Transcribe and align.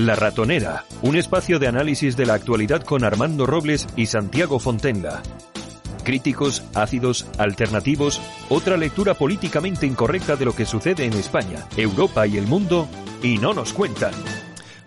La 0.00 0.16
Ratonera, 0.16 0.86
un 1.02 1.14
espacio 1.14 1.58
de 1.58 1.68
análisis 1.68 2.16
de 2.16 2.24
la 2.24 2.32
actualidad 2.32 2.82
con 2.82 3.04
Armando 3.04 3.44
Robles 3.44 3.86
y 3.96 4.06
Santiago 4.06 4.58
Fontenga. 4.58 5.20
Críticos, 6.04 6.64
ácidos, 6.72 7.26
alternativos, 7.36 8.18
otra 8.48 8.78
lectura 8.78 9.12
políticamente 9.12 9.86
incorrecta 9.86 10.36
de 10.36 10.46
lo 10.46 10.56
que 10.56 10.64
sucede 10.64 11.04
en 11.04 11.12
España, 11.12 11.66
Europa 11.76 12.26
y 12.26 12.38
el 12.38 12.46
mundo, 12.46 12.88
y 13.22 13.36
no 13.36 13.52
nos 13.52 13.74
cuentan. 13.74 14.14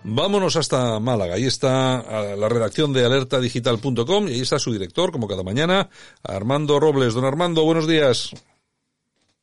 Vámonos 0.03 0.55
hasta 0.55 0.99
Málaga. 0.99 1.35
Ahí 1.35 1.45
está 1.45 2.35
la 2.35 2.49
redacción 2.49 2.91
de 2.91 3.05
alertadigital.com 3.05 4.27
y 4.29 4.31
ahí 4.31 4.41
está 4.41 4.57
su 4.57 4.73
director, 4.73 5.11
como 5.11 5.27
cada 5.27 5.43
mañana, 5.43 5.89
Armando 6.23 6.79
Robles. 6.79 7.13
Don 7.13 7.25
Armando, 7.25 7.63
buenos 7.63 7.87
días. 7.87 8.33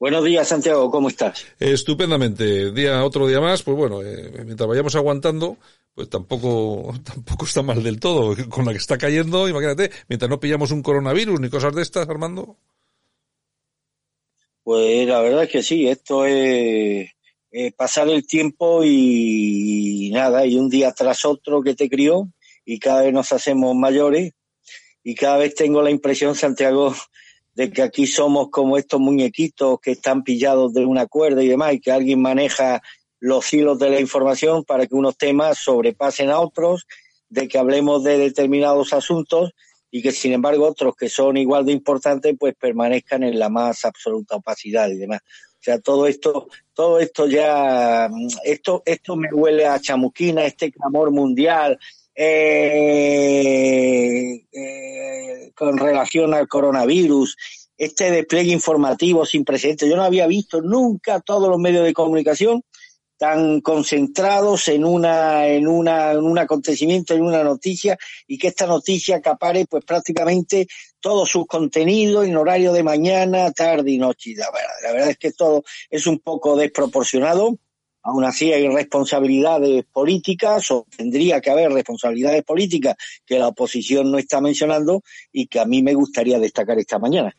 Buenos 0.00 0.24
días, 0.24 0.48
Santiago, 0.48 0.90
¿cómo 0.90 1.10
estás? 1.10 1.44
Estupendamente. 1.58 2.72
Día, 2.72 3.04
otro 3.04 3.26
día 3.26 3.38
más, 3.38 3.62
pues 3.62 3.76
bueno, 3.76 4.00
eh, 4.02 4.32
mientras 4.46 4.66
vayamos 4.66 4.96
aguantando, 4.96 5.58
pues 5.94 6.08
tampoco, 6.08 6.94
tampoco 7.04 7.44
está 7.44 7.60
mal 7.60 7.82
del 7.82 8.00
todo. 8.00 8.34
Con 8.48 8.64
la 8.64 8.72
que 8.72 8.78
está 8.78 8.96
cayendo, 8.96 9.46
imagínate, 9.46 9.90
mientras 10.08 10.30
no 10.30 10.40
pillamos 10.40 10.70
un 10.70 10.82
coronavirus 10.82 11.38
ni 11.38 11.50
cosas 11.50 11.74
de 11.74 11.82
estas, 11.82 12.08
Armando. 12.08 12.56
Pues 14.62 15.06
la 15.06 15.20
verdad 15.20 15.42
es 15.42 15.50
que 15.50 15.62
sí, 15.62 15.86
esto 15.86 16.24
es 16.24 17.10
pasar 17.76 18.08
el 18.08 18.26
tiempo 18.26 18.82
y, 18.82 20.06
y, 20.06 20.10
nada, 20.12 20.46
y 20.46 20.56
un 20.56 20.70
día 20.70 20.92
tras 20.92 21.26
otro 21.26 21.60
que 21.60 21.74
te 21.74 21.90
crió 21.90 22.26
y 22.64 22.78
cada 22.78 23.02
vez 23.02 23.12
nos 23.12 23.32
hacemos 23.32 23.76
mayores 23.76 24.32
y 25.04 25.14
cada 25.14 25.36
vez 25.36 25.54
tengo 25.54 25.82
la 25.82 25.90
impresión, 25.90 26.34
Santiago, 26.34 26.94
de 27.60 27.70
que 27.70 27.82
aquí 27.82 28.06
somos 28.06 28.48
como 28.48 28.78
estos 28.78 28.98
muñequitos 29.00 29.80
que 29.80 29.90
están 29.90 30.24
pillados 30.24 30.72
de 30.72 30.86
una 30.86 31.06
cuerda 31.06 31.42
y 31.42 31.48
demás, 31.48 31.74
y 31.74 31.80
que 31.80 31.92
alguien 31.92 32.22
maneja 32.22 32.80
los 33.18 33.52
hilos 33.52 33.78
de 33.78 33.90
la 33.90 34.00
información 34.00 34.64
para 34.64 34.86
que 34.86 34.94
unos 34.94 35.18
temas 35.18 35.58
sobrepasen 35.58 36.30
a 36.30 36.40
otros, 36.40 36.86
de 37.28 37.48
que 37.48 37.58
hablemos 37.58 38.02
de 38.02 38.16
determinados 38.16 38.94
asuntos 38.94 39.52
y 39.90 40.00
que 40.00 40.10
sin 40.10 40.32
embargo 40.32 40.66
otros 40.66 40.96
que 40.96 41.10
son 41.10 41.36
igual 41.36 41.66
de 41.66 41.72
importantes 41.72 42.34
pues 42.40 42.54
permanezcan 42.58 43.24
en 43.24 43.38
la 43.38 43.50
más 43.50 43.84
absoluta 43.84 44.36
opacidad 44.36 44.88
y 44.88 44.96
demás. 44.96 45.20
O 45.20 45.62
sea, 45.62 45.78
todo 45.80 46.06
esto, 46.06 46.48
todo 46.72 46.98
esto 46.98 47.26
ya, 47.26 48.08
esto, 48.42 48.82
esto 48.86 49.16
me 49.16 49.28
huele 49.34 49.66
a 49.66 49.78
chamuquina, 49.78 50.46
este 50.46 50.72
clamor 50.72 51.10
mundial, 51.10 51.78
eh, 52.14 53.66
eh, 54.52 55.52
con 55.54 55.78
relación 55.78 56.34
al 56.34 56.48
coronavirus, 56.48 57.36
este 57.76 58.10
despliegue 58.10 58.52
informativo 58.52 59.24
sin 59.24 59.44
precedentes. 59.44 59.88
Yo 59.88 59.96
no 59.96 60.04
había 60.04 60.26
visto 60.26 60.60
nunca 60.60 61.20
todos 61.20 61.48
los 61.48 61.58
medios 61.58 61.84
de 61.84 61.94
comunicación 61.94 62.62
tan 63.16 63.60
concentrados 63.60 64.68
en 64.68 64.82
una 64.82 65.46
en 65.46 65.68
una 65.68 66.12
en 66.12 66.24
un 66.24 66.38
acontecimiento 66.38 67.12
en 67.12 67.20
una 67.20 67.44
noticia 67.44 67.98
y 68.26 68.38
que 68.38 68.48
esta 68.48 68.66
noticia 68.66 69.16
acapare 69.16 69.66
pues 69.66 69.84
prácticamente 69.84 70.66
todos 71.00 71.28
sus 71.28 71.46
contenidos 71.46 72.26
en 72.26 72.36
horario 72.36 72.72
de 72.72 72.82
mañana, 72.82 73.52
tarde 73.52 73.90
y 73.90 73.98
noche. 73.98 74.32
La 74.36 74.50
verdad, 74.50 74.74
la 74.82 74.92
verdad 74.92 75.10
es 75.10 75.18
que 75.18 75.32
todo 75.32 75.64
es 75.90 76.06
un 76.06 76.20
poco 76.20 76.56
desproporcionado 76.56 77.58
Aún 78.02 78.24
así 78.24 78.52
hay 78.52 78.66
responsabilidades 78.68 79.84
políticas 79.92 80.70
o 80.70 80.86
tendría 80.96 81.40
que 81.40 81.50
haber 81.50 81.70
responsabilidades 81.70 82.42
políticas 82.44 82.96
que 83.26 83.38
la 83.38 83.48
oposición 83.48 84.10
no 84.10 84.18
está 84.18 84.40
mencionando 84.40 85.02
y 85.32 85.46
que 85.46 85.60
a 85.60 85.66
mí 85.66 85.82
me 85.82 85.94
gustaría 85.94 86.38
destacar 86.38 86.78
esta 86.78 86.98
mañana. 86.98 87.34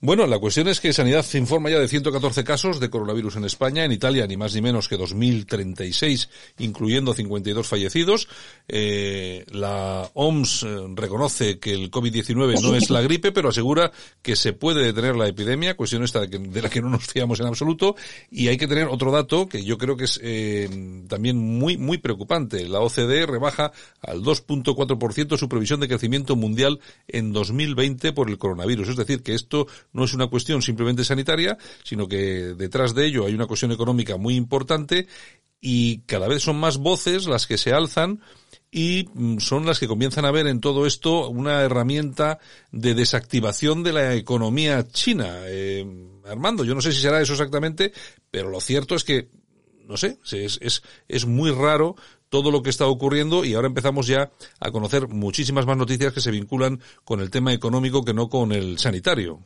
Bueno, 0.00 0.26
la 0.26 0.38
cuestión 0.38 0.68
es 0.68 0.80
que 0.80 0.92
Sanidad 0.92 1.24
informa 1.34 1.70
ya 1.70 1.78
de 1.78 1.86
114 1.86 2.42
casos 2.42 2.80
de 2.80 2.90
coronavirus 2.90 3.36
en 3.36 3.44
España, 3.44 3.84
en 3.84 3.92
Italia 3.92 4.26
ni 4.26 4.36
más 4.36 4.54
ni 4.54 4.62
menos 4.62 4.88
que 4.88 4.98
2.036, 4.98 6.28
incluyendo 6.58 7.14
52 7.14 7.66
fallecidos. 7.66 8.28
Eh, 8.66 9.44
la 9.50 10.10
OMS 10.14 10.62
eh, 10.64 10.86
reconoce 10.94 11.58
que 11.58 11.72
el 11.72 11.90
COVID-19 11.90 12.60
no 12.62 12.74
es 12.74 12.90
la 12.90 13.02
gripe, 13.02 13.30
pero 13.30 13.50
asegura 13.50 13.92
que 14.22 14.36
se 14.36 14.52
puede 14.52 14.84
detener 14.84 15.16
la 15.16 15.28
epidemia, 15.28 15.76
cuestión 15.76 16.02
esta 16.02 16.26
de, 16.26 16.38
de 16.38 16.62
la 16.62 16.68
que 16.68 16.80
no 16.80 16.88
nos 16.88 17.06
fiamos 17.06 17.38
en 17.40 17.46
absoluto. 17.46 17.94
Y 18.30 18.48
hay 18.48 18.56
que 18.56 18.66
tener 18.66 18.88
otro 18.88 19.12
dato 19.12 19.48
que 19.48 19.62
yo 19.62 19.78
creo 19.78 19.96
que 19.96 19.99
que 20.00 20.06
es 20.06 20.18
eh, 20.22 20.68
también 21.08 21.36
muy, 21.36 21.76
muy 21.76 21.98
preocupante. 21.98 22.68
La 22.68 22.80
OCDE 22.80 23.26
rebaja 23.26 23.70
al 24.00 24.22
2.4% 24.22 25.36
su 25.36 25.48
previsión 25.48 25.78
de 25.78 25.88
crecimiento 25.88 26.34
mundial 26.34 26.80
en 27.06 27.32
2020 27.32 28.12
por 28.12 28.28
el 28.28 28.38
coronavirus. 28.38 28.88
Es 28.88 28.96
decir, 28.96 29.22
que 29.22 29.34
esto 29.34 29.68
no 29.92 30.04
es 30.04 30.14
una 30.14 30.26
cuestión 30.26 30.62
simplemente 30.62 31.04
sanitaria, 31.04 31.56
sino 31.84 32.08
que 32.08 32.54
detrás 32.56 32.94
de 32.94 33.06
ello 33.06 33.26
hay 33.26 33.34
una 33.34 33.46
cuestión 33.46 33.70
económica 33.70 34.16
muy 34.16 34.34
importante 34.34 35.06
y 35.60 36.00
cada 36.00 36.26
vez 36.26 36.42
son 36.42 36.56
más 36.58 36.78
voces 36.78 37.26
las 37.26 37.46
que 37.46 37.58
se 37.58 37.72
alzan 37.72 38.20
y 38.70 39.08
mm, 39.12 39.38
son 39.38 39.66
las 39.66 39.78
que 39.78 39.88
comienzan 39.88 40.24
a 40.24 40.30
ver 40.30 40.46
en 40.46 40.60
todo 40.60 40.86
esto 40.86 41.28
una 41.28 41.62
herramienta 41.62 42.38
de 42.70 42.94
desactivación 42.94 43.82
de 43.82 43.92
la 43.92 44.14
economía 44.14 44.86
china. 44.88 45.40
Eh, 45.44 45.84
Armando, 46.24 46.64
yo 46.64 46.74
no 46.74 46.80
sé 46.80 46.92
si 46.92 47.00
será 47.00 47.20
eso 47.20 47.32
exactamente, 47.32 47.92
pero 48.30 48.50
lo 48.50 48.60
cierto 48.60 48.94
es 48.94 49.04
que 49.04 49.28
no 49.90 49.96
sé, 49.96 50.18
es, 50.30 50.58
es, 50.62 50.82
es 51.08 51.26
muy 51.26 51.50
raro 51.50 51.96
todo 52.28 52.52
lo 52.52 52.62
que 52.62 52.70
está 52.70 52.86
ocurriendo 52.86 53.44
y 53.44 53.54
ahora 53.54 53.66
empezamos 53.66 54.06
ya 54.06 54.30
a 54.60 54.70
conocer 54.70 55.08
muchísimas 55.08 55.66
más 55.66 55.76
noticias 55.76 56.12
que 56.12 56.20
se 56.20 56.30
vinculan 56.30 56.80
con 57.04 57.20
el 57.20 57.28
tema 57.28 57.52
económico 57.52 58.04
que 58.04 58.14
no 58.14 58.28
con 58.28 58.52
el 58.52 58.78
sanitario. 58.78 59.40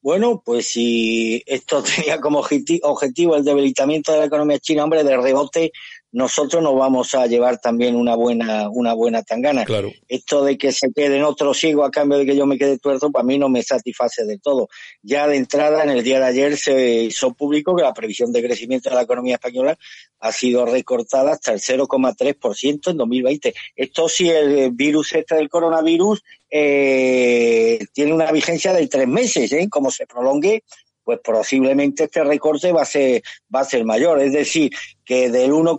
Bueno, 0.00 0.42
pues 0.42 0.68
si 0.68 1.42
esto 1.46 1.82
tenía 1.96 2.18
como 2.18 2.38
objetivo 2.38 3.36
el 3.36 3.44
debilitamiento 3.44 4.12
de 4.12 4.20
la 4.20 4.24
economía 4.24 4.58
china, 4.58 4.84
hombre, 4.84 5.04
de 5.04 5.16
rebote 5.18 5.72
nosotros 6.12 6.62
nos 6.62 6.74
vamos 6.74 7.14
a 7.14 7.26
llevar 7.26 7.58
también 7.58 7.96
una 7.96 8.14
buena, 8.14 8.68
una 8.70 8.94
buena 8.94 9.22
tangana. 9.22 9.64
Claro. 9.64 9.90
Esto 10.08 10.44
de 10.44 10.56
que 10.56 10.72
se 10.72 10.92
queden 10.92 11.24
otros 11.24 11.58
ciegos 11.58 11.86
a 11.86 11.90
cambio 11.90 12.18
de 12.18 12.26
que 12.26 12.36
yo 12.36 12.46
me 12.46 12.58
quede 12.58 12.78
tuerto, 12.78 13.10
para 13.10 13.24
mí 13.24 13.38
no 13.38 13.48
me 13.48 13.62
satisface 13.62 14.24
de 14.24 14.38
todo. 14.38 14.68
Ya 15.02 15.26
de 15.26 15.36
entrada, 15.36 15.82
en 15.82 15.90
el 15.90 16.02
día 16.02 16.18
de 16.18 16.26
ayer 16.26 16.56
se 16.56 17.02
hizo 17.02 17.34
público 17.34 17.76
que 17.76 17.82
la 17.82 17.92
previsión 17.92 18.32
de 18.32 18.42
crecimiento 18.42 18.88
de 18.88 18.96
la 18.96 19.02
economía 19.02 19.34
española 19.34 19.76
ha 20.20 20.32
sido 20.32 20.64
recortada 20.64 21.32
hasta 21.32 21.52
el 21.52 21.60
0,3% 21.60 22.90
en 22.90 22.96
2020. 22.96 23.54
Esto 23.74 24.08
si 24.08 24.30
el 24.30 24.70
virus 24.70 25.12
este 25.12 25.34
del 25.34 25.48
coronavirus 25.48 26.22
eh, 26.50 27.78
tiene 27.92 28.12
una 28.12 28.30
vigencia 28.32 28.72
de 28.72 28.86
tres 28.86 29.08
meses, 29.08 29.52
¿eh? 29.52 29.68
Como 29.68 29.90
se 29.90 30.06
prolongue, 30.06 30.62
pues 31.06 31.20
posiblemente 31.22 32.04
este 32.04 32.24
recorte 32.24 32.72
va 32.72 32.82
a 32.82 32.84
ser 32.84 33.22
va 33.54 33.60
a 33.60 33.64
ser 33.64 33.84
mayor, 33.84 34.20
es 34.20 34.32
decir, 34.32 34.72
que 35.04 35.30
del 35.30 35.52
1, 35.52 35.78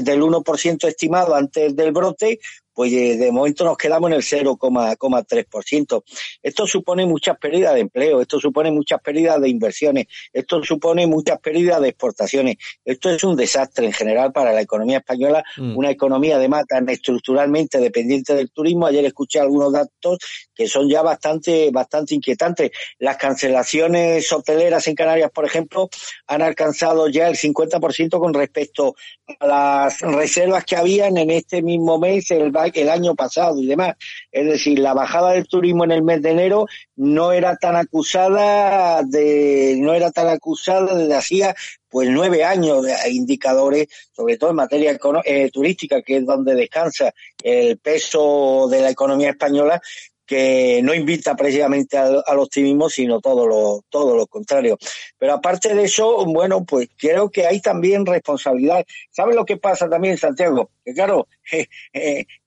del 0.00 0.22
1% 0.22 0.86
estimado 0.86 1.34
antes 1.34 1.74
del 1.74 1.90
brote, 1.90 2.38
pues 2.80 2.94
eh, 2.94 3.18
de 3.18 3.30
momento 3.30 3.62
nos 3.62 3.76
quedamos 3.76 4.10
en 4.10 4.16
el 4.16 4.22
0,3%. 4.22 6.02
Esto 6.42 6.66
supone 6.66 7.04
muchas 7.04 7.36
pérdidas 7.36 7.74
de 7.74 7.80
empleo, 7.80 8.22
esto 8.22 8.40
supone 8.40 8.70
muchas 8.70 9.02
pérdidas 9.02 9.38
de 9.38 9.50
inversiones, 9.50 10.06
esto 10.32 10.64
supone 10.64 11.06
muchas 11.06 11.38
pérdidas 11.40 11.82
de 11.82 11.88
exportaciones. 11.88 12.56
Esto 12.82 13.10
es 13.10 13.22
un 13.22 13.36
desastre 13.36 13.84
en 13.84 13.92
general 13.92 14.32
para 14.32 14.54
la 14.54 14.62
economía 14.62 14.96
española, 14.96 15.44
mm. 15.58 15.76
una 15.76 15.90
economía 15.90 16.36
además 16.36 16.64
tan 16.66 16.88
estructuralmente 16.88 17.76
dependiente 17.80 18.34
del 18.34 18.50
turismo. 18.50 18.86
Ayer 18.86 19.04
escuché 19.04 19.40
algunos 19.40 19.74
datos 19.74 20.16
que 20.54 20.66
son 20.66 20.88
ya 20.88 21.02
bastante, 21.02 21.68
bastante 21.70 22.14
inquietantes. 22.14 22.70
Las 22.98 23.18
cancelaciones 23.18 24.32
hoteleras 24.32 24.86
en 24.86 24.94
Canarias, 24.94 25.30
por 25.30 25.44
ejemplo, 25.44 25.90
han 26.28 26.40
alcanzado 26.40 27.10
ya 27.10 27.28
el 27.28 27.36
50% 27.36 28.18
con 28.18 28.32
respecto 28.32 28.94
a 29.38 29.46
las 29.46 30.00
reservas 30.00 30.64
que 30.64 30.76
habían 30.76 31.18
en 31.18 31.30
este 31.30 31.60
mismo 31.60 31.98
mes, 31.98 32.30
el, 32.30 32.50
el 32.74 32.88
año 32.88 33.14
pasado 33.14 33.58
y 33.60 33.66
demás. 33.66 33.96
Es 34.30 34.46
decir, 34.46 34.78
la 34.78 34.94
bajada 34.94 35.32
del 35.32 35.46
turismo 35.48 35.84
en 35.84 35.92
el 35.92 36.02
mes 36.02 36.22
de 36.22 36.30
enero 36.30 36.66
no 36.96 37.32
era 37.32 37.56
tan 37.56 37.76
acusada 37.76 39.02
de, 39.02 39.76
no 39.78 39.94
era 39.94 40.10
tan 40.10 40.28
acusada 40.28 40.94
desde 40.94 41.14
hacía 41.14 41.54
pues 41.88 42.08
nueve 42.08 42.44
años 42.44 42.84
de 42.84 42.94
indicadores, 43.10 43.88
sobre 44.12 44.36
todo 44.36 44.50
en 44.50 44.56
materia 44.56 44.96
eh, 45.24 45.50
turística, 45.50 46.02
que 46.02 46.18
es 46.18 46.26
donde 46.26 46.54
descansa 46.54 47.12
el 47.42 47.78
peso 47.78 48.68
de 48.70 48.80
la 48.80 48.90
economía 48.90 49.30
española, 49.30 49.82
que 50.30 50.80
no 50.84 50.94
invita 50.94 51.34
precisamente 51.34 51.98
al, 51.98 52.22
optimismo, 52.38 52.88
sino 52.88 53.20
todo 53.20 53.48
lo, 53.48 53.84
todo 53.88 54.14
lo 54.14 54.28
contrario. 54.28 54.78
Pero 55.18 55.32
aparte 55.32 55.74
de 55.74 55.82
eso, 55.82 56.24
bueno, 56.24 56.64
pues 56.64 56.88
creo 56.96 57.28
que 57.30 57.48
hay 57.48 57.60
también 57.60 58.06
responsabilidad. 58.06 58.84
¿Sabes 59.10 59.34
lo 59.34 59.44
que 59.44 59.56
pasa 59.56 59.88
también, 59.88 60.16
Santiago? 60.16 60.70
Claro, 60.94 61.26
eh, 61.52 61.66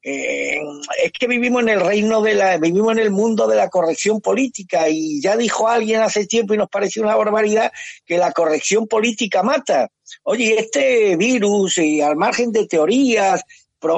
eh, 0.02 0.62
es 1.04 1.12
que 1.12 1.28
vivimos 1.28 1.62
en 1.64 1.70
el 1.70 1.82
reino 1.82 2.22
de 2.22 2.36
la, 2.36 2.58
vivimos 2.58 2.94
en 2.94 3.00
el 3.00 3.12
mundo 3.12 3.48
de 3.48 3.58
la 3.58 3.68
corrección 3.68 4.22
política 4.22 4.88
y 4.88 5.22
ya 5.22 5.36
dijo 5.36 5.68
alguien 5.68 6.00
hace 6.00 6.26
tiempo 6.26 6.54
y 6.54 6.58
nos 6.58 6.70
pareció 6.70 7.04
una 7.04 7.18
barbaridad 7.18 7.70
que 8.06 8.18
la 8.18 8.32
corrección 8.32 8.88
política 8.88 9.44
mata. 9.44 9.90
Oye, 10.24 10.58
este 10.58 11.18
virus 11.18 11.80
y 11.80 12.00
al 12.00 12.16
margen 12.16 12.54
de 12.54 12.66
teorías 12.66 13.44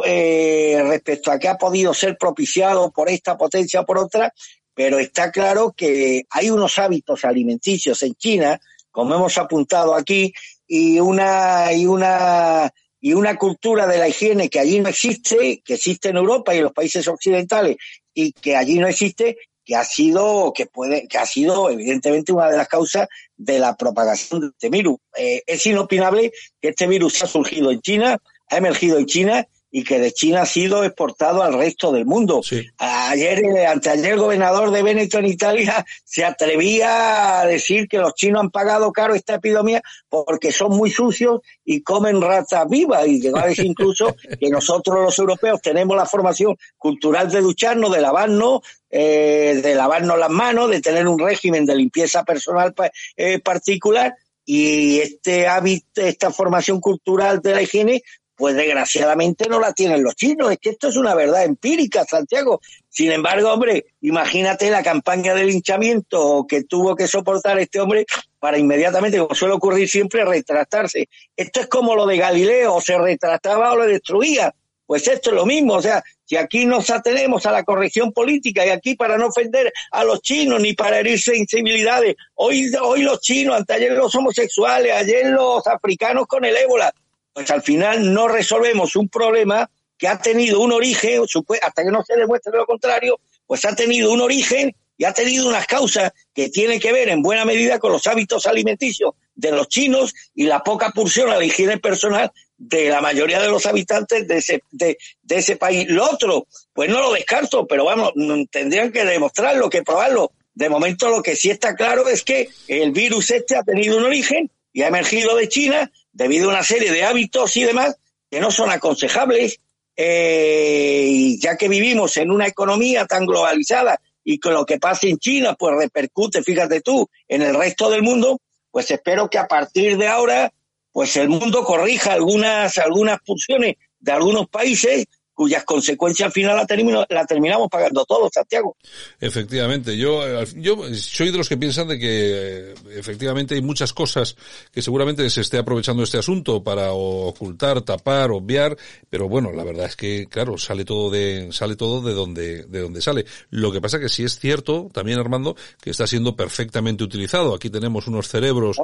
eh, 0.05 0.81
respecto 0.87 1.31
a 1.31 1.39
que 1.39 1.47
ha 1.47 1.57
podido 1.57 1.93
ser 1.93 2.17
propiciado 2.17 2.91
por 2.91 3.09
esta 3.09 3.37
potencia 3.37 3.81
o 3.81 3.85
por 3.85 3.97
otra, 3.97 4.33
pero 4.73 4.99
está 4.99 5.31
claro 5.31 5.73
que 5.75 6.23
hay 6.29 6.49
unos 6.49 6.77
hábitos 6.77 7.23
alimenticios 7.25 8.01
en 8.03 8.15
China, 8.15 8.59
como 8.91 9.15
hemos 9.15 9.37
apuntado 9.37 9.95
aquí, 9.95 10.33
y 10.67 10.99
una, 10.99 11.71
y 11.73 11.85
una 11.85 12.71
y 13.05 13.13
una 13.13 13.37
cultura 13.37 13.85
de 13.85 13.99
la 13.99 14.07
higiene 14.07 14.49
que 14.49 14.59
allí 14.59 14.79
no 14.79 14.89
existe, 14.89 15.61
que 15.63 15.75
existe 15.75 16.09
en 16.09 16.17
Europa 16.17 16.55
y 16.55 16.57
en 16.57 16.63
los 16.63 16.73
países 16.73 17.07
occidentales 17.07 17.77
y 18.15 18.31
que 18.31 18.55
allí 18.55 18.79
no 18.79 18.87
existe, 18.87 19.37
que 19.63 19.75
ha 19.75 19.83
sido, 19.83 20.51
que 20.53 20.65
puede, 20.65 21.07
que 21.07 21.19
ha 21.19 21.25
sido 21.27 21.69
evidentemente 21.69 22.31
una 22.31 22.49
de 22.49 22.57
las 22.57 22.67
causas 22.67 23.07
de 23.37 23.59
la 23.59 23.75
propagación 23.75 24.41
de 24.41 24.47
este 24.47 24.69
virus. 24.69 24.97
Eh, 25.15 25.43
es 25.45 25.63
inopinable 25.67 26.31
que 26.59 26.69
este 26.69 26.87
virus 26.87 27.21
ha 27.21 27.27
surgido 27.27 27.69
en 27.69 27.79
China, 27.81 28.17
ha 28.49 28.57
emergido 28.57 28.97
en 28.97 29.05
China 29.05 29.47
y 29.77 29.83
que 29.83 29.99
de 29.99 30.13
China 30.13 30.43
ha 30.43 30.45
sido 30.45 30.85
exportado 30.85 31.43
al 31.43 31.53
resto 31.53 31.91
del 31.91 32.05
mundo. 32.05 32.39
Ayer, 32.77 33.43
eh, 33.43 33.67
anteayer, 33.67 34.13
el 34.13 34.19
gobernador 34.19 34.71
de 34.71 34.81
Veneto 34.81 35.19
en 35.19 35.25
Italia 35.25 35.85
se 36.05 36.23
atrevía 36.23 37.41
a 37.41 37.45
decir 37.45 37.89
que 37.89 37.97
los 37.97 38.13
chinos 38.13 38.39
han 38.39 38.51
pagado 38.51 38.93
caro 38.93 39.13
esta 39.15 39.35
epidemia 39.35 39.81
porque 40.07 40.53
son 40.53 40.77
muy 40.77 40.89
sucios 40.89 41.41
y 41.65 41.81
comen 41.81 42.21
ratas 42.21 42.69
vivas. 42.69 43.05
Y 43.05 43.19
llegó 43.19 43.39
a 43.39 43.47
decir 43.47 43.65
incluso 43.65 44.15
que 44.39 44.49
nosotros 44.49 44.95
los 45.03 45.19
europeos 45.19 45.59
tenemos 45.61 45.97
la 45.97 46.05
formación 46.05 46.55
cultural 46.77 47.29
de 47.29 47.41
ducharnos, 47.41 47.91
de 47.91 47.99
lavarnos, 47.99 48.61
eh, 48.89 49.59
de 49.61 49.75
lavarnos 49.75 50.17
las 50.17 50.29
manos, 50.29 50.69
de 50.69 50.79
tener 50.79 51.05
un 51.05 51.19
régimen 51.19 51.65
de 51.65 51.75
limpieza 51.75 52.23
personal 52.23 52.73
eh, 53.17 53.39
particular 53.39 54.15
y 54.45 54.99
este 54.99 55.47
hábito, 55.47 56.01
esta 56.01 56.31
formación 56.31 56.79
cultural 56.79 57.41
de 57.41 57.55
la 57.55 57.61
higiene, 57.63 58.03
pues 58.35 58.55
desgraciadamente 58.55 59.47
no 59.47 59.59
la 59.59 59.73
tienen 59.73 60.03
los 60.03 60.15
chinos. 60.15 60.51
Es 60.51 60.59
que 60.59 60.71
esto 60.71 60.89
es 60.89 60.97
una 60.97 61.15
verdad 61.15 61.43
empírica, 61.43 62.03
Santiago. 62.05 62.61
Sin 62.89 63.11
embargo, 63.11 63.51
hombre, 63.51 63.85
imagínate 64.01 64.69
la 64.69 64.83
campaña 64.83 65.33
de 65.33 65.45
linchamiento 65.45 66.45
que 66.47 66.63
tuvo 66.63 66.95
que 66.95 67.07
soportar 67.07 67.59
este 67.59 67.79
hombre 67.79 68.05
para 68.39 68.57
inmediatamente, 68.57 69.17
como 69.17 69.33
suele 69.35 69.55
ocurrir 69.55 69.89
siempre, 69.89 70.25
retractarse. 70.25 71.09
Esto 71.35 71.61
es 71.61 71.67
como 71.67 71.95
lo 71.95 72.05
de 72.05 72.17
Galileo, 72.17 72.75
o 72.75 72.81
se 72.81 72.97
retractaba 72.97 73.73
o 73.73 73.77
lo 73.77 73.85
destruía. 73.85 74.53
Pues 74.85 75.07
esto 75.07 75.31
es 75.31 75.35
lo 75.35 75.47
mismo, 75.47 75.73
o 75.73 75.81
sea, 75.81 76.03
si 76.25 76.37
aquí 76.37 76.65
nos 76.65 76.91
atenemos 76.91 77.45
a 77.47 77.51
la 77.51 77.63
corrección 77.63 78.11
política 78.11 78.65
y 78.65 78.69
aquí 78.69 78.95
para 78.95 79.17
no 79.17 79.27
ofender 79.27 79.73
a 79.91 80.03
los 80.03 80.21
chinos 80.21 80.61
ni 80.61 80.73
para 80.73 80.99
herir 80.99 81.19
sensibilidades, 81.19 82.15
hoy, 82.35 82.71
hoy 82.79 83.01
los 83.01 83.19
chinos, 83.19 83.55
anteayer 83.55 83.93
los 83.93 84.13
homosexuales, 84.13 84.93
ayer 84.93 85.31
los 85.31 85.65
africanos 85.65 86.27
con 86.27 86.45
el 86.45 86.55
ébola, 86.55 86.93
pues 87.35 87.51
al 87.51 87.61
final 87.61 88.13
no 88.13 88.29
resolvemos 88.29 88.95
un 88.95 89.09
problema 89.09 89.69
que 89.97 90.07
ha 90.07 90.17
tenido 90.17 90.61
un 90.61 90.71
origen, 90.71 91.21
hasta 91.61 91.83
que 91.83 91.91
no 91.91 92.01
se 92.01 92.15
demuestre 92.15 92.57
lo 92.57 92.65
contrario, 92.65 93.19
pues 93.45 93.65
ha 93.65 93.75
tenido 93.75 94.09
un 94.13 94.21
origen 94.21 94.73
y 94.97 95.03
ha 95.03 95.11
tenido 95.11 95.49
unas 95.49 95.67
causas 95.67 96.13
que 96.33 96.49
tienen 96.49 96.79
que 96.79 96.93
ver 96.93 97.09
en 97.09 97.21
buena 97.21 97.43
medida 97.43 97.77
con 97.77 97.91
los 97.91 98.07
hábitos 98.07 98.47
alimenticios 98.47 99.15
de 99.35 99.51
los 99.51 99.67
chinos 99.67 100.13
y 100.33 100.45
la 100.45 100.63
poca 100.63 100.91
pulsión 100.91 101.29
a 101.29 101.35
la 101.35 101.43
higiene 101.43 101.77
personal 101.77 102.31
de 102.57 102.87
la 102.87 103.01
mayoría 103.01 103.41
de 103.41 103.49
los 103.49 103.65
habitantes 103.65 104.25
de 104.25 104.37
ese, 104.37 104.63
de, 104.71 104.97
ese 105.27 105.57
país. 105.57 105.89
Lo 105.89 106.09
otro, 106.09 106.47
pues 106.71 106.89
no 106.89 107.01
lo 107.01 107.11
descarto, 107.11 107.67
pero 107.67 107.83
vamos, 107.83 108.13
tendrían 108.49 108.93
que 108.93 109.03
demostrarlo, 109.03 109.69
que 109.69 109.83
probarlo. 109.83 110.31
De 110.53 110.69
momento 110.69 111.09
lo 111.09 111.21
que 111.21 111.35
sí 111.35 111.49
está 111.49 111.75
claro 111.75 112.07
es 112.07 112.23
que 112.23 112.47
el 112.69 112.93
virus 112.93 113.31
este 113.31 113.57
ha 113.57 113.63
tenido 113.63 113.97
un 113.97 114.05
origen 114.05 114.49
y 114.71 114.83
ha 114.83 114.87
emergido 114.87 115.35
de 115.35 115.49
China 115.49 115.91
debido 116.15 116.47
a 116.49 116.53
una 116.53 116.63
serie 116.63 116.91
de 116.91 117.03
hábitos 117.03 117.55
y 117.57 117.63
demás 117.63 117.97
que 118.31 118.39
no 118.39 118.49
son 118.49 118.71
aconsejables, 118.71 119.59
eh, 119.97 121.35
ya 121.39 121.57
que 121.57 121.67
vivimos 121.67 122.15
en 122.17 122.31
una 122.31 122.47
economía 122.47 123.05
tan 123.05 123.25
globalizada 123.25 123.99
y 124.23 124.39
que 124.39 124.49
lo 124.49 124.65
que 124.65 124.79
pasa 124.79 125.07
en 125.07 125.19
China 125.19 125.55
pues 125.59 125.75
repercute, 125.77 126.41
fíjate 126.41 126.81
tú, 126.81 127.07
en 127.27 127.41
el 127.41 127.53
resto 127.53 127.89
del 127.89 128.01
mundo, 128.01 128.41
pues 128.71 128.89
espero 128.89 129.29
que 129.29 129.37
a 129.37 129.47
partir 129.47 129.97
de 129.97 130.07
ahora 130.07 130.51
pues 130.91 131.17
el 131.17 131.27
mundo 131.27 131.65
corrija 131.65 132.13
algunas, 132.13 132.77
algunas 132.77 133.19
funciones 133.25 133.75
de 133.99 134.11
algunos 134.13 134.47
países 134.47 135.05
cuyas 135.35 135.63
consecuencias 135.65 136.27
al 136.27 136.31
final 136.31 136.55
la, 136.55 137.05
la 137.09 137.25
terminamos 137.25 137.67
pagando 137.69 138.05
todos, 138.05 138.31
Santiago. 138.33 138.77
Efectivamente, 139.19 139.97
yo, 139.97 140.25
eh, 140.25 140.47
yo 140.55 140.77
soy 140.93 141.31
de 141.31 141.37
los 141.37 141.49
que 141.49 141.57
piensan 141.57 141.89
de 141.89 141.99
que 141.99 142.71
eh, 142.71 142.73
efectivamente 142.95 143.53
hay 143.53 143.61
muchas 143.61 143.93
cosas 143.93 144.35
que 144.71 144.81
seguramente 144.81 145.29
se 145.29 145.41
esté 145.41 145.57
aprovechando 145.57 146.03
este 146.03 146.17
asunto 146.17 146.63
para 146.63 146.93
ocultar, 146.93 147.81
tapar, 147.81 148.31
obviar, 148.31 148.77
pero 149.09 149.27
bueno, 149.27 149.51
la 149.51 149.65
verdad 149.65 149.87
es 149.87 149.97
que, 149.97 150.27
claro, 150.27 150.57
sale 150.57 150.85
todo 150.85 151.09
de, 151.11 151.49
sale 151.51 151.75
todo 151.75 152.01
de 152.01 152.13
donde, 152.13 152.63
de 152.63 152.79
donde 152.79 153.01
sale. 153.01 153.25
Lo 153.49 153.73
que 153.73 153.81
pasa 153.81 153.99
que 153.99 154.09
sí 154.09 154.23
es 154.23 154.39
cierto, 154.39 154.89
también 154.93 155.19
Armando, 155.19 155.55
que 155.81 155.89
está 155.89 156.07
siendo 156.07 156.35
perfectamente 156.37 157.03
utilizado. 157.03 157.53
Aquí 157.53 157.69
tenemos 157.69 158.07
unos 158.07 158.29
cerebros, 158.29 158.77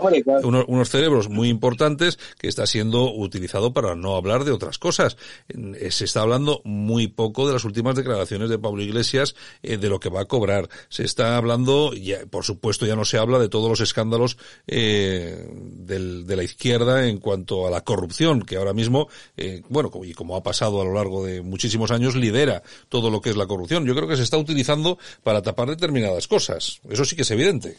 unos, 0.43 0.65
unos 0.67 0.89
cerebros 0.89 1.29
muy 1.29 1.47
importantes 1.47 2.19
que 2.37 2.49
está 2.49 2.67
siendo 2.67 3.13
utilizado 3.13 3.71
para 3.73 3.95
no 3.95 4.17
hablar 4.17 4.43
de 4.43 4.51
otras 4.51 4.77
cosas. 4.77 5.15
Se 5.89 6.03
está 6.03 6.21
hablando 6.21 6.40
muy 6.63 7.07
poco 7.07 7.47
de 7.47 7.53
las 7.53 7.65
últimas 7.65 7.95
declaraciones 7.95 8.49
de 8.49 8.59
Pablo 8.59 8.81
Iglesias 8.81 9.35
eh, 9.63 9.77
de 9.77 9.89
lo 9.89 9.99
que 9.99 10.09
va 10.09 10.21
a 10.21 10.25
cobrar. 10.25 10.69
Se 10.89 11.03
está 11.03 11.37
hablando, 11.37 11.93
ya, 11.93 12.25
por 12.29 12.43
supuesto 12.43 12.85
ya 12.85 12.95
no 12.95 13.05
se 13.05 13.17
habla 13.17 13.39
de 13.39 13.49
todos 13.49 13.69
los 13.69 13.81
escándalos 13.81 14.37
eh, 14.67 15.47
del, 15.53 16.25
de 16.25 16.35
la 16.35 16.43
izquierda 16.43 17.07
en 17.07 17.17
cuanto 17.19 17.67
a 17.67 17.71
la 17.71 17.81
corrupción, 17.81 18.41
que 18.41 18.57
ahora 18.57 18.73
mismo, 18.73 19.07
eh, 19.37 19.61
bueno, 19.69 19.91
y 20.03 20.13
como 20.13 20.35
ha 20.35 20.43
pasado 20.43 20.81
a 20.81 20.85
lo 20.85 20.93
largo 20.93 21.25
de 21.25 21.41
muchísimos 21.41 21.91
años, 21.91 22.15
lidera 22.15 22.63
todo 22.89 23.09
lo 23.09 23.21
que 23.21 23.29
es 23.29 23.37
la 23.37 23.47
corrupción. 23.47 23.85
Yo 23.85 23.95
creo 23.95 24.07
que 24.07 24.17
se 24.17 24.23
está 24.23 24.37
utilizando 24.37 24.97
para 25.23 25.41
tapar 25.41 25.69
determinadas 25.69 26.27
cosas. 26.27 26.79
Eso 26.89 27.05
sí 27.05 27.15
que 27.15 27.21
es 27.23 27.31
evidente. 27.31 27.77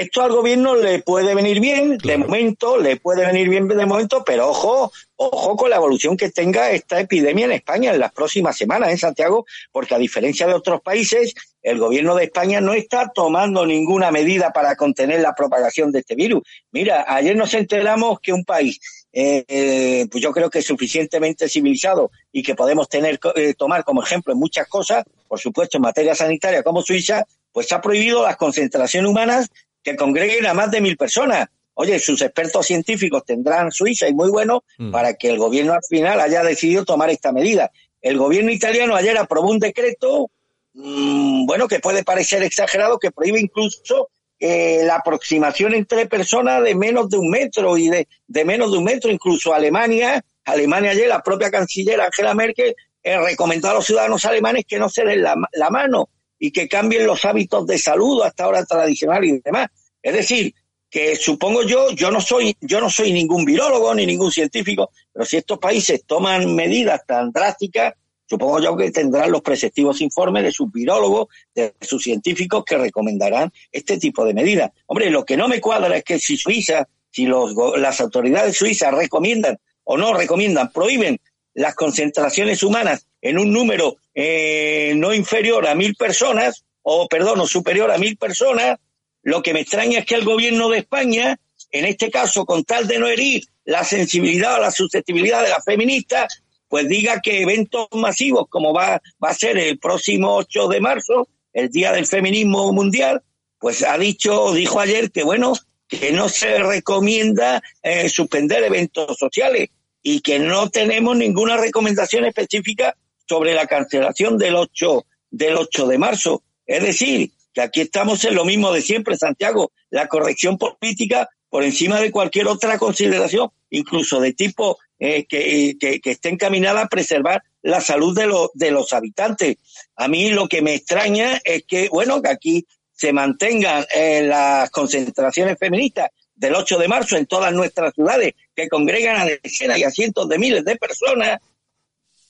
Esto 0.00 0.22
al 0.22 0.32
gobierno 0.32 0.76
le 0.76 1.00
puede 1.00 1.34
venir 1.34 1.60
bien, 1.60 1.98
de 1.98 2.16
momento, 2.16 2.78
le 2.78 2.96
puede 2.96 3.26
venir 3.26 3.50
bien 3.50 3.68
de 3.68 3.84
momento, 3.84 4.24
pero 4.24 4.48
ojo, 4.48 4.90
ojo 5.16 5.56
con 5.56 5.68
la 5.68 5.76
evolución 5.76 6.16
que 6.16 6.30
tenga 6.30 6.70
esta 6.70 6.98
epidemia 7.00 7.44
en 7.44 7.52
España 7.52 7.92
en 7.92 8.00
las 8.00 8.10
próximas 8.10 8.56
semanas 8.56 8.88
en 8.88 8.96
Santiago, 8.96 9.44
porque 9.70 9.94
a 9.94 9.98
diferencia 9.98 10.46
de 10.46 10.54
otros 10.54 10.80
países, 10.80 11.34
el 11.60 11.78
gobierno 11.78 12.14
de 12.14 12.24
España 12.24 12.62
no 12.62 12.72
está 12.72 13.10
tomando 13.14 13.66
ninguna 13.66 14.10
medida 14.10 14.54
para 14.54 14.74
contener 14.74 15.20
la 15.20 15.34
propagación 15.34 15.92
de 15.92 15.98
este 15.98 16.14
virus. 16.14 16.44
Mira, 16.72 17.04
ayer 17.06 17.36
nos 17.36 17.52
enteramos 17.52 18.20
que 18.20 18.32
un 18.32 18.46
país, 18.46 18.80
eh, 19.12 19.44
eh, 19.48 20.06
pues 20.10 20.24
yo 20.24 20.32
creo 20.32 20.48
que 20.48 20.60
es 20.60 20.66
suficientemente 20.66 21.46
civilizado 21.46 22.10
y 22.32 22.42
que 22.42 22.54
podemos 22.54 22.88
tener, 22.88 23.20
eh, 23.34 23.52
tomar 23.52 23.84
como 23.84 24.02
ejemplo 24.02 24.32
en 24.32 24.38
muchas 24.38 24.66
cosas, 24.66 25.04
por 25.28 25.38
supuesto 25.38 25.76
en 25.76 25.82
materia 25.82 26.14
sanitaria 26.14 26.62
como 26.62 26.80
Suiza, 26.80 27.26
pues 27.52 27.70
ha 27.72 27.82
prohibido 27.82 28.22
las 28.22 28.38
concentraciones 28.38 29.10
humanas 29.10 29.50
que 29.82 29.96
congreguen 29.96 30.46
a 30.46 30.54
más 30.54 30.70
de 30.70 30.80
mil 30.80 30.96
personas. 30.96 31.48
Oye, 31.74 31.98
sus 31.98 32.20
expertos 32.20 32.66
científicos 32.66 33.24
tendrán 33.24 33.70
Suiza 33.72 34.08
y 34.08 34.12
muy 34.12 34.30
bueno 34.30 34.64
mm. 34.78 34.90
para 34.90 35.14
que 35.14 35.30
el 35.30 35.38
gobierno 35.38 35.72
al 35.72 35.82
final 35.88 36.20
haya 36.20 36.42
decidido 36.42 36.84
tomar 36.84 37.10
esta 37.10 37.32
medida. 37.32 37.70
El 38.02 38.18
gobierno 38.18 38.50
italiano 38.50 38.94
ayer 38.94 39.16
aprobó 39.16 39.50
un 39.50 39.58
decreto, 39.58 40.30
mmm, 40.74 41.46
bueno, 41.46 41.68
que 41.68 41.80
puede 41.80 42.04
parecer 42.04 42.42
exagerado, 42.42 42.98
que 42.98 43.10
prohíbe 43.10 43.40
incluso 43.40 44.10
eh, 44.38 44.82
la 44.84 44.96
aproximación 44.96 45.74
entre 45.74 46.06
personas 46.06 46.62
de 46.62 46.74
menos 46.74 47.08
de 47.08 47.18
un 47.18 47.30
metro 47.30 47.76
y 47.76 47.88
de, 47.88 48.08
de 48.26 48.44
menos 48.44 48.72
de 48.72 48.78
un 48.78 48.84
metro, 48.84 49.10
incluso 49.10 49.54
Alemania, 49.54 50.22
Alemania 50.44 50.90
ayer, 50.90 51.08
la 51.08 51.22
propia 51.22 51.50
canciller 51.50 52.00
Angela 52.00 52.34
Merkel, 52.34 52.74
eh, 53.02 53.18
recomendó 53.18 53.70
a 53.70 53.74
los 53.74 53.86
ciudadanos 53.86 54.24
alemanes 54.24 54.64
que 54.66 54.78
no 54.78 54.88
se 54.88 55.04
den 55.04 55.22
la, 55.22 55.34
la 55.52 55.70
mano 55.70 56.08
y 56.38 56.50
que 56.50 56.68
cambien 56.68 57.06
los 57.06 57.24
hábitos 57.24 57.66
de 57.66 57.78
salud 57.78 58.22
hasta 58.22 58.44
ahora 58.44 58.64
tradicional 58.64 59.24
y 59.24 59.40
demás. 59.40 59.68
Es 60.02 60.14
decir, 60.14 60.54
que 60.90 61.14
supongo 61.14 61.62
yo, 61.62 61.90
yo 61.92 62.10
no 62.10 62.20
soy, 62.20 62.56
yo 62.60 62.80
no 62.80 62.90
soy 62.90 63.12
ningún 63.12 63.44
virólogo 63.44 63.94
ni 63.94 64.06
ningún 64.06 64.32
científico, 64.32 64.90
pero 65.12 65.24
si 65.24 65.36
estos 65.36 65.58
países 65.58 66.04
toman 66.04 66.54
medidas 66.54 67.06
tan 67.06 67.30
drásticas, 67.30 67.94
supongo 68.28 68.60
yo 68.60 68.76
que 68.76 68.90
tendrán 68.90 69.30
los 69.30 69.42
preceptivos 69.42 70.00
informes 70.00 70.42
de 70.42 70.52
sus 70.52 70.70
virólogos, 70.72 71.28
de 71.54 71.74
sus 71.80 72.02
científicos 72.02 72.64
que 72.64 72.76
recomendarán 72.76 73.52
este 73.70 73.98
tipo 73.98 74.24
de 74.24 74.34
medidas. 74.34 74.70
Hombre, 74.86 75.10
lo 75.10 75.24
que 75.24 75.36
no 75.36 75.48
me 75.48 75.60
cuadra 75.60 75.96
es 75.96 76.04
que 76.04 76.18
si 76.18 76.36
Suiza, 76.36 76.88
si 77.10 77.26
los, 77.26 77.54
las 77.78 78.00
autoridades 78.00 78.56
suizas 78.56 78.92
recomiendan 78.92 79.58
o 79.84 79.96
no 79.96 80.12
recomiendan, 80.14 80.72
prohíben 80.72 81.20
las 81.54 81.74
concentraciones 81.74 82.62
humanas 82.62 83.06
en 83.20 83.38
un 83.38 83.52
número 83.52 83.96
eh, 84.14 84.92
no 84.96 85.12
inferior 85.12 85.66
a 85.66 85.74
mil 85.74 85.94
personas, 85.94 86.64
o 86.82 87.08
perdón, 87.08 87.40
o 87.40 87.46
superior 87.46 87.90
a 87.90 87.98
mil 87.98 88.16
personas, 88.16 88.78
lo 89.22 89.42
que 89.42 89.52
me 89.52 89.60
extraña 89.60 90.00
es 90.00 90.06
que 90.06 90.14
el 90.14 90.24
gobierno 90.24 90.68
de 90.68 90.78
España, 90.78 91.38
en 91.70 91.84
este 91.84 92.10
caso, 92.10 92.44
con 92.44 92.64
tal 92.64 92.86
de 92.86 92.98
no 92.98 93.06
herir 93.06 93.42
la 93.64 93.84
sensibilidad 93.84 94.56
o 94.56 94.60
la 94.60 94.70
susceptibilidad 94.70 95.42
de 95.42 95.50
las 95.50 95.64
feministas, 95.64 96.42
pues 96.68 96.88
diga 96.88 97.20
que 97.20 97.42
eventos 97.42 97.88
masivos, 97.92 98.46
como 98.48 98.72
va, 98.72 99.00
va 99.22 99.30
a 99.30 99.34
ser 99.34 99.58
el 99.58 99.78
próximo 99.78 100.36
8 100.36 100.68
de 100.68 100.80
marzo, 100.80 101.28
el 101.52 101.68
Día 101.68 101.92
del 101.92 102.06
Feminismo 102.06 102.72
Mundial, 102.72 103.22
pues 103.58 103.82
ha 103.82 103.98
dicho, 103.98 104.52
dijo 104.52 104.80
ayer 104.80 105.10
que 105.10 105.22
bueno, 105.22 105.52
que 105.88 106.12
no 106.12 106.28
se 106.28 106.58
recomienda 106.58 107.62
eh, 107.82 108.08
suspender 108.08 108.62
eventos 108.62 109.18
sociales 109.18 109.68
y 110.02 110.20
que 110.20 110.38
no 110.38 110.70
tenemos 110.70 111.16
ninguna 111.16 111.56
recomendación 111.56 112.24
específica 112.24 112.96
sobre 113.28 113.54
la 113.54 113.66
cancelación 113.66 114.38
del 114.38 114.54
8, 114.54 115.06
del 115.30 115.56
8 115.56 115.86
de 115.88 115.98
marzo. 115.98 116.42
Es 116.64 116.82
decir, 116.82 117.32
que 117.52 117.62
aquí 117.62 117.80
estamos 117.80 118.24
en 118.24 118.34
lo 118.34 118.44
mismo 118.44 118.72
de 118.72 118.82
siempre, 118.82 119.16
Santiago, 119.16 119.72
la 119.90 120.08
corrección 120.08 120.58
política 120.58 121.28
por 121.48 121.64
encima 121.64 122.00
de 122.00 122.12
cualquier 122.12 122.46
otra 122.46 122.78
consideración, 122.78 123.50
incluso 123.70 124.20
de 124.20 124.32
tipo 124.32 124.78
eh, 124.98 125.24
que, 125.26 125.76
que, 125.78 126.00
que, 126.00 126.10
esté 126.12 126.28
encaminada 126.28 126.82
a 126.82 126.88
preservar 126.88 127.42
la 127.62 127.80
salud 127.80 128.16
de, 128.16 128.26
los 128.26 128.50
de 128.54 128.70
los 128.70 128.92
habitantes. 128.92 129.56
A 129.96 130.06
mí 130.08 130.30
lo 130.30 130.48
que 130.48 130.62
me 130.62 130.74
extraña 130.74 131.40
es 131.42 131.64
que, 131.66 131.88
bueno, 131.88 132.22
que 132.22 132.30
aquí 132.30 132.66
se 132.92 133.12
mantengan 133.12 133.84
eh, 133.94 134.22
las 134.22 134.70
concentraciones 134.70 135.58
feministas 135.58 136.10
del 136.34 136.54
8 136.54 136.78
de 136.78 136.88
marzo 136.88 137.16
en 137.16 137.26
todas 137.26 137.52
nuestras 137.52 137.94
ciudades, 137.94 138.34
que 138.54 138.68
congregan 138.68 139.16
a 139.16 139.26
decenas 139.26 139.78
y 139.78 139.84
a 139.84 139.90
cientos 139.90 140.28
de 140.28 140.38
miles 140.38 140.64
de 140.64 140.76
personas, 140.76 141.40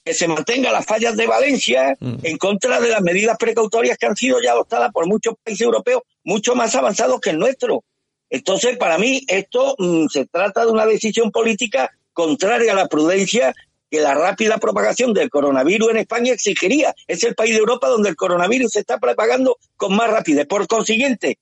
que 0.04 0.14
se 0.14 0.28
mantenga 0.28 0.72
las 0.72 0.86
fallas 0.86 1.16
de 1.16 1.26
Valencia 1.26 1.96
mm. 2.00 2.18
en 2.22 2.38
contra 2.38 2.80
de 2.80 2.88
las 2.88 3.02
medidas 3.02 3.36
precautorias 3.38 3.98
que 3.98 4.06
han 4.06 4.16
sido 4.16 4.40
ya 4.40 4.52
adoptadas 4.52 4.92
por 4.92 5.06
muchos 5.06 5.34
países 5.42 5.62
europeos 5.62 6.02
mucho 6.24 6.54
más 6.54 6.74
avanzados 6.74 7.20
que 7.20 7.30
el 7.30 7.38
nuestro. 7.38 7.84
Entonces, 8.30 8.76
para 8.78 8.96
mí, 8.96 9.24
esto 9.28 9.74
mm, 9.78 10.06
se 10.08 10.26
trata 10.26 10.64
de 10.64 10.72
una 10.72 10.86
decisión 10.86 11.30
política 11.30 11.90
contraria 12.12 12.72
a 12.72 12.76
la 12.76 12.86
prudencia 12.86 13.54
que 13.90 14.00
la 14.00 14.14
rápida 14.14 14.58
propagación 14.58 15.12
del 15.12 15.28
coronavirus 15.28 15.90
en 15.90 15.96
España 15.98 16.32
exigiría. 16.32 16.94
Es 17.06 17.24
el 17.24 17.34
país 17.34 17.52
de 17.52 17.58
Europa 17.58 17.88
donde 17.88 18.08
el 18.08 18.16
coronavirus 18.16 18.72
se 18.72 18.80
está 18.80 18.98
propagando 18.98 19.58
con 19.76 19.96
más 19.96 20.08
rapidez. 20.08 20.46
Por 20.46 20.66
consiguiente, 20.68 21.38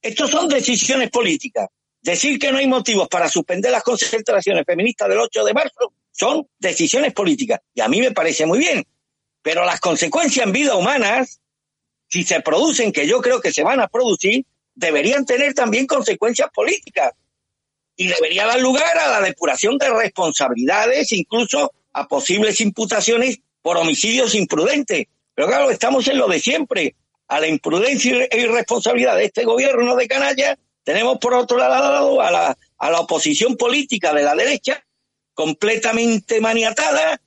estos 0.00 0.30
son 0.30 0.48
decisiones 0.48 1.10
políticas. 1.10 1.68
Decir 2.00 2.38
que 2.38 2.50
no 2.50 2.56
hay 2.56 2.66
motivos 2.66 3.08
para 3.08 3.28
suspender 3.28 3.70
las 3.70 3.82
concentraciones 3.82 4.64
feministas 4.64 5.08
del 5.08 5.18
8 5.18 5.44
de 5.44 5.52
marzo 5.52 5.92
son 6.12 6.46
decisiones 6.58 7.12
políticas. 7.12 7.60
Y 7.74 7.80
a 7.80 7.88
mí 7.88 8.00
me 8.00 8.12
parece 8.12 8.46
muy 8.46 8.58
bien. 8.58 8.84
Pero 9.42 9.64
las 9.64 9.80
consecuencias 9.80 10.46
en 10.46 10.52
vida 10.52 10.76
humanas, 10.76 11.40
si 12.08 12.24
se 12.24 12.40
producen, 12.40 12.92
que 12.92 13.06
yo 13.06 13.20
creo 13.20 13.40
que 13.40 13.52
se 13.52 13.62
van 13.62 13.80
a 13.80 13.88
producir, 13.88 14.44
deberían 14.74 15.24
tener 15.24 15.54
también 15.54 15.86
consecuencias 15.86 16.50
políticas. 16.52 17.12
Y 17.96 18.08
debería 18.08 18.46
dar 18.46 18.60
lugar 18.60 18.98
a 18.98 19.08
la 19.08 19.20
depuración 19.20 19.78
de 19.78 19.90
responsabilidades, 19.90 21.12
incluso 21.12 21.72
a 21.92 22.06
posibles 22.06 22.60
imputaciones 22.60 23.38
por 23.62 23.76
homicidios 23.76 24.34
imprudentes. 24.34 25.06
Pero 25.34 25.48
claro, 25.48 25.70
estamos 25.70 26.06
en 26.08 26.18
lo 26.18 26.28
de 26.28 26.40
siempre 26.40 26.94
a 27.28 27.40
la 27.40 27.46
imprudencia 27.46 28.24
e 28.24 28.40
irresponsabilidad 28.40 29.16
de 29.16 29.26
este 29.26 29.44
gobierno 29.44 29.94
de 29.94 30.08
canalla, 30.08 30.58
tenemos 30.82 31.18
por 31.18 31.34
otro 31.34 31.58
lado 31.58 32.20
a 32.20 32.30
la, 32.30 32.58
a 32.78 32.90
la 32.90 33.00
oposición 33.00 33.56
política 33.56 34.12
de 34.12 34.24
la 34.24 34.34
derecha 34.34 34.84
completamente 35.40 36.38
maniatada, 36.38 37.18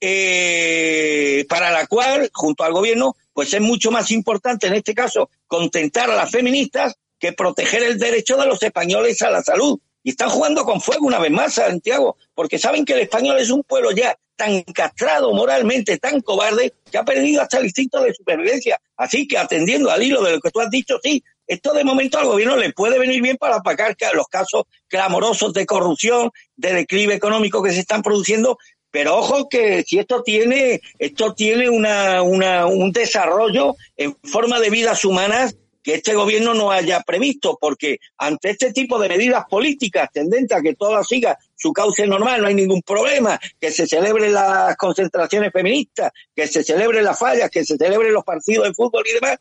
eh, 0.00 1.46
para 1.48 1.70
la 1.70 1.86
cual, 1.86 2.28
junto 2.32 2.64
al 2.64 2.72
gobierno, 2.72 3.14
pues 3.32 3.54
es 3.54 3.60
mucho 3.60 3.92
más 3.92 4.10
importante 4.10 4.66
en 4.66 4.74
este 4.74 4.92
caso 4.92 5.30
contentar 5.46 6.10
a 6.10 6.16
las 6.16 6.32
feministas 6.32 6.96
que 7.16 7.32
proteger 7.32 7.84
el 7.84 7.96
derecho 7.96 8.36
de 8.36 8.46
los 8.48 8.60
españoles 8.60 9.22
a 9.22 9.30
la 9.30 9.40
salud. 9.40 9.78
Y 10.02 10.10
están 10.10 10.30
jugando 10.30 10.64
con 10.64 10.80
fuego 10.80 11.06
una 11.06 11.20
vez 11.20 11.30
más, 11.30 11.54
Santiago, 11.54 12.16
porque 12.34 12.58
saben 12.58 12.84
que 12.84 12.94
el 12.94 13.02
español 13.02 13.38
es 13.38 13.50
un 13.50 13.62
pueblo 13.62 13.92
ya 13.92 14.18
tan 14.34 14.62
castrado 14.62 15.32
moralmente, 15.32 15.96
tan 15.98 16.22
cobarde, 16.22 16.74
que 16.90 16.98
ha 16.98 17.04
perdido 17.04 17.40
hasta 17.40 17.58
el 17.58 17.66
instinto 17.66 18.02
de 18.02 18.12
supervivencia. 18.12 18.80
Así 18.96 19.28
que 19.28 19.38
atendiendo 19.38 19.92
al 19.92 20.02
hilo 20.02 20.24
de 20.24 20.32
lo 20.32 20.40
que 20.40 20.50
tú 20.50 20.58
has 20.58 20.70
dicho, 20.70 20.98
sí, 21.04 21.22
esto 21.50 21.72
de 21.72 21.82
momento 21.82 22.16
al 22.16 22.26
gobierno 22.26 22.56
le 22.56 22.72
puede 22.72 22.96
venir 22.96 23.20
bien 23.20 23.36
para 23.36 23.56
apagar 23.56 23.96
los 24.14 24.28
casos 24.28 24.66
clamorosos 24.86 25.52
de 25.52 25.66
corrupción, 25.66 26.30
de 26.54 26.72
declive 26.74 27.14
económico 27.14 27.60
que 27.60 27.72
se 27.72 27.80
están 27.80 28.02
produciendo, 28.02 28.56
pero 28.88 29.16
ojo 29.16 29.48
que 29.48 29.82
si 29.82 29.98
esto 29.98 30.22
tiene, 30.22 30.80
esto 30.96 31.34
tiene 31.34 31.68
una, 31.68 32.22
un 32.22 32.92
desarrollo 32.92 33.74
en 33.96 34.16
forma 34.22 34.60
de 34.60 34.70
vidas 34.70 35.04
humanas 35.04 35.56
que 35.82 35.94
este 35.94 36.14
gobierno 36.14 36.54
no 36.54 36.70
haya 36.70 37.00
previsto, 37.00 37.58
porque 37.60 37.98
ante 38.18 38.50
este 38.50 38.72
tipo 38.72 39.00
de 39.00 39.08
medidas 39.08 39.44
políticas 39.50 40.08
tendentes 40.12 40.56
a 40.56 40.62
que 40.62 40.76
todo 40.76 41.02
siga 41.02 41.36
su 41.56 41.72
cauce 41.72 42.06
normal, 42.06 42.42
no 42.42 42.46
hay 42.46 42.54
ningún 42.54 42.82
problema, 42.82 43.40
que 43.58 43.72
se 43.72 43.88
celebren 43.88 44.32
las 44.32 44.76
concentraciones 44.76 45.50
feministas, 45.52 46.12
que 46.36 46.46
se 46.46 46.62
celebren 46.62 47.02
las 47.02 47.18
fallas, 47.18 47.50
que 47.50 47.64
se 47.64 47.76
celebren 47.76 48.12
los 48.12 48.24
partidos 48.24 48.68
de 48.68 48.74
fútbol 48.74 49.04
y 49.08 49.14
demás, 49.14 49.38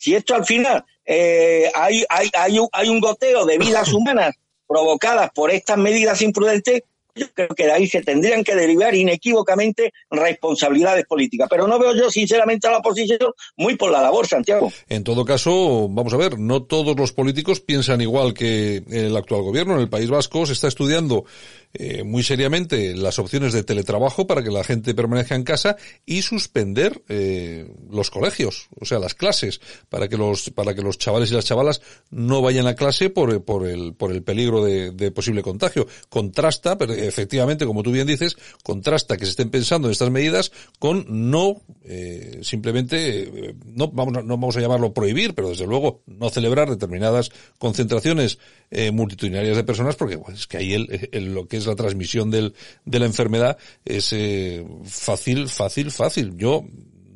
si 0.00 0.14
esto 0.14 0.34
al 0.34 0.46
final 0.46 0.82
eh, 1.04 1.70
hay, 1.74 2.04
hay, 2.08 2.30
hay, 2.32 2.58
hay 2.72 2.88
un 2.88 3.00
goteo 3.00 3.44
de 3.44 3.58
vidas 3.58 3.92
humanas 3.92 4.34
provocadas 4.66 5.30
por 5.34 5.50
estas 5.50 5.76
medidas 5.76 6.22
imprudentes, 6.22 6.82
yo 7.14 7.26
creo 7.34 7.48
que 7.48 7.64
de 7.64 7.72
ahí 7.72 7.86
se 7.86 8.00
tendrían 8.00 8.42
que 8.44 8.54
derivar 8.54 8.94
inequívocamente 8.94 9.92
responsabilidades 10.10 11.04
políticas. 11.06 11.48
Pero 11.50 11.66
no 11.66 11.78
veo 11.78 11.94
yo, 11.94 12.08
sinceramente, 12.08 12.66
a 12.66 12.70
la 12.70 12.78
oposición 12.78 13.32
muy 13.56 13.76
por 13.76 13.90
la 13.90 14.00
labor, 14.00 14.26
Santiago. 14.26 14.72
En 14.88 15.04
todo 15.04 15.24
caso, 15.24 15.88
vamos 15.90 16.14
a 16.14 16.16
ver, 16.16 16.38
no 16.38 16.62
todos 16.62 16.96
los 16.96 17.12
políticos 17.12 17.60
piensan 17.60 18.00
igual 18.00 18.32
que 18.32 18.82
el 18.90 19.14
actual 19.16 19.42
gobierno. 19.42 19.74
En 19.74 19.80
el 19.80 19.90
País 19.90 20.08
Vasco 20.08 20.46
se 20.46 20.52
está 20.52 20.68
estudiando 20.68 21.24
eh, 21.72 22.02
muy 22.02 22.22
seriamente 22.22 22.96
las 22.96 23.18
opciones 23.18 23.52
de 23.52 23.62
teletrabajo 23.62 24.26
para 24.26 24.42
que 24.42 24.50
la 24.50 24.64
gente 24.64 24.94
permanezca 24.94 25.34
en 25.34 25.44
casa 25.44 25.76
y 26.04 26.22
suspender 26.22 27.02
eh, 27.08 27.72
los 27.90 28.10
colegios, 28.10 28.68
o 28.80 28.84
sea, 28.84 28.98
las 28.98 29.14
clases, 29.14 29.60
para 29.88 30.08
que 30.08 30.16
los 30.16 30.50
para 30.50 30.74
que 30.74 30.82
los 30.82 30.98
chavales 30.98 31.30
y 31.30 31.34
las 31.34 31.44
chavalas 31.44 31.80
no 32.10 32.42
vayan 32.42 32.66
a 32.66 32.74
clase 32.74 33.10
por, 33.10 33.44
por 33.44 33.66
el 33.66 33.94
por 33.94 34.12
el 34.12 34.22
peligro 34.22 34.64
de, 34.64 35.10
posible 35.12 35.42
contagio. 35.42 35.86
Contrasta, 36.08 36.76
pero 36.78 36.92
efectivamente, 36.92 37.66
como 37.66 37.82
tú 37.82 37.92
bien 37.92 38.06
dices, 38.06 38.36
contrasta 38.62 39.16
que 39.16 39.24
se 39.24 39.32
estén 39.32 39.50
pensando 39.50 39.88
en 39.88 39.92
estas 39.92 40.10
medidas 40.10 40.52
con 40.78 41.04
no 41.08 41.62
eh, 41.84 42.40
simplemente 42.42 43.22
eh, 43.22 43.54
no 43.64 43.88
vamos 43.88 44.16
a, 44.16 44.22
no 44.22 44.36
vamos 44.36 44.56
a 44.56 44.60
llamarlo 44.60 44.92
prohibir, 44.92 45.34
pero 45.34 45.50
desde 45.50 45.66
luego 45.66 46.02
no 46.06 46.30
celebrar 46.30 46.68
determinadas 46.68 47.30
concentraciones 47.58 48.38
eh, 48.70 48.90
multitudinarias 48.90 49.56
de 49.56 49.64
personas 49.64 49.96
porque 49.96 50.18
es 50.32 50.46
que 50.46 50.58
ahí 50.58 50.74
el, 50.74 51.34
lo 51.34 51.48
que 51.48 51.59
es 51.60 51.66
la 51.66 51.76
transmisión 51.76 52.30
del, 52.30 52.54
de 52.84 52.98
la 52.98 53.06
enfermedad 53.06 53.58
es 53.84 54.12
eh, 54.12 54.66
fácil, 54.84 55.48
fácil, 55.48 55.90
fácil. 55.90 56.36
Yo 56.36 56.64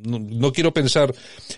no, 0.05 0.19
no, 0.19 0.53
quiero 0.53 0.73
pensar, 0.73 1.15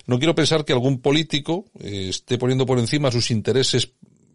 no 0.07 0.19
quiero 0.19 0.35
pensar 0.35 0.65
que 0.65 0.73
algún 0.73 1.01
político 1.01 1.67
eh, 1.81 2.09
esté 2.11 2.39
poniendo 2.39 2.67
por 2.67 2.79
encima 2.79 3.11
sus 3.11 3.31
intereses 3.31 3.93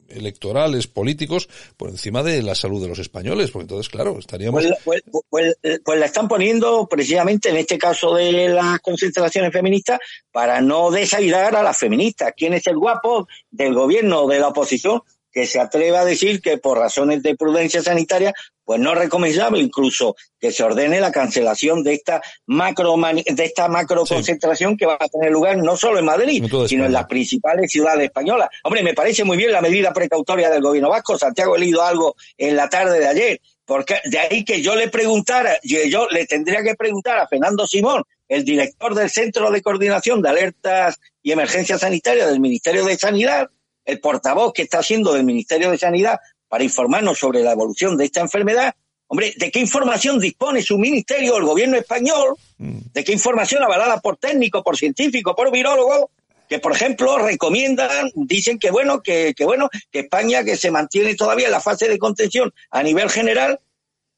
electorales, 0.09 0.87
políticos, 0.87 1.47
por 1.77 1.89
encima 1.89 2.23
de 2.23 2.41
la 2.41 2.55
salud 2.55 2.81
de 2.81 2.89
los 2.89 2.99
españoles, 2.99 3.51
porque 3.51 3.63
entonces, 3.63 3.89
claro, 3.89 4.19
estaríamos... 4.19 4.63
Pues, 4.83 5.03
pues, 5.09 5.55
pues, 5.61 5.79
pues, 5.83 5.99
la 5.99 6.05
están 6.05 6.27
poniendo 6.27 6.87
precisamente 6.87 7.49
en 7.49 7.57
este 7.57 7.77
caso 7.77 8.13
de 8.15 8.49
las 8.49 8.79
concentraciones 8.81 9.51
feministas 9.53 9.99
para 10.31 10.61
no 10.61 10.91
desairar 10.91 11.55
a 11.55 11.63
las 11.63 11.77
feministas. 11.77 12.33
¿Quién 12.35 12.53
es 12.53 12.67
el 12.67 12.77
guapo 12.77 13.27
del 13.49 13.73
gobierno, 13.73 14.27
de 14.27 14.39
la 14.39 14.49
oposición? 14.49 15.01
Que 15.31 15.45
se 15.45 15.59
atreva 15.59 16.01
a 16.01 16.05
decir 16.05 16.41
que 16.41 16.57
por 16.57 16.77
razones 16.77 17.23
de 17.23 17.35
prudencia 17.35 17.81
sanitaria, 17.81 18.33
pues 18.63 18.79
no 18.79 18.93
es 18.93 18.99
recomendable 18.99 19.59
incluso 19.59 20.15
que 20.39 20.51
se 20.51 20.63
ordene 20.63 20.99
la 20.99 21.11
cancelación 21.11 21.83
de 21.83 21.93
esta 21.93 22.21
macro 22.45 22.95
de 22.95 23.43
esta 23.43 23.67
macro 23.67 24.05
concentración 24.05 24.77
que 24.77 24.85
va 24.85 24.97
a 24.99 25.09
tener 25.09 25.31
lugar 25.31 25.57
no 25.57 25.75
solo 25.75 25.99
en 25.99 26.05
Madrid, 26.05 26.43
sino 26.67 26.85
en 26.85 26.93
las 26.93 27.05
principales 27.05 27.71
ciudades 27.71 28.05
españolas. 28.05 28.49
Hombre, 28.63 28.83
me 28.83 28.93
parece 28.93 29.23
muy 29.23 29.37
bien 29.37 29.51
la 29.51 29.61
medida 29.61 29.93
precautoria 29.93 30.49
del 30.49 30.61
gobierno 30.61 30.89
vasco. 30.89 31.17
Santiago 31.17 31.55
he 31.55 31.59
leído 31.59 31.81
algo 31.83 32.15
en 32.37 32.55
la 32.55 32.69
tarde 32.69 32.99
de 32.99 33.07
ayer, 33.07 33.41
porque 33.65 33.99
de 34.05 34.19
ahí 34.19 34.45
que 34.45 34.61
yo 34.61 34.75
le 34.75 34.89
preguntara, 34.89 35.57
yo 35.63 36.07
le 36.09 36.25
tendría 36.25 36.63
que 36.63 36.75
preguntar 36.75 37.17
a 37.17 37.27
Fernando 37.27 37.67
Simón, 37.67 38.03
el 38.27 38.45
director 38.45 38.95
del 38.95 39.09
Centro 39.09 39.51
de 39.51 39.61
Coordinación 39.61 40.21
de 40.21 40.29
Alertas 40.29 40.97
y 41.21 41.33
Emergencias 41.33 41.81
Sanitarias 41.81 42.29
del 42.29 42.39
Ministerio 42.39 42.85
de 42.85 42.97
Sanidad, 42.97 43.49
el 43.85 43.99
portavoz 43.99 44.53
que 44.53 44.63
está 44.63 44.79
haciendo 44.79 45.13
del 45.13 45.23
Ministerio 45.23 45.71
de 45.71 45.77
Sanidad 45.77 46.19
para 46.47 46.63
informarnos 46.63 47.17
sobre 47.17 47.41
la 47.41 47.53
evolución 47.53 47.97
de 47.97 48.05
esta 48.05 48.21
enfermedad, 48.21 48.73
hombre, 49.07 49.33
¿de 49.37 49.51
qué 49.51 49.59
información 49.59 50.19
dispone 50.19 50.61
su 50.61 50.77
ministerio, 50.77 51.37
el 51.37 51.45
gobierno 51.45 51.77
español? 51.77 52.35
Mm. 52.57 52.79
¿De 52.93 53.03
qué 53.03 53.13
información 53.13 53.63
avalada 53.63 53.99
por 53.99 54.17
técnico, 54.17 54.63
por 54.63 54.77
científico, 54.77 55.35
por 55.35 55.51
virólogo? 55.51 56.11
Que, 56.49 56.59
por 56.59 56.73
ejemplo, 56.73 57.17
recomiendan, 57.17 58.11
dicen 58.13 58.59
que 58.59 58.71
bueno, 58.71 59.01
que, 59.01 59.33
que 59.33 59.45
bueno, 59.45 59.69
que 59.89 59.99
España 59.99 60.43
que 60.43 60.57
se 60.57 60.69
mantiene 60.69 61.15
todavía 61.15 61.45
en 61.45 61.53
la 61.53 61.61
fase 61.61 61.87
de 61.87 61.97
contención 61.97 62.53
a 62.69 62.83
nivel 62.83 63.09
general, 63.09 63.59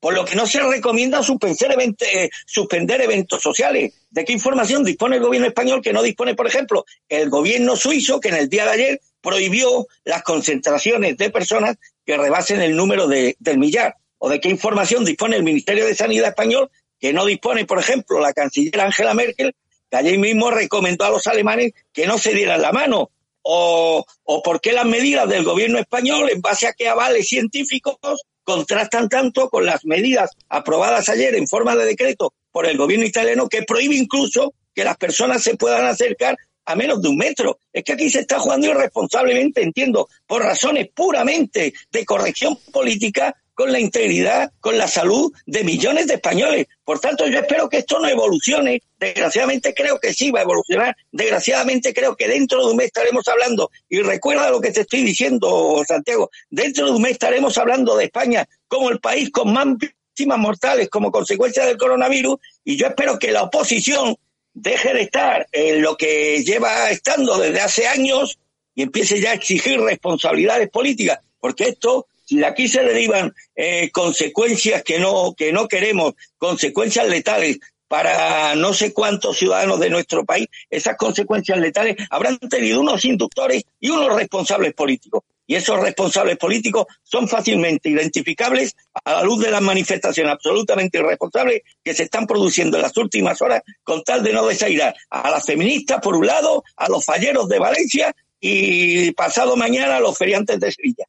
por 0.04 0.16
lo 0.16 0.26
que 0.26 0.36
no 0.36 0.46
se 0.46 0.60
recomienda 0.60 1.24
suspender, 1.24 1.78
eh, 2.02 2.30
suspender 2.46 3.00
eventos 3.00 3.42
sociales. 3.42 3.94
¿De 4.10 4.26
qué 4.26 4.34
información 4.34 4.84
dispone 4.84 5.16
el 5.16 5.24
gobierno 5.24 5.48
español 5.48 5.82
que 5.82 5.94
no 5.94 6.04
dispone, 6.04 6.36
por 6.36 6.46
ejemplo, 6.46 6.84
el 7.08 7.30
gobierno 7.30 7.78
suizo, 7.78 8.20
que 8.20 8.28
en 8.28 8.36
el 8.36 8.50
día 8.50 8.66
de 8.66 8.72
ayer 8.72 9.02
prohibió 9.24 9.88
las 10.04 10.22
concentraciones 10.22 11.18
de 11.18 11.30
personas 11.32 11.78
que 12.06 12.18
rebasen 12.18 12.62
el 12.62 12.76
número 12.76 13.08
de, 13.08 13.36
del 13.40 13.58
millar. 13.58 13.96
¿O 14.20 14.30
de 14.30 14.40
qué 14.40 14.50
información 14.50 15.04
dispone 15.04 15.38
el 15.38 15.44
Ministerio 15.44 15.86
de 15.86 15.96
Sanidad 15.96 16.30
español 16.30 16.70
que 17.00 17.14
no 17.14 17.26
dispone, 17.26 17.66
por 17.66 17.80
ejemplo, 17.80 18.20
la 18.20 18.34
canciller 18.34 18.82
Angela 18.82 19.14
Merkel, 19.14 19.56
que 19.90 19.98
allí 19.98 20.18
mismo 20.18 20.52
recomendó 20.52 21.06
a 21.06 21.10
los 21.10 21.26
alemanes 21.28 21.72
que 21.92 22.06
no 22.06 22.18
se 22.18 22.34
dieran 22.34 22.62
la 22.62 22.72
mano? 22.72 23.10
¿O, 23.42 24.06
o 24.24 24.44
por 24.44 24.62
qué 24.62 24.72
las 24.72 24.86
medidas 24.86 25.28
del 25.28 25.44
gobierno 25.44 25.80
español, 25.80 26.30
en 26.30 26.42
base 26.42 26.68
a 26.68 26.74
qué 26.74 26.88
avales 26.88 27.28
científicos, 27.28 27.98
contrastan 28.44 29.10
tanto 29.10 29.50
con 29.50 29.66
las 29.66 29.86
medidas 29.86 30.32
aprobadas 30.50 31.10
ayer 31.10 31.36
en 31.36 31.48
forma 31.48 31.76
de 31.76 31.86
decreto 31.86 32.34
por 32.52 32.66
el 32.66 32.78
gobierno 32.78 33.06
italiano 33.06 33.50
que 33.50 33.64
prohíbe 33.64 33.96
incluso 33.96 34.54
que 34.74 34.84
las 34.84 34.98
personas 34.98 35.44
se 35.44 35.56
puedan 35.56 35.86
acercar 35.86 36.38
a 36.66 36.76
menos 36.76 37.02
de 37.02 37.10
un 37.10 37.18
metro. 37.18 37.60
Es 37.72 37.84
que 37.84 37.94
aquí 37.94 38.10
se 38.10 38.22
está 38.22 38.40
jugando 38.40 38.68
irresponsablemente, 38.68 39.62
entiendo, 39.62 40.08
por 40.26 40.44
razones 40.44 40.90
puramente 40.94 41.74
de 41.92 42.06
corrección 42.06 42.58
política, 42.72 43.36
con 43.54 43.72
la 43.72 43.80
integridad, 43.80 44.52
con 44.60 44.78
la 44.78 44.88
salud 44.88 45.32
de 45.46 45.64
millones 45.64 46.08
de 46.08 46.16
españoles. 46.16 46.68
Por 46.84 47.00
tanto, 47.00 47.28
yo 47.28 47.40
espero 47.40 47.70
que 47.70 47.78
esto 47.78 48.00
no 48.00 48.08
evolucione. 48.08 48.82
Desgraciadamente 49.00 49.74
creo 49.74 50.00
que 50.00 50.14
sí 50.14 50.32
va 50.32 50.40
a 50.40 50.44
evolucionar. 50.44 50.96
Desgraciadamente 51.12 51.94
creo 51.94 52.16
que 52.16 52.28
dentro 52.28 52.66
de 52.66 52.72
un 52.72 52.78
mes 52.78 52.88
estaremos 52.88 53.28
hablando, 53.28 53.70
y 53.90 54.02
recuerda 54.02 54.50
lo 54.50 54.60
que 54.60 54.72
te 54.72 54.82
estoy 54.82 55.04
diciendo, 55.04 55.84
Santiago, 55.88 56.32
dentro 56.50 56.88
de 56.88 56.92
un 56.94 57.02
mes 57.02 57.12
estaremos 57.12 57.58
hablando 57.58 57.96
de 57.96 58.06
España 58.06 58.48
como 58.68 58.90
el 58.90 59.00
país 59.00 59.30
con 59.30 59.54
más 59.54 59.68
víctimas 59.78 60.40
mortales 60.40 60.90
como 60.90 61.12
consecuencia 61.12 61.66
del 61.66 61.78
coronavirus, 61.78 62.38
y 62.64 62.78
yo 62.78 62.88
espero 62.88 63.20
que 63.20 63.32
la 63.32 63.44
oposición 63.44 64.16
deje 64.54 64.94
de 64.94 65.02
estar 65.02 65.48
en 65.52 65.82
lo 65.82 65.98
que 65.98 66.44
lleva 66.44 66.90
estando 66.90 67.38
desde 67.38 67.62
hace 67.62 67.88
años 67.88 68.38
y 68.76 68.84
empiece 68.84 69.20
ya 69.20 69.32
a 69.32 69.36
exigir 69.36 69.80
responsabilidades 69.80 70.70
políticas, 70.70 71.20
porque 71.40 71.66
esto, 71.70 72.08
si 72.26 72.44
aquí 72.44 72.68
se 72.68 72.84
derivan 72.84 73.34
eh, 73.56 73.90
consecuencias 73.92 74.84
que 74.84 75.00
no, 75.00 75.34
que 75.36 75.52
no 75.52 75.68
queremos, 75.68 76.14
consecuencias 76.38 77.08
letales 77.08 77.60
para 77.94 78.56
no 78.56 78.74
sé 78.74 78.92
cuántos 78.92 79.38
ciudadanos 79.38 79.80
de 79.80 79.88
nuestro 79.88 80.26
país, 80.26 80.48
esas 80.68 80.98
consecuencias 80.98 81.60
letales 81.60 81.96
habrán 82.10 82.40
tenido 82.40 82.82
unos 82.82 83.06
inductores 83.06 83.66
y 83.80 83.92
unos 83.92 84.16
responsables 84.16 84.74
políticos. 84.74 85.22
Y 85.46 85.54
esos 85.54 85.80
responsables 85.80 86.38
políticos 86.38 86.88
son 87.04 87.28
fácilmente 87.28 87.90
identificables 87.90 88.76
a 89.06 89.14
la 89.14 89.22
luz 89.22 89.44
de 89.44 89.52
las 89.52 89.62
manifestaciones 89.62 90.34
absolutamente 90.34 90.98
irresponsables 90.98 91.62
que 91.84 91.94
se 91.94 92.06
están 92.06 92.26
produciendo 92.26 92.78
en 92.78 92.82
las 92.82 92.98
últimas 92.98 93.40
horas 93.44 93.62
con 93.84 94.04
tal 94.04 94.24
de 94.24 94.34
no 94.34 94.48
desairar 94.48 94.96
a 95.12 95.30
las 95.30 95.46
feministas 95.46 96.02
por 96.02 96.16
un 96.16 96.26
lado, 96.26 96.64
a 96.76 96.90
los 96.90 97.06
falleros 97.06 97.48
de 97.48 97.60
Valencia 97.60 98.16
y 98.40 99.12
pasado 99.12 99.56
mañana 99.56 99.98
a 99.98 100.00
los 100.00 100.18
feriantes 100.18 100.60
de 100.60 100.72
Sevilla. 100.72 101.06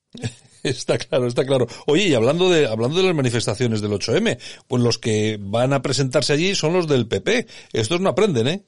Está 0.70 0.96
claro, 0.96 1.26
está 1.26 1.44
claro. 1.44 1.66
Oye, 1.86 2.04
y 2.04 2.14
hablando 2.14 2.48
de, 2.48 2.66
hablando 2.66 2.96
de 2.96 3.04
las 3.04 3.14
manifestaciones 3.14 3.82
del 3.82 3.92
8M, 3.92 4.38
pues 4.66 4.82
los 4.82 4.98
que 4.98 5.36
van 5.38 5.74
a 5.74 5.82
presentarse 5.82 6.32
allí 6.32 6.54
son 6.54 6.72
los 6.72 6.88
del 6.88 7.06
PP. 7.06 7.46
Estos 7.74 8.00
no 8.00 8.08
aprenden, 8.08 8.48
¿eh? 8.48 8.64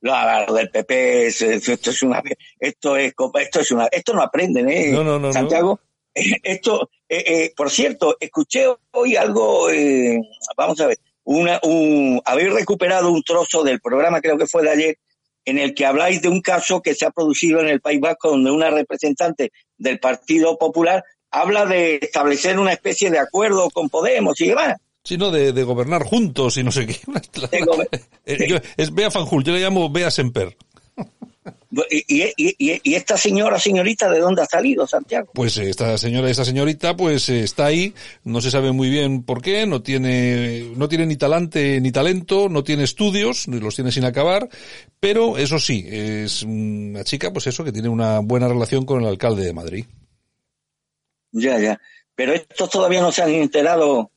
No, 0.00 0.12
lo 0.46 0.54
del 0.54 0.70
PP 0.70 1.26
es, 1.28 1.42
esto 1.42 1.90
es 1.90 2.02
una, 2.02 2.22
esto 2.58 2.96
es, 2.96 3.14
esto 3.40 3.60
es 3.60 3.70
una, 3.70 3.86
esto 3.86 4.12
no 4.14 4.22
aprenden, 4.22 4.68
¿eh? 4.68 4.90
No, 4.90 5.04
no, 5.04 5.18
no, 5.18 5.32
Santiago. 5.32 5.80
Esto, 6.14 6.90
eh, 7.08 7.24
eh, 7.26 7.52
por 7.56 7.70
cierto, 7.70 8.16
escuché 8.18 8.66
hoy 8.90 9.14
algo, 9.14 9.70
eh, 9.70 10.18
vamos 10.56 10.80
a 10.80 10.88
ver, 10.88 10.98
una, 11.22 11.60
un, 11.62 12.20
habéis 12.24 12.52
recuperado 12.52 13.12
un 13.12 13.22
trozo 13.22 13.62
del 13.62 13.80
programa, 13.80 14.20
creo 14.20 14.36
que 14.36 14.46
fue 14.46 14.64
de 14.64 14.70
ayer, 14.70 14.98
en 15.44 15.58
el 15.58 15.74
que 15.74 15.86
habláis 15.86 16.22
de 16.22 16.28
un 16.28 16.40
caso 16.40 16.82
que 16.82 16.94
se 16.94 17.06
ha 17.06 17.10
producido 17.10 17.60
en 17.60 17.68
el 17.68 17.80
País 17.80 18.00
Vasco 18.00 18.30
donde 18.30 18.50
una 18.50 18.70
representante 18.70 19.52
del 19.76 19.98
Partido 19.98 20.58
Popular 20.58 21.04
habla 21.30 21.66
de 21.66 21.96
establecer 21.96 22.58
una 22.58 22.72
especie 22.72 23.10
de 23.10 23.18
acuerdo 23.18 23.70
con 23.70 23.88
Podemos 23.88 24.40
y 24.40 24.48
demás. 24.48 24.76
Sino 25.04 25.30
de, 25.30 25.52
de 25.52 25.64
gobernar 25.64 26.02
juntos 26.02 26.56
y 26.58 26.64
no 26.64 26.72
sé 26.72 26.86
qué. 26.86 26.98
es 28.76 28.94
Bea 28.94 29.10
Fanjul, 29.10 29.44
yo 29.44 29.52
le 29.52 29.60
llamo 29.60 29.90
Bea 29.90 30.10
Semper. 30.10 30.56
¿Y, 31.90 32.24
y, 32.36 32.54
y, 32.82 32.94
esta 32.94 33.18
señora, 33.18 33.58
señorita, 33.58 34.10
de 34.10 34.20
dónde 34.20 34.40
ha 34.40 34.46
salido, 34.46 34.86
Santiago? 34.86 35.30
Pues 35.34 35.58
esta 35.58 35.98
señora, 35.98 36.30
esta 36.30 36.44
señorita, 36.44 36.96
pues 36.96 37.28
está 37.28 37.66
ahí, 37.66 37.92
no 38.24 38.40
se 38.40 38.50
sabe 38.50 38.72
muy 38.72 38.88
bien 38.88 39.22
por 39.22 39.42
qué, 39.42 39.66
no 39.66 39.82
tiene, 39.82 40.72
no 40.76 40.88
tiene 40.88 41.04
ni 41.04 41.16
talante 41.16 41.78
ni 41.82 41.92
talento, 41.92 42.48
no 42.48 42.64
tiene 42.64 42.84
estudios, 42.84 43.46
los 43.48 43.74
tiene 43.74 43.92
sin 43.92 44.04
acabar, 44.04 44.48
pero 44.98 45.36
eso 45.36 45.58
sí, 45.58 45.84
es 45.86 46.42
una 46.42 47.04
chica, 47.04 47.32
pues 47.34 47.46
eso, 47.46 47.64
que 47.64 47.72
tiene 47.72 47.90
una 47.90 48.20
buena 48.20 48.48
relación 48.48 48.86
con 48.86 49.02
el 49.02 49.08
alcalde 49.08 49.44
de 49.44 49.52
Madrid. 49.52 49.84
Ya, 51.32 51.58
ya. 51.58 51.78
Pero 52.14 52.32
estos 52.32 52.70
todavía 52.70 53.02
no 53.02 53.12
se 53.12 53.22
han 53.22 53.30
enterado 53.30 54.10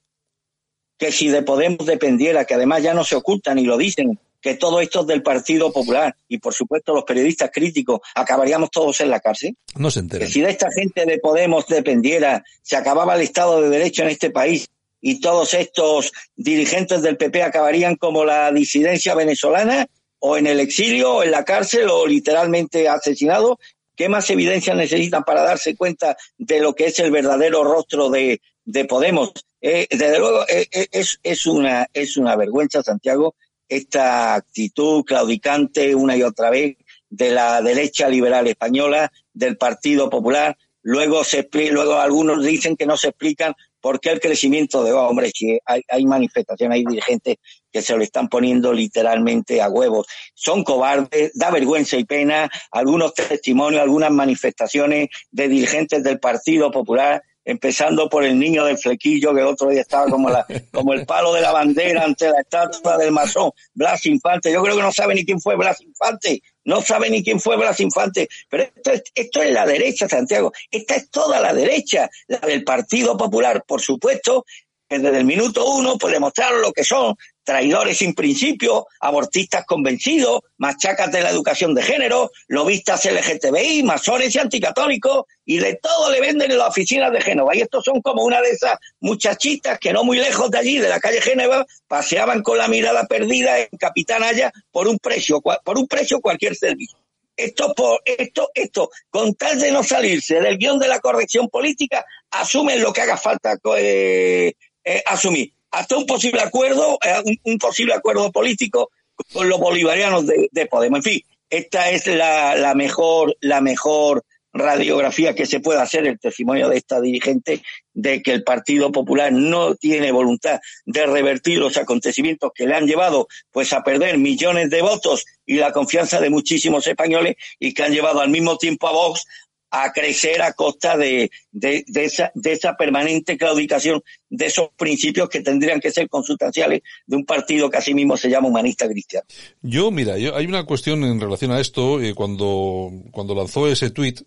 que 0.97 1.11
si 1.11 1.27
de 1.27 1.41
Podemos 1.41 1.85
dependiera, 1.85 2.45
que 2.45 2.53
además 2.53 2.81
ya 2.81 2.93
no 2.93 3.03
se 3.03 3.15
ocultan 3.15 3.59
y 3.59 3.65
lo 3.65 3.77
dicen, 3.77 4.17
que 4.41 4.55
todo 4.55 4.81
esto 4.81 5.01
es 5.01 5.07
del 5.07 5.21
Partido 5.21 5.71
Popular 5.71 6.15
y 6.27 6.39
por 6.39 6.53
supuesto 6.53 6.93
los 6.93 7.03
periodistas 7.03 7.51
críticos 7.53 8.01
acabaríamos 8.15 8.71
todos 8.71 8.99
en 9.01 9.09
la 9.09 9.19
cárcel. 9.19 9.55
No 9.75 9.91
se 9.91 9.99
entera. 9.99 10.25
Que 10.25 10.31
si 10.31 10.41
de 10.41 10.49
esta 10.49 10.69
gente 10.71 11.05
de 11.05 11.19
Podemos 11.19 11.67
dependiera, 11.67 12.43
se 12.61 12.75
acababa 12.75 13.15
el 13.15 13.21
Estado 13.21 13.61
de 13.61 13.69
Derecho 13.69 14.03
en 14.03 14.09
este 14.09 14.31
país 14.31 14.67
y 14.99 15.19
todos 15.19 15.53
estos 15.53 16.11
dirigentes 16.35 17.01
del 17.01 17.17
PP 17.17 17.43
acabarían 17.43 17.95
como 17.95 18.23
la 18.25 18.51
disidencia 18.51 19.15
venezolana 19.15 19.87
o 20.19 20.37
en 20.37 20.47
el 20.47 20.59
exilio 20.59 21.15
o 21.15 21.23
en 21.23 21.31
la 21.31 21.43
cárcel 21.43 21.89
o 21.89 22.05
literalmente 22.05 22.87
asesinados. 22.87 23.57
¿Qué 23.95 24.09
más 24.09 24.29
evidencia 24.29 24.73
necesitan 24.73 25.23
para 25.23 25.43
darse 25.43 25.75
cuenta 25.75 26.15
de 26.37 26.59
lo 26.59 26.73
que 26.73 26.85
es 26.85 26.99
el 26.99 27.11
verdadero 27.11 27.63
rostro 27.63 28.09
de, 28.09 28.41
de 28.63 28.85
Podemos? 28.85 29.31
Eh, 29.59 29.87
desde 29.89 30.17
luego 30.17 30.43
eh, 30.47 30.67
eh, 30.71 30.87
es, 30.91 31.19
es, 31.21 31.45
una, 31.45 31.87
es 31.93 32.17
una 32.17 32.35
vergüenza, 32.35 32.81
Santiago, 32.81 33.35
esta 33.71 34.35
actitud 34.35 35.05
claudicante 35.05 35.95
una 35.95 36.17
y 36.17 36.23
otra 36.23 36.49
vez 36.49 36.75
de 37.09 37.31
la 37.31 37.61
derecha 37.61 38.09
liberal 38.09 38.45
española, 38.47 39.09
del 39.33 39.55
Partido 39.55 40.09
Popular. 40.09 40.57
Luego, 40.81 41.23
se, 41.23 41.47
luego 41.71 41.95
algunos 41.95 42.43
dicen 42.43 42.75
que 42.75 42.85
no 42.85 42.97
se 42.97 43.09
explican 43.09 43.53
por 43.79 44.01
qué 44.01 44.09
el 44.09 44.19
crecimiento 44.19 44.83
de 44.83 44.91
hombres, 44.91 45.31
si 45.33 45.57
hay, 45.65 45.81
hay 45.87 46.05
manifestaciones, 46.05 46.75
hay 46.75 46.85
dirigentes 46.85 47.37
que 47.71 47.81
se 47.81 47.95
lo 47.95 48.03
están 48.03 48.27
poniendo 48.27 48.73
literalmente 48.73 49.61
a 49.61 49.69
huevos. 49.69 50.05
Son 50.33 50.65
cobardes, 50.65 51.31
da 51.33 51.49
vergüenza 51.49 51.95
y 51.95 52.03
pena 52.03 52.51
algunos 52.71 53.13
testimonios, 53.13 53.81
algunas 53.81 54.11
manifestaciones 54.11 55.07
de 55.31 55.47
dirigentes 55.47 56.03
del 56.03 56.19
Partido 56.19 56.71
Popular 56.71 57.23
empezando 57.43 58.07
por 58.09 58.23
el 58.23 58.37
niño 58.37 58.65
del 58.65 58.77
flequillo 58.77 59.33
que 59.33 59.41
el 59.41 59.47
otro 59.47 59.69
día 59.69 59.81
estaba 59.81 60.09
como 60.09 60.29
la 60.29 60.45
como 60.71 60.93
el 60.93 61.05
palo 61.05 61.33
de 61.33 61.41
la 61.41 61.51
bandera 61.51 62.03
ante 62.03 62.29
la 62.29 62.41
estatua 62.41 62.97
del 62.97 63.11
masón 63.11 63.51
Blas 63.73 64.05
Infante. 64.05 64.51
Yo 64.51 64.61
creo 64.61 64.75
que 64.75 64.81
no 64.81 64.91
sabe 64.91 65.15
ni 65.15 65.25
quién 65.25 65.39
fue 65.39 65.55
Blas 65.55 65.81
Infante. 65.81 66.41
No 66.63 66.81
sabe 66.81 67.09
ni 67.09 67.23
quién 67.23 67.39
fue 67.39 67.57
Blas 67.57 67.79
Infante. 67.79 68.27
Pero 68.49 68.63
esto 68.63 68.91
es, 68.91 69.03
esto 69.15 69.41
es 69.41 69.51
la 69.51 69.65
derecha 69.65 70.07
Santiago. 70.07 70.51
Esta 70.69 70.95
es 70.95 71.09
toda 71.09 71.39
la 71.39 71.53
derecha. 71.53 72.09
La 72.27 72.39
del 72.39 72.63
Partido 72.63 73.17
Popular 73.17 73.63
por 73.65 73.81
supuesto 73.81 74.45
que 74.87 74.99
desde 74.99 75.19
el 75.19 75.25
minuto 75.25 75.65
uno 75.65 75.97
pues 75.97 76.13
demostraron 76.13 76.61
lo 76.61 76.73
que 76.73 76.83
son 76.83 77.15
traidores 77.43 77.97
sin 77.97 78.13
principio, 78.13 78.87
abortistas 78.99 79.65
convencidos, 79.65 80.41
machacas 80.57 81.11
de 81.11 81.21
la 81.21 81.29
educación 81.29 81.73
de 81.73 81.83
género, 81.83 82.31
lobistas 82.47 83.05
LGTBI, 83.05 83.83
masones 83.83 84.35
y 84.35 84.39
anticatólicos, 84.39 85.25
y 85.45 85.57
de 85.57 85.75
todo 85.81 86.11
le 86.11 86.21
venden 86.21 86.51
en 86.51 86.57
la 86.57 86.67
oficina 86.67 87.09
de 87.09 87.21
Génova. 87.21 87.55
Y 87.55 87.61
estos 87.61 87.83
son 87.83 88.01
como 88.01 88.23
una 88.23 88.41
de 88.41 88.51
esas 88.51 88.77
muchachitas 88.99 89.79
que 89.79 89.91
no 89.91 90.03
muy 90.03 90.17
lejos 90.17 90.49
de 90.51 90.59
allí, 90.59 90.77
de 90.77 90.89
la 90.89 90.99
calle 90.99 91.21
Génova, 91.21 91.65
paseaban 91.87 92.41
con 92.41 92.57
la 92.57 92.67
mirada 92.67 93.05
perdida 93.05 93.59
en 93.59 93.69
Capitán 93.77 94.23
Haya 94.23 94.51
por 94.71 94.87
un 94.87 94.97
precio, 94.99 95.41
por 95.41 95.77
un 95.77 95.87
precio 95.87 96.21
cualquier 96.21 96.55
servicio. 96.55 96.99
Esto, 97.35 97.73
por, 97.73 98.01
esto, 98.05 98.51
esto, 98.53 98.91
con 99.09 99.33
tal 99.33 99.59
de 99.59 99.71
no 99.71 99.83
salirse 99.83 100.39
del 100.39 100.57
guion 100.57 100.77
de 100.77 100.87
la 100.87 100.99
corrección 100.99 101.49
política, 101.49 102.05
asumen 102.29 102.81
lo 102.81 102.93
que 102.93 103.01
haga 103.01 103.17
falta 103.17 103.57
eh, 103.77 104.53
eh, 104.83 105.03
asumir 105.05 105.51
hasta 105.71 105.97
un 105.97 106.05
posible 106.05 106.41
acuerdo, 106.41 106.99
eh, 107.03 107.37
un, 107.45 107.57
posible 107.57 107.93
acuerdo 107.93 108.31
político 108.31 108.91
con 109.33 109.47
los 109.49 109.59
bolivarianos 109.59 110.25
de, 110.27 110.65
Podemos. 110.69 110.97
En 110.99 111.03
fin, 111.03 111.21
esta 111.49 111.89
es 111.89 112.07
la, 112.07 112.73
mejor, 112.75 113.35
la 113.41 113.61
mejor 113.61 114.23
radiografía 114.53 115.33
que 115.33 115.45
se 115.45 115.61
puede 115.61 115.79
hacer, 115.79 116.05
el 116.05 116.19
testimonio 116.19 116.67
de 116.67 116.77
esta 116.77 116.99
dirigente, 116.99 117.61
de 117.93 118.21
que 118.21 118.33
el 118.33 118.43
Partido 118.43 118.91
Popular 118.91 119.31
no 119.31 119.75
tiene 119.75 120.11
voluntad 120.11 120.59
de 120.85 121.05
revertir 121.05 121.59
los 121.59 121.77
acontecimientos 121.77 122.51
que 122.53 122.65
le 122.65 122.75
han 122.75 122.87
llevado 122.87 123.27
pues 123.51 123.71
a 123.71 123.83
perder 123.83 124.17
millones 124.17 124.69
de 124.69 124.81
votos 124.81 125.25
y 125.45 125.55
la 125.55 125.71
confianza 125.71 126.19
de 126.19 126.29
muchísimos 126.29 126.85
españoles 126.87 127.35
y 127.59 127.73
que 127.73 127.83
han 127.83 127.93
llevado 127.93 128.19
al 128.19 128.29
mismo 128.29 128.57
tiempo 128.57 128.87
a 128.87 128.91
Vox 128.91 129.25
a 129.71 129.91
crecer 129.93 130.41
a 130.41 130.53
costa 130.53 130.97
de, 130.97 131.31
de, 131.51 131.83
de, 131.87 132.05
esa, 132.05 132.31
de 132.35 132.51
esa 132.51 132.75
permanente 132.75 133.37
claudicación 133.37 134.03
de 134.29 134.45
esos 134.45 134.69
principios 134.77 135.29
que 135.29 135.41
tendrían 135.41 135.79
que 135.79 135.91
ser 135.91 136.09
consustanciales 136.09 136.81
de 137.05 137.15
un 137.15 137.25
partido 137.25 137.69
que 137.69 137.77
así 137.77 137.93
mismo 137.93 138.15
se 138.15 138.29
llama 138.29 138.49
humanista 138.49 138.87
cristiano. 138.87 139.25
Yo, 139.61 139.91
mira, 139.91 140.17
yo, 140.17 140.35
hay 140.35 140.45
una 140.45 140.65
cuestión 140.65 141.03
en 141.03 141.19
relación 141.19 141.51
a 141.51 141.59
esto, 141.59 142.01
eh, 142.01 142.13
cuando, 142.13 142.91
cuando 143.11 143.33
lanzó 143.33 143.67
ese 143.67 143.89
tuit, 143.91 144.21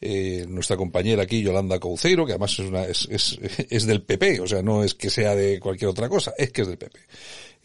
eh, 0.00 0.44
nuestra 0.48 0.76
compañera 0.76 1.22
aquí, 1.22 1.42
Yolanda 1.42 1.78
Cauceiro, 1.78 2.26
que 2.26 2.32
además 2.32 2.52
es, 2.52 2.58
una, 2.60 2.84
es, 2.84 3.08
es, 3.10 3.38
es 3.70 3.86
del 3.86 4.02
PP, 4.02 4.40
o 4.40 4.46
sea, 4.46 4.62
no 4.62 4.82
es 4.82 4.94
que 4.94 5.10
sea 5.10 5.34
de 5.34 5.60
cualquier 5.60 5.90
otra 5.90 6.08
cosa, 6.08 6.32
es 6.36 6.52
que 6.52 6.62
es 6.62 6.68
del 6.68 6.78
PP. 6.78 6.98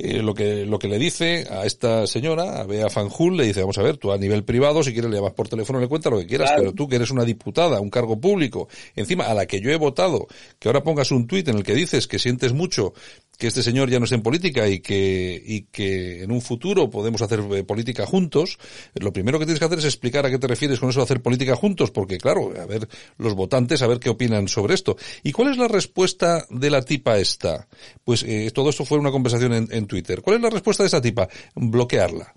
Eh, 0.03 0.23
lo 0.23 0.33
que 0.33 0.65
lo 0.65 0.79
que 0.79 0.87
le 0.87 0.97
dice 0.97 1.45
a 1.47 1.63
esta 1.63 2.07
señora, 2.07 2.59
a 2.59 2.63
Bea 2.63 2.89
Fanjul, 2.89 3.37
le 3.37 3.45
dice, 3.45 3.59
vamos 3.59 3.77
a 3.77 3.83
ver, 3.83 3.97
tú 3.97 4.11
a 4.11 4.17
nivel 4.17 4.43
privado, 4.43 4.81
si 4.81 4.93
quieres 4.93 5.11
le 5.11 5.17
llamas 5.17 5.33
por 5.33 5.47
teléfono, 5.47 5.79
le 5.79 5.87
cuentas 5.87 6.11
lo 6.11 6.17
que 6.17 6.25
quieras, 6.25 6.53
pero 6.57 6.73
tú 6.73 6.87
que 6.87 6.95
eres 6.95 7.11
una 7.11 7.23
diputada, 7.23 7.79
un 7.79 7.91
cargo 7.91 8.19
público, 8.19 8.67
encima 8.95 9.25
a 9.25 9.35
la 9.35 9.45
que 9.45 9.61
yo 9.61 9.69
he 9.69 9.75
votado, 9.75 10.27
que 10.57 10.69
ahora 10.69 10.81
pongas 10.81 11.11
un 11.11 11.27
tuit 11.27 11.47
en 11.49 11.57
el 11.57 11.63
que 11.63 11.75
dices 11.75 12.07
que 12.07 12.17
sientes 12.17 12.51
mucho 12.51 12.93
que 13.41 13.47
este 13.47 13.63
señor 13.63 13.89
ya 13.89 13.97
no 13.97 14.03
está 14.03 14.13
en 14.13 14.21
política 14.21 14.67
y 14.67 14.81
que, 14.81 15.41
y 15.43 15.63
que 15.63 16.21
en 16.21 16.31
un 16.31 16.43
futuro 16.43 16.91
podemos 16.91 17.23
hacer 17.23 17.39
eh, 17.39 17.63
política 17.63 18.05
juntos, 18.05 18.59
lo 18.93 19.11
primero 19.11 19.39
que 19.39 19.45
tienes 19.45 19.57
que 19.57 19.65
hacer 19.65 19.79
es 19.79 19.85
explicar 19.85 20.23
a 20.27 20.29
qué 20.29 20.37
te 20.37 20.45
refieres 20.45 20.79
con 20.79 20.91
eso 20.91 20.99
de 20.99 21.05
hacer 21.05 21.23
política 21.23 21.55
juntos, 21.55 21.89
porque 21.89 22.19
claro, 22.19 22.53
a 22.55 22.67
ver 22.67 22.87
los 23.17 23.33
votantes, 23.33 23.81
a 23.81 23.87
ver 23.87 23.99
qué 23.99 24.11
opinan 24.11 24.47
sobre 24.47 24.75
esto. 24.75 24.95
¿Y 25.23 25.31
cuál 25.31 25.49
es 25.49 25.57
la 25.57 25.67
respuesta 25.67 26.45
de 26.51 26.69
la 26.69 26.83
tipa 26.83 27.17
esta? 27.17 27.67
Pues 28.03 28.21
eh, 28.21 28.51
todo 28.53 28.69
esto 28.69 28.85
fue 28.85 28.99
una 28.99 29.09
conversación 29.09 29.53
en, 29.53 29.67
en 29.71 29.87
Twitter. 29.87 30.21
¿Cuál 30.21 30.35
es 30.35 30.43
la 30.43 30.51
respuesta 30.51 30.83
de 30.83 30.87
esa 30.87 31.01
tipa? 31.01 31.27
Bloquearla 31.55 32.35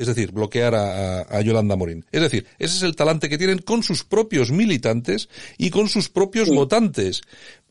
es 0.00 0.06
decir, 0.06 0.32
bloquear 0.32 0.74
a, 0.74 1.40
Yolanda 1.42 1.76
Morín. 1.76 2.06
Es 2.10 2.22
decir, 2.22 2.46
ese 2.58 2.74
es 2.74 2.82
el 2.82 2.96
talante 2.96 3.28
que 3.28 3.36
tienen 3.36 3.58
con 3.58 3.82
sus 3.82 4.02
propios 4.02 4.50
militantes 4.50 5.28
y 5.58 5.68
con 5.68 5.90
sus 5.90 6.08
propios 6.08 6.48
votantes. 6.48 7.20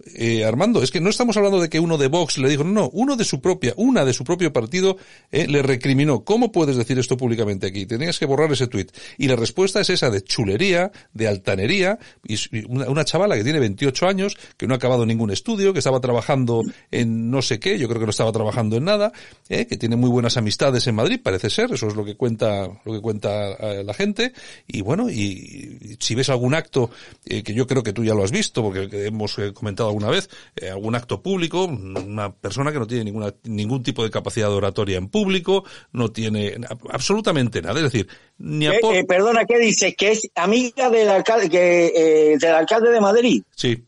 Eh, 0.05 0.45
Armando, 0.45 0.81
es 0.81 0.91
que 0.91 1.01
no 1.01 1.09
estamos 1.09 1.35
hablando 1.35 1.59
de 1.59 1.69
que 1.69 1.79
uno 1.79 1.97
de 1.97 2.07
Vox 2.07 2.38
le 2.38 2.49
dijo, 2.49 2.63
no, 2.63 2.79
no, 2.79 2.89
uno 2.93 3.17
de 3.17 3.25
su 3.25 3.41
propia, 3.41 3.73
una 3.75 4.05
de 4.05 4.13
su 4.13 4.23
propio 4.23 4.53
partido 4.53 4.97
eh, 5.31 5.47
le 5.47 5.62
recriminó. 5.62 6.23
¿Cómo 6.23 6.51
puedes 6.51 6.77
decir 6.77 6.97
esto 6.97 7.17
públicamente 7.17 7.67
aquí? 7.67 7.85
Tenías 7.85 8.17
que 8.17 8.25
borrar 8.25 8.51
ese 8.51 8.67
tuit. 8.67 8.91
Y 9.17 9.27
la 9.27 9.35
respuesta 9.35 9.81
es 9.81 9.89
esa 9.89 10.09
de 10.09 10.23
chulería, 10.23 10.91
de 11.13 11.27
altanería, 11.27 11.99
y 12.23 12.38
una, 12.67 13.03
chavala 13.03 13.35
que 13.35 13.43
tiene 13.43 13.59
28 13.59 14.07
años, 14.07 14.38
que 14.55 14.67
no 14.67 14.73
ha 14.73 14.77
acabado 14.77 15.05
ningún 15.05 15.31
estudio, 15.31 15.73
que 15.73 15.79
estaba 15.79 15.99
trabajando 15.99 16.63
en 16.91 17.29
no 17.29 17.41
sé 17.41 17.59
qué, 17.59 17.77
yo 17.77 17.88
creo 17.88 17.99
que 17.99 18.05
no 18.05 18.12
estaba 18.12 18.31
trabajando 18.31 18.77
en 18.77 18.85
nada, 18.85 19.12
eh, 19.49 19.65
que 19.65 19.77
tiene 19.77 19.95
muy 19.95 20.09
buenas 20.09 20.38
amistades 20.38 20.88
en 20.88 20.95
Madrid, 20.95 21.19
parece 21.21 21.49
ser, 21.49 21.73
eso 21.73 21.88
es 21.88 21.95
lo 21.95 22.05
que 22.05 22.15
cuenta, 22.15 22.67
lo 22.85 22.93
que 22.93 23.01
cuenta 23.01 23.51
eh, 23.51 23.83
la 23.83 23.93
gente. 23.93 24.33
Y 24.67 24.81
bueno, 24.81 25.09
y, 25.09 25.97
si 25.99 26.15
ves 26.15 26.29
algún 26.29 26.53
acto, 26.53 26.89
que 27.25 27.53
yo 27.53 27.67
creo 27.67 27.83
que 27.83 27.93
tú 27.93 28.03
ya 28.03 28.13
lo 28.13 28.23
has 28.23 28.31
visto, 28.31 28.63
porque 28.63 28.88
hemos 29.05 29.38
eh, 29.39 29.51
comentado 29.89 30.08
alguna 30.08 30.10
vez, 30.10 30.30
algún 30.69 30.95
acto 30.95 31.21
público, 31.21 31.65
una 31.65 32.34
persona 32.34 32.71
que 32.71 32.80
no 32.80 32.88
tiene 32.88 33.06
ninguna, 33.06 33.34
ningún 33.43 33.84
tipo 33.84 34.04
de 34.04 34.10
capacidad 34.10 34.47
de 34.47 34.56
oratoria 34.56 34.97
en 34.97 35.10
público, 35.10 35.63
no 35.91 36.12
tiene 36.12 36.56
absolutamente 36.89 37.62
nada. 37.62 37.80
Es 37.80 37.91
decir, 37.91 38.08
ni 38.38 38.67
a 38.67 38.73
Perdona, 39.08 39.45
¿qué 39.45 39.60
dices? 39.60 39.95
¿Que 39.95 40.12
es 40.12 40.30
amiga 40.36 40.89
del 40.89 41.10
alcalde, 41.10 41.49
que, 41.49 42.38
del 42.39 42.56
alcalde 42.56 42.91
de 42.91 43.02
Madrid? 43.02 43.43
Sí. 43.56 43.84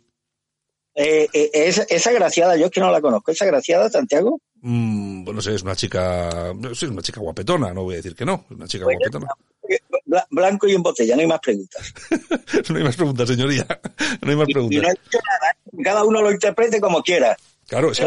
esa, 0.93 1.83
esa 1.83 2.11
graciada, 2.11 2.57
yo 2.57 2.65
es 2.65 2.71
que 2.71 2.81
no 2.81 2.91
la 2.91 3.01
conozco, 3.01 3.31
esa 3.31 3.45
graciada, 3.45 3.89
Santiago. 3.89 4.39
Mm, 4.61 5.23
bueno, 5.23 5.41
sé, 5.41 5.55
es 5.55 5.63
una 5.63 5.75
chica, 5.75 6.53
es 6.71 6.83
una 6.83 7.01
chica 7.01 7.19
guapetona, 7.19 7.73
no 7.73 7.83
voy 7.83 7.95
a 7.95 7.97
decir 7.97 8.15
que 8.15 8.25
no, 8.25 8.45
es 8.49 8.55
una 8.55 8.67
chica 8.67 8.85
guapetona. 8.85 9.27
Blanco 10.29 10.67
y 10.67 10.73
en 10.73 10.83
botella, 10.83 11.15
no 11.15 11.21
hay 11.21 11.27
más 11.27 11.39
preguntas. 11.39 11.93
no 12.69 12.77
hay 12.77 12.83
más 12.83 12.95
preguntas, 12.95 13.27
señoría. 13.27 13.65
No 14.21 14.29
hay 14.29 14.35
más 14.35 14.47
preguntas. 14.51 14.95
cada 15.83 16.03
uno 16.03 16.21
lo 16.21 16.31
interprete 16.31 16.79
como 16.79 17.01
quiera. 17.01 17.35
Claro, 17.67 17.91
es, 17.91 18.01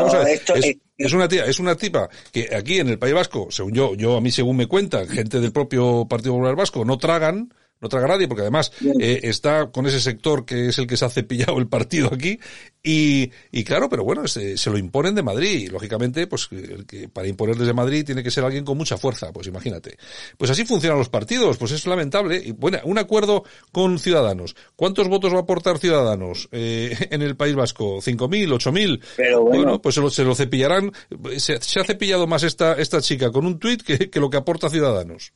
es, 0.98 1.12
una 1.14 1.26
tía, 1.26 1.46
es 1.46 1.58
una 1.58 1.74
tipa 1.74 2.08
que 2.30 2.54
aquí 2.54 2.80
en 2.80 2.88
el 2.90 2.98
País 2.98 3.14
Vasco, 3.14 3.48
según 3.50 3.72
yo, 3.72 3.94
yo 3.94 4.16
a 4.16 4.20
mí 4.20 4.30
según 4.30 4.56
me 4.58 4.66
cuentan, 4.66 5.08
gente 5.08 5.40
del 5.40 5.52
propio 5.52 6.06
Partido 6.06 6.34
Popular 6.34 6.54
Vasco 6.54 6.84
no 6.84 6.98
tragan, 6.98 7.54
no 7.80 7.88
traga 7.88 8.08
nadie, 8.08 8.28
porque 8.28 8.42
además 8.42 8.72
eh, 9.00 9.20
está 9.24 9.70
con 9.70 9.86
ese 9.86 10.00
sector 10.00 10.44
que 10.44 10.68
es 10.68 10.78
el 10.78 10.86
que 10.86 10.96
se 10.96 11.04
ha 11.04 11.10
cepillado 11.10 11.58
el 11.58 11.68
partido 11.68 12.10
aquí, 12.12 12.38
y, 12.82 13.30
y 13.50 13.64
claro, 13.64 13.88
pero 13.88 14.04
bueno, 14.04 14.26
se, 14.28 14.56
se 14.56 14.70
lo 14.70 14.78
imponen 14.78 15.14
de 15.14 15.22
Madrid, 15.22 15.60
y 15.60 15.66
lógicamente, 15.68 16.26
pues 16.26 16.48
el 16.50 16.86
que 16.86 17.08
para 17.08 17.28
imponer 17.28 17.56
desde 17.56 17.72
Madrid 17.72 18.04
tiene 18.04 18.22
que 18.22 18.30
ser 18.30 18.44
alguien 18.44 18.64
con 18.64 18.76
mucha 18.76 18.96
fuerza, 18.96 19.32
pues 19.32 19.46
imagínate. 19.46 19.96
Pues 20.36 20.50
así 20.50 20.64
funcionan 20.64 20.98
los 20.98 21.08
partidos, 21.08 21.56
pues 21.56 21.72
es 21.72 21.86
lamentable. 21.86 22.42
Y 22.44 22.52
bueno, 22.52 22.78
un 22.84 22.98
acuerdo 22.98 23.44
con 23.72 23.98
Ciudadanos. 23.98 24.54
¿Cuántos 24.76 25.08
votos 25.08 25.32
va 25.32 25.38
a 25.38 25.42
aportar 25.42 25.78
Ciudadanos 25.78 26.48
eh, 26.52 26.96
en 27.10 27.22
el 27.22 27.36
País 27.36 27.54
Vasco? 27.54 27.98
¿5.000, 27.98 28.48
8.000? 28.48 29.00
Pero 29.16 29.42
bueno. 29.42 29.62
bueno, 29.62 29.82
pues 29.82 29.94
se 29.94 30.00
lo, 30.00 30.10
se 30.10 30.24
lo 30.24 30.34
cepillarán. 30.34 30.92
Se, 31.36 31.60
se, 31.60 31.80
ha 31.80 31.84
cepillado 31.84 32.26
más 32.26 32.42
esta, 32.42 32.74
esta 32.74 33.00
chica 33.00 33.30
con 33.30 33.46
un 33.46 33.58
tuit 33.58 33.82
que, 33.82 34.10
que 34.10 34.20
lo 34.20 34.30
que 34.30 34.36
aporta 34.36 34.68
Ciudadanos. 34.68 35.32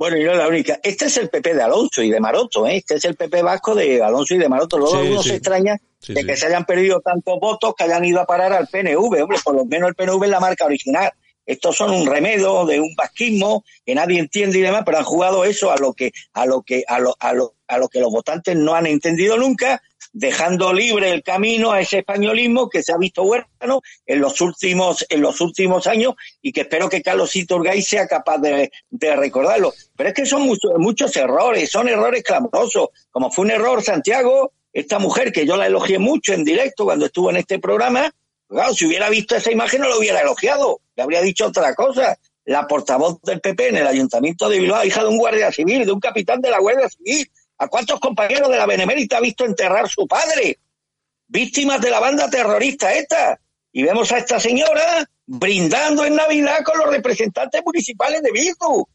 Bueno, 0.00 0.16
y 0.16 0.24
no 0.24 0.32
es 0.32 0.38
la 0.38 0.48
única. 0.48 0.80
Este 0.82 1.04
es 1.04 1.18
el 1.18 1.28
PP 1.28 1.52
de 1.52 1.62
Alonso 1.62 2.02
y 2.02 2.08
de 2.08 2.20
Maroto, 2.20 2.66
¿eh? 2.66 2.78
Este 2.78 2.94
es 2.94 3.04
el 3.04 3.16
PP 3.16 3.42
vasco 3.42 3.74
de 3.74 4.02
Alonso 4.02 4.34
y 4.34 4.38
de 4.38 4.48
Maroto. 4.48 4.78
Luego 4.78 4.98
sí, 4.98 5.08
uno 5.08 5.22
sí. 5.22 5.28
se 5.28 5.34
extraña 5.34 5.76
sí, 5.98 6.14
de 6.14 6.24
que 6.24 6.38
se 6.38 6.46
hayan 6.46 6.64
perdido 6.64 7.02
tantos 7.02 7.38
votos 7.38 7.74
que 7.76 7.84
hayan 7.84 8.02
ido 8.06 8.18
a 8.18 8.24
parar 8.24 8.50
al 8.54 8.66
PNV. 8.66 8.96
Hombre, 8.96 9.36
por 9.44 9.54
lo 9.54 9.66
menos 9.66 9.90
el 9.90 9.94
PNV 9.94 10.24
es 10.24 10.30
la 10.30 10.40
marca 10.40 10.64
original. 10.64 11.12
Estos 11.44 11.76
son 11.76 11.90
un 11.90 12.06
remedio 12.06 12.64
de 12.64 12.80
un 12.80 12.94
vasquismo 12.96 13.62
que 13.84 13.94
nadie 13.94 14.20
entiende 14.20 14.58
y 14.58 14.62
demás, 14.62 14.84
pero 14.86 14.96
han 14.96 15.04
jugado 15.04 15.44
eso 15.44 15.70
a 15.70 15.76
lo 15.76 15.92
que, 15.92 16.12
a 16.32 16.46
lo 16.46 16.62
que, 16.62 16.82
a 16.88 16.98
lo, 16.98 17.14
a 17.20 17.34
lo, 17.34 17.56
a 17.68 17.76
lo 17.76 17.88
que 17.90 18.00
los 18.00 18.10
votantes 18.10 18.56
no 18.56 18.72
han 18.72 18.86
entendido 18.86 19.36
nunca 19.36 19.82
dejando 20.12 20.72
libre 20.72 21.10
el 21.10 21.22
camino 21.22 21.72
a 21.72 21.80
ese 21.80 21.98
españolismo 21.98 22.68
que 22.68 22.82
se 22.82 22.92
ha 22.92 22.96
visto 22.96 23.22
huérfano 23.22 23.80
en 24.06 24.20
los 24.20 24.40
últimos, 24.40 25.06
en 25.08 25.20
los 25.20 25.40
últimos 25.40 25.86
años 25.86 26.14
y 26.42 26.52
que 26.52 26.62
espero 26.62 26.88
que 26.88 27.02
Carlos 27.02 27.34
Iturgaiz 27.36 27.86
sea 27.86 28.06
capaz 28.06 28.38
de, 28.38 28.70
de 28.90 29.16
recordarlo. 29.16 29.72
Pero 29.96 30.08
es 30.08 30.14
que 30.14 30.26
son 30.26 30.42
muchos, 30.42 30.72
muchos 30.78 31.16
errores, 31.16 31.70
son 31.70 31.88
errores 31.88 32.22
clamorosos, 32.22 32.88
como 33.10 33.30
fue 33.30 33.44
un 33.44 33.52
error 33.52 33.82
Santiago, 33.82 34.52
esta 34.72 34.98
mujer 34.98 35.32
que 35.32 35.46
yo 35.46 35.56
la 35.56 35.66
elogié 35.66 35.98
mucho 35.98 36.32
en 36.32 36.44
directo 36.44 36.84
cuando 36.84 37.06
estuvo 37.06 37.30
en 37.30 37.36
este 37.36 37.58
programa, 37.58 38.12
claro, 38.48 38.72
si 38.74 38.86
hubiera 38.86 39.08
visto 39.08 39.36
esa 39.36 39.50
imagen 39.50 39.80
no 39.80 39.88
lo 39.88 39.98
hubiera 39.98 40.20
elogiado, 40.20 40.80
le 40.96 41.02
habría 41.02 41.20
dicho 41.22 41.46
otra 41.46 41.74
cosa. 41.74 42.18
La 42.44 42.66
portavoz 42.66 43.20
del 43.22 43.40
PP 43.40 43.68
en 43.68 43.76
el 43.76 43.86
Ayuntamiento 43.86 44.48
de 44.48 44.58
Bilbao, 44.58 44.84
hija 44.84 45.02
de 45.02 45.08
un 45.08 45.18
guardia 45.18 45.52
civil, 45.52 45.84
de 45.84 45.92
un 45.92 46.00
capitán 46.00 46.40
de 46.40 46.50
la 46.50 46.58
Guardia 46.58 46.88
Civil, 46.88 47.30
¿A 47.60 47.68
cuántos 47.68 48.00
compañeros 48.00 48.48
de 48.48 48.56
la 48.56 48.64
Benemérita 48.64 49.18
ha 49.18 49.20
visto 49.20 49.44
enterrar 49.44 49.86
su 49.86 50.08
padre? 50.08 50.58
Víctimas 51.28 51.78
de 51.82 51.90
la 51.90 52.00
banda 52.00 52.30
terrorista 52.30 52.94
esta. 52.94 53.38
Y 53.70 53.82
vemos 53.82 54.10
a 54.12 54.18
esta 54.18 54.40
señora 54.40 55.06
brindando 55.26 56.06
en 56.06 56.16
Navidad 56.16 56.64
con 56.64 56.78
los 56.78 56.88
representantes 56.88 57.60
municipales 57.62 58.22
de 58.22 58.32
Bildu. 58.32 58.86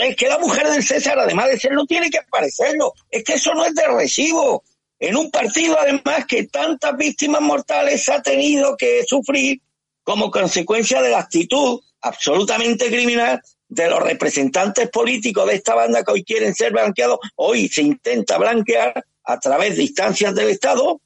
Es 0.00 0.16
que 0.16 0.28
la 0.28 0.38
mujer 0.38 0.68
del 0.68 0.82
César, 0.82 1.20
además 1.20 1.50
de 1.50 1.58
ser, 1.60 1.72
no 1.72 1.86
tiene 1.86 2.10
que 2.10 2.18
aparecerlo. 2.18 2.94
Es 3.08 3.22
que 3.22 3.34
eso 3.34 3.54
no 3.54 3.64
es 3.64 3.76
de 3.76 3.86
recibo. 3.86 4.64
En 4.98 5.16
un 5.16 5.30
partido, 5.30 5.78
además, 5.78 6.26
que 6.26 6.48
tantas 6.48 6.96
víctimas 6.96 7.40
mortales 7.40 8.08
ha 8.08 8.20
tenido 8.20 8.76
que 8.76 9.04
sufrir 9.06 9.60
como 10.02 10.32
consecuencia 10.32 11.00
de 11.00 11.10
la 11.10 11.20
actitud 11.20 11.80
absolutamente 12.00 12.88
criminal 12.88 13.40
de 13.70 13.88
los 13.88 14.02
representantes 14.02 14.90
políticos 14.90 15.46
de 15.46 15.54
esta 15.54 15.74
banda 15.74 16.02
que 16.02 16.12
hoy 16.12 16.24
quieren 16.24 16.54
ser 16.54 16.72
blanqueados, 16.72 17.20
hoy 17.36 17.68
se 17.68 17.82
intenta 17.82 18.36
blanquear 18.36 19.04
a 19.24 19.38
través 19.38 19.76
de 19.76 19.84
instancias 19.84 20.34
del 20.34 20.50
Estado, 20.50 21.00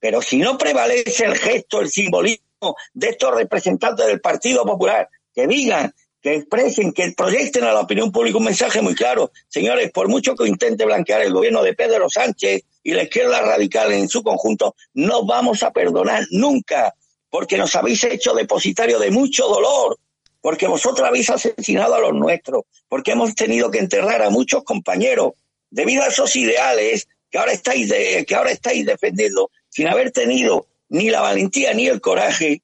pero 0.00 0.20
si 0.20 0.38
no 0.38 0.58
prevalece 0.58 1.24
el 1.24 1.36
gesto, 1.36 1.80
el 1.80 1.88
simbolismo 1.88 2.74
de 2.92 3.08
estos 3.08 3.34
representantes 3.34 4.04
del 4.06 4.20
Partido 4.20 4.64
Popular, 4.64 5.08
que 5.32 5.46
digan, 5.46 5.94
que 6.20 6.34
expresen, 6.34 6.92
que 6.92 7.12
proyecten 7.16 7.64
a 7.64 7.72
la 7.72 7.80
opinión 7.80 8.10
pública 8.10 8.38
un 8.38 8.44
mensaje 8.44 8.82
muy 8.82 8.94
claro. 8.94 9.30
Señores, 9.48 9.90
por 9.92 10.08
mucho 10.08 10.34
que 10.34 10.48
intente 10.48 10.84
blanquear 10.84 11.22
el 11.22 11.32
gobierno 11.32 11.62
de 11.62 11.74
Pedro 11.74 12.10
Sánchez 12.10 12.62
y 12.82 12.92
la 12.92 13.04
izquierda 13.04 13.42
radical 13.42 13.92
en 13.92 14.08
su 14.08 14.24
conjunto, 14.24 14.74
no 14.94 15.24
vamos 15.24 15.62
a 15.62 15.72
perdonar 15.72 16.26
nunca, 16.30 16.94
porque 17.30 17.56
nos 17.56 17.74
habéis 17.76 18.02
hecho 18.04 18.34
depositario 18.34 18.98
de 18.98 19.10
mucho 19.12 19.46
dolor, 19.46 19.98
porque 20.42 20.66
vosotros 20.66 21.08
habéis 21.08 21.30
asesinado 21.30 21.94
a 21.94 22.00
los 22.00 22.12
nuestros, 22.12 22.64
porque 22.88 23.12
hemos 23.12 23.34
tenido 23.34 23.70
que 23.70 23.78
enterrar 23.78 24.20
a 24.22 24.28
muchos 24.28 24.64
compañeros 24.64 25.32
debido 25.70 26.02
a 26.02 26.08
esos 26.08 26.36
ideales 26.36 27.08
que 27.30 27.38
ahora 27.38 27.52
estáis 27.52 27.88
de, 27.88 28.26
que 28.26 28.34
ahora 28.34 28.50
estáis 28.50 28.84
defendiendo 28.84 29.50
sin 29.70 29.88
haber 29.88 30.10
tenido 30.10 30.66
ni 30.90 31.08
la 31.08 31.22
valentía 31.22 31.72
ni 31.72 31.86
el 31.86 32.02
coraje 32.02 32.60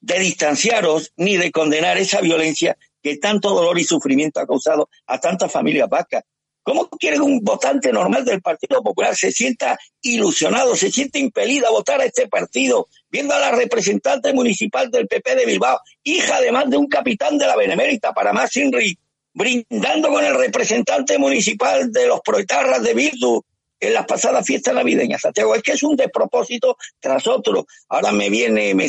de 0.00 0.18
distanciaros 0.20 1.12
ni 1.16 1.36
de 1.36 1.50
condenar 1.50 1.98
esa 1.98 2.20
violencia 2.20 2.76
que 3.02 3.16
tanto 3.16 3.50
dolor 3.50 3.78
y 3.78 3.84
sufrimiento 3.84 4.38
ha 4.38 4.46
causado 4.46 4.88
a 5.06 5.18
tantas 5.18 5.50
familias 5.50 5.88
vascas. 5.88 6.22
¿Cómo 6.62 6.88
quiere 6.88 7.20
un 7.20 7.40
votante 7.42 7.92
normal 7.92 8.24
del 8.24 8.42
Partido 8.42 8.82
Popular 8.82 9.14
se 9.14 9.30
sienta 9.30 9.78
ilusionado, 10.02 10.74
se 10.74 10.90
siente 10.90 11.18
impelido 11.18 11.68
a 11.68 11.70
votar 11.70 12.00
a 12.00 12.04
este 12.04 12.28
partido, 12.28 12.88
viendo 13.10 13.34
a 13.34 13.38
la 13.38 13.52
representante 13.52 14.32
municipal 14.32 14.90
del 14.90 15.06
PP 15.06 15.36
de 15.36 15.46
Bilbao, 15.46 15.80
hija 16.02 16.36
además 16.36 16.68
de 16.68 16.76
un 16.76 16.86
capitán 16.86 17.38
de 17.38 17.46
la 17.46 17.56
Benemérita, 17.56 18.12
para 18.12 18.32
más 18.32 18.56
Inri, 18.56 18.98
brindando 19.32 20.08
con 20.08 20.24
el 20.24 20.36
representante 20.36 21.18
municipal 21.18 21.92
de 21.92 22.06
los 22.06 22.20
proetarras 22.20 22.82
de 22.82 22.94
Bildu 22.94 23.42
en 23.78 23.92
las 23.92 24.06
pasadas 24.06 24.46
fiestas 24.46 24.74
navideñas, 24.74 25.20
Santiago? 25.20 25.54
Es 25.54 25.62
que 25.62 25.72
es 25.72 25.82
un 25.82 25.96
despropósito 25.96 26.76
tras 26.98 27.26
otro. 27.26 27.66
Ahora 27.88 28.12
me 28.12 28.30
viene, 28.30 28.74
me 28.74 28.88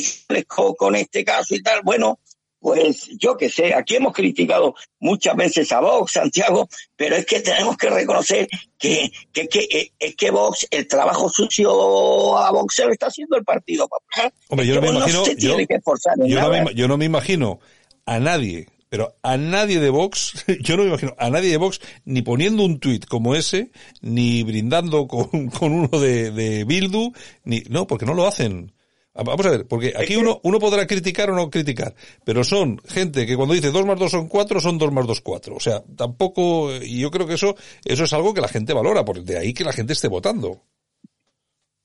con 0.78 0.96
este 0.96 1.24
caso 1.26 1.56
y 1.56 1.62
tal. 1.62 1.82
Bueno, 1.84 2.20
pues 2.68 3.08
yo 3.18 3.38
que 3.38 3.48
sé, 3.48 3.74
aquí 3.74 3.96
hemos 3.96 4.12
criticado 4.12 4.76
muchas 5.00 5.38
veces 5.38 5.72
a 5.72 5.80
Vox, 5.80 6.12
Santiago, 6.12 6.68
pero 6.98 7.16
es 7.16 7.26
que 7.26 7.40
tenemos 7.40 7.78
que 7.78 7.90
reconocer 7.90 8.46
que, 8.78 9.10
que, 9.32 9.48
que 9.48 9.60
eh, 9.72 9.92
es 9.98 10.18
que 10.18 10.32
Vox, 10.32 10.68
el 10.70 10.86
trabajo 10.86 11.30
sucio 11.30 12.38
a 12.38 12.52
Vox 12.52 12.76
se 12.76 12.84
lo 12.84 12.92
está 12.92 13.08
haciendo 13.08 13.38
el 13.38 13.46
Partido 13.46 13.88
Popular. 13.88 14.34
Hombre, 14.50 14.68
yo 14.68 14.76
no 14.76 14.82
me 14.82 14.90
imagino, 14.90 15.20
no 15.20 15.26
yo, 15.28 15.34
yo, 16.28 16.42
no 16.42 16.50
me, 16.50 16.76
yo 16.76 16.88
no 16.90 16.98
me 16.98 17.06
imagino 17.06 17.62
a 18.06 18.20
nadie 18.20 18.68
pero 18.90 19.16
a 19.24 19.38
nadie 19.38 19.80
de 19.80 19.90
Vox, 19.90 20.46
yo 20.62 20.76
no 20.76 20.84
me 20.84 20.90
imagino 20.90 21.16
a 21.18 21.30
nadie 21.30 21.52
de 21.52 21.58
Vox 21.58 21.80
ni 22.04 22.22
poniendo 22.22 22.66
un 22.66 22.82
tuit 22.82 23.06
como 23.06 23.34
ese, 23.34 23.72
ni 24.02 24.44
brindando 24.44 25.08
con, 25.08 25.50
con 25.58 25.72
uno 25.72 26.00
de, 26.02 26.32
de 26.32 26.66
Bildu, 26.66 27.14
ni, 27.46 27.62
no, 27.70 27.88
porque 27.88 28.06
no 28.06 28.14
lo 28.14 28.28
hacen. 28.28 28.74
Vamos 29.24 29.46
a 29.46 29.50
ver, 29.50 29.68
porque 29.68 29.94
aquí 29.98 30.16
uno, 30.16 30.40
uno 30.44 30.60
podrá 30.60 30.86
criticar 30.86 31.30
o 31.32 31.36
no 31.36 31.50
criticar, 31.50 31.96
pero 32.24 32.44
son 32.44 32.80
gente 32.88 33.26
que 33.26 33.36
cuando 33.36 33.56
dice 33.56 33.72
2 33.72 33.86
más 33.86 33.98
2 33.98 34.12
son 34.12 34.28
4, 34.28 34.62
son 34.62 34.78
2 34.78 34.92
más 34.92 35.08
2 35.08 35.22
4. 35.22 35.56
O 35.56 35.60
sea, 35.60 35.84
tampoco, 35.96 36.72
y 36.76 37.00
yo 37.00 37.10
creo 37.10 37.26
que 37.26 37.34
eso, 37.34 37.56
eso 37.84 38.04
es 38.04 38.14
algo 38.14 38.34
que 38.34 38.42
la 38.42 38.48
gente 38.48 38.74
valora, 38.74 39.04
por 39.04 39.24
de 39.24 39.40
ahí 39.40 39.54
que 39.54 39.64
la 39.64 39.74
gente 39.74 39.94
esté 39.94 40.08
votando. 40.08 40.62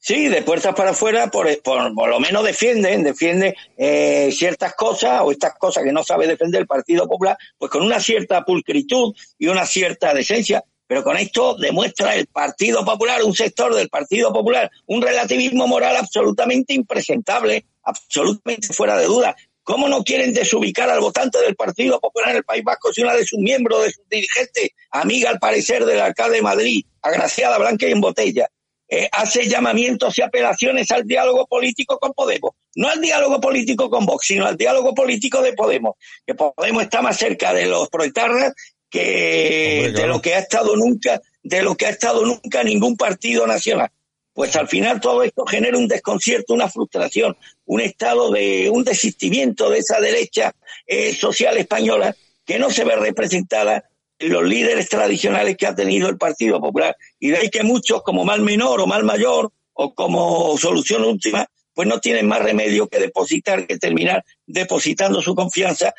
Sí, 0.04 0.26
de 0.26 0.42
puertas 0.42 0.74
para 0.74 0.90
afuera, 0.90 1.30
por, 1.30 1.46
por, 1.62 2.08
lo 2.08 2.18
menos 2.18 2.44
defienden, 2.44 3.04
defienden 3.04 3.54
eh, 3.76 4.30
ciertas 4.32 4.74
cosas 4.74 5.20
o 5.22 5.30
estas 5.30 5.56
cosas 5.56 5.84
que 5.84 5.92
no 5.92 6.02
sabe 6.02 6.26
defender 6.26 6.62
el 6.62 6.66
Partido 6.66 7.06
Popular, 7.06 7.38
pues 7.56 7.70
con 7.70 7.82
una 7.84 8.00
cierta 8.00 8.44
pulcritud 8.44 9.14
y 9.38 9.46
una 9.46 9.64
cierta 9.64 10.12
decencia, 10.12 10.64
pero 10.92 11.04
con 11.04 11.16
esto 11.16 11.54
demuestra 11.54 12.14
el 12.16 12.26
Partido 12.26 12.84
Popular, 12.84 13.24
un 13.24 13.32
sector 13.32 13.74
del 13.74 13.88
Partido 13.88 14.30
Popular, 14.30 14.70
un 14.88 15.00
relativismo 15.00 15.66
moral 15.66 15.96
absolutamente 15.96 16.74
impresentable, 16.74 17.64
absolutamente 17.82 18.74
fuera 18.74 18.98
de 18.98 19.06
duda. 19.06 19.34
¿Cómo 19.62 19.88
no 19.88 20.04
quieren 20.04 20.34
desubicar 20.34 20.90
al 20.90 21.00
votante 21.00 21.38
del 21.40 21.56
Partido 21.56 21.98
Popular 21.98 22.32
en 22.32 22.36
el 22.36 22.44
País 22.44 22.62
Vasco 22.62 22.92
si 22.92 23.00
una 23.00 23.14
de 23.14 23.24
sus 23.24 23.38
miembros, 23.38 23.84
de 23.84 23.92
sus 23.92 24.06
dirigentes, 24.06 24.68
amiga 24.90 25.30
al 25.30 25.38
parecer 25.38 25.86
del 25.86 25.98
alcalde 25.98 26.36
de 26.36 26.42
Madrid, 26.42 26.84
agraciada, 27.00 27.56
blanca 27.56 27.88
y 27.88 27.92
en 27.92 28.00
botella, 28.02 28.48
eh, 28.86 29.08
hace 29.12 29.48
llamamientos 29.48 30.18
y 30.18 30.20
apelaciones 30.20 30.90
al 30.90 31.06
diálogo 31.06 31.46
político 31.46 31.98
con 31.98 32.12
Podemos? 32.12 32.50
No 32.74 32.88
al 32.88 33.00
diálogo 33.00 33.40
político 33.40 33.88
con 33.88 34.04
Vox, 34.04 34.26
sino 34.26 34.44
al 34.44 34.58
diálogo 34.58 34.94
político 34.94 35.40
de 35.40 35.54
Podemos, 35.54 35.94
que 36.26 36.34
Podemos 36.34 36.82
está 36.82 37.00
más 37.00 37.16
cerca 37.16 37.54
de 37.54 37.64
los 37.64 37.88
proetarras 37.88 38.52
que 38.92 39.90
de 39.94 40.06
lo 40.06 40.20
que 40.20 40.34
ha 40.34 40.40
estado 40.40 40.76
nunca, 40.76 41.22
de 41.42 41.62
lo 41.62 41.74
que 41.74 41.86
ha 41.86 41.90
estado 41.90 42.26
nunca 42.26 42.62
ningún 42.62 42.94
partido 42.94 43.46
nacional. 43.46 43.90
Pues 44.34 44.54
al 44.54 44.68
final 44.68 45.00
todo 45.00 45.22
esto 45.22 45.46
genera 45.46 45.78
un 45.78 45.88
desconcierto, 45.88 46.52
una 46.52 46.68
frustración, 46.68 47.34
un 47.64 47.80
estado 47.80 48.30
de 48.30 48.68
un 48.70 48.84
desistimiento 48.84 49.70
de 49.70 49.78
esa 49.78 49.98
derecha 49.98 50.52
eh, 50.86 51.14
social 51.14 51.56
española 51.56 52.14
que 52.44 52.58
no 52.58 52.70
se 52.70 52.84
ve 52.84 52.96
representada 52.96 53.88
en 54.18 54.32
los 54.32 54.44
líderes 54.44 54.90
tradicionales 54.90 55.56
que 55.56 55.66
ha 55.66 55.74
tenido 55.74 56.10
el 56.10 56.18
Partido 56.18 56.60
Popular. 56.60 56.94
Y 57.18 57.30
de 57.30 57.38
ahí 57.38 57.48
que 57.48 57.62
muchos, 57.62 58.02
como 58.02 58.26
mal 58.26 58.42
menor 58.42 58.80
o 58.80 58.86
mal 58.86 59.04
mayor, 59.04 59.50
o 59.72 59.94
como 59.94 60.56
solución 60.58 61.02
última, 61.04 61.46
pues 61.74 61.88
no 61.88 61.98
tienen 61.98 62.28
más 62.28 62.42
remedio 62.42 62.88
que 62.88 62.98
depositar, 62.98 63.66
que 63.66 63.78
terminar 63.78 64.22
depositando 64.46 65.22
su 65.22 65.34
confianza, 65.34 65.94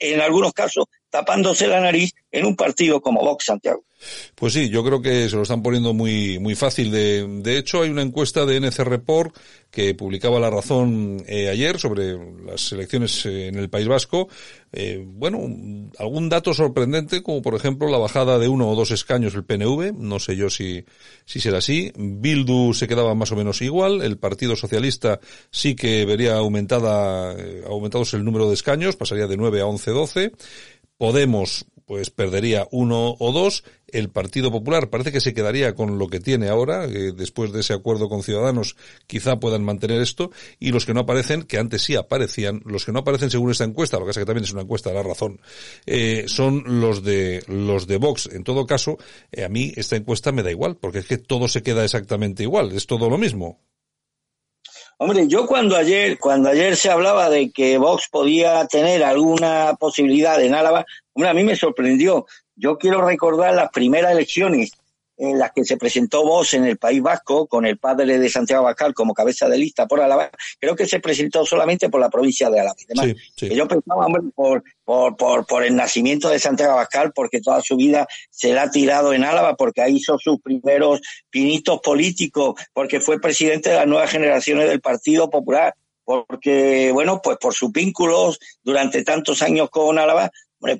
en 0.00 0.20
algunos 0.20 0.52
casos 0.54 0.86
tapándose 1.16 1.66
la 1.66 1.80
nariz 1.80 2.12
en 2.30 2.44
un 2.44 2.54
partido 2.54 3.00
como 3.00 3.22
Vox 3.22 3.46
Santiago. 3.46 3.84
Pues 4.34 4.52
sí, 4.52 4.68
yo 4.68 4.84
creo 4.84 5.00
que 5.00 5.28
se 5.28 5.36
lo 5.36 5.42
están 5.42 5.62
poniendo 5.62 5.94
muy, 5.94 6.38
muy 6.38 6.54
fácil. 6.54 6.90
De, 6.90 7.56
hecho, 7.58 7.82
hay 7.82 7.88
una 7.88 8.02
encuesta 8.02 8.44
de 8.44 8.60
NC 8.60 8.80
Report 8.80 9.34
que 9.70 9.94
publicaba 9.94 10.38
La 10.38 10.50
Razón 10.50 11.24
eh, 11.26 11.48
ayer 11.48 11.78
sobre 11.78 12.16
las 12.44 12.70
elecciones 12.72 13.24
eh, 13.26 13.48
en 13.48 13.56
el 13.56 13.70
País 13.70 13.88
Vasco. 13.88 14.28
Eh, 14.72 15.02
bueno, 15.06 15.40
algún 15.98 16.28
dato 16.28 16.52
sorprendente, 16.52 17.22
como 17.22 17.40
por 17.40 17.54
ejemplo 17.54 17.88
la 17.88 17.98
bajada 17.98 18.38
de 18.38 18.48
uno 18.48 18.68
o 18.68 18.74
dos 18.74 18.90
escaños 18.90 19.32
del 19.32 19.44
PNV. 19.44 19.94
No 19.98 20.18
sé 20.18 20.36
yo 20.36 20.50
si, 20.50 20.84
si 21.24 21.40
será 21.40 21.58
así. 21.58 21.92
Bildu 21.96 22.74
se 22.74 22.88
quedaba 22.88 23.14
más 23.14 23.32
o 23.32 23.36
menos 23.36 23.62
igual. 23.62 24.02
El 24.02 24.18
Partido 24.18 24.56
Socialista 24.56 25.20
sí 25.50 25.74
que 25.74 26.04
vería 26.04 26.36
aumentada, 26.36 27.34
aumentados 27.66 28.12
el 28.14 28.24
número 28.24 28.48
de 28.48 28.54
escaños, 28.54 28.96
pasaría 28.96 29.26
de 29.26 29.38
9 29.38 29.60
a 29.62 29.66
11, 29.66 29.90
12. 29.90 30.32
Podemos 30.98 31.66
pues 31.86 32.10
perdería 32.10 32.68
uno 32.72 33.14
o 33.18 33.32
dos. 33.32 33.64
El 33.86 34.10
Partido 34.10 34.50
Popular 34.50 34.90
parece 34.90 35.12
que 35.12 35.20
se 35.20 35.32
quedaría 35.32 35.74
con 35.74 35.98
lo 35.98 36.08
que 36.08 36.18
tiene 36.18 36.48
ahora, 36.48 36.86
después 36.88 37.52
de 37.52 37.60
ese 37.60 37.72
acuerdo 37.72 38.08
con 38.08 38.24
Ciudadanos 38.24 38.76
quizá 39.06 39.38
puedan 39.38 39.64
mantener 39.64 40.02
esto, 40.02 40.32
y 40.58 40.72
los 40.72 40.84
que 40.84 40.92
no 40.92 41.00
aparecen, 41.00 41.44
que 41.44 41.58
antes 41.58 41.82
sí 41.82 41.94
aparecían, 41.94 42.60
los 42.64 42.84
que 42.84 42.90
no 42.90 42.98
aparecen 42.98 43.30
según 43.30 43.52
esta 43.52 43.64
encuesta, 43.64 43.98
lo 43.98 44.04
que 44.04 44.10
pasa 44.10 44.20
que 44.20 44.26
también 44.26 44.44
es 44.44 44.52
una 44.52 44.62
encuesta 44.62 44.92
la 44.92 45.04
razón, 45.04 45.40
eh, 45.86 46.24
son 46.26 46.80
los 46.80 47.04
de 47.04 47.44
los 47.46 47.86
de 47.86 47.96
Vox. 47.98 48.28
En 48.32 48.42
todo 48.42 48.66
caso, 48.66 48.98
eh, 49.30 49.44
a 49.44 49.48
mí 49.48 49.72
esta 49.76 49.94
encuesta 49.94 50.32
me 50.32 50.42
da 50.42 50.50
igual, 50.50 50.76
porque 50.76 50.98
es 50.98 51.06
que 51.06 51.18
todo 51.18 51.46
se 51.46 51.62
queda 51.62 51.84
exactamente 51.84 52.42
igual, 52.42 52.72
es 52.72 52.86
todo 52.86 53.08
lo 53.08 53.18
mismo. 53.18 53.60
Hombre, 54.98 55.28
yo 55.28 55.46
cuando 55.46 55.76
ayer, 55.76 56.18
cuando 56.18 56.48
ayer 56.48 56.74
se 56.74 56.90
hablaba 56.90 57.28
de 57.28 57.50
que 57.50 57.76
Vox 57.76 58.08
podía 58.10 58.66
tener 58.66 59.04
alguna 59.04 59.76
posibilidad 59.78 60.42
en 60.42 60.54
Álava, 60.54 60.86
hombre, 61.12 61.28
a 61.28 61.34
mí 61.34 61.44
me 61.44 61.54
sorprendió. 61.54 62.26
Yo 62.54 62.78
quiero 62.78 63.02
recordar 63.02 63.54
las 63.54 63.70
primeras 63.70 64.12
elecciones 64.12 64.72
en 65.16 65.38
las 65.38 65.52
que 65.52 65.64
se 65.64 65.76
presentó 65.76 66.22
Vox 66.24 66.54
en 66.54 66.66
el 66.66 66.76
País 66.78 67.00
Vasco, 67.02 67.46
con 67.46 67.64
el 67.66 67.78
padre 67.78 68.18
de 68.18 68.28
Santiago 68.28 68.64
Abascal 68.64 68.94
como 68.94 69.14
cabeza 69.14 69.48
de 69.48 69.58
lista 69.58 69.86
por 69.86 70.00
Álava, 70.00 70.30
creo 70.60 70.76
que 70.76 70.86
se 70.86 71.00
presentó 71.00 71.44
solamente 71.46 71.88
por 71.88 72.00
la 72.00 72.10
provincia 72.10 72.50
de 72.50 72.60
Álava. 72.60 72.76
yo 73.36 73.68
pensaba, 73.68 74.06
hombre, 74.06 74.22
por, 74.34 74.62
por, 74.84 75.16
por, 75.16 75.46
por 75.46 75.64
el 75.64 75.74
nacimiento 75.74 76.28
de 76.28 76.38
Santiago 76.38 76.72
Abascal, 76.72 77.12
porque 77.14 77.40
toda 77.40 77.60
su 77.62 77.76
vida 77.76 78.06
se 78.30 78.52
la 78.52 78.62
ha 78.62 78.70
tirado 78.70 79.12
en 79.12 79.24
Álava, 79.24 79.56
porque 79.56 79.82
ahí 79.82 79.96
hizo 79.96 80.18
sus 80.18 80.40
primeros 80.40 81.00
pinitos 81.30 81.80
políticos, 81.80 82.60
porque 82.72 83.00
fue 83.00 83.20
presidente 83.20 83.70
de 83.70 83.76
las 83.76 83.86
nuevas 83.86 84.10
generaciones 84.10 84.68
del 84.68 84.80
Partido 84.80 85.30
Popular, 85.30 85.74
porque, 86.04 86.92
bueno, 86.92 87.20
pues 87.22 87.36
por 87.40 87.52
sus 87.52 87.72
vínculos 87.72 88.38
durante 88.62 89.02
tantos 89.02 89.42
años 89.42 89.70
con 89.70 89.98
Álava, 89.98 90.30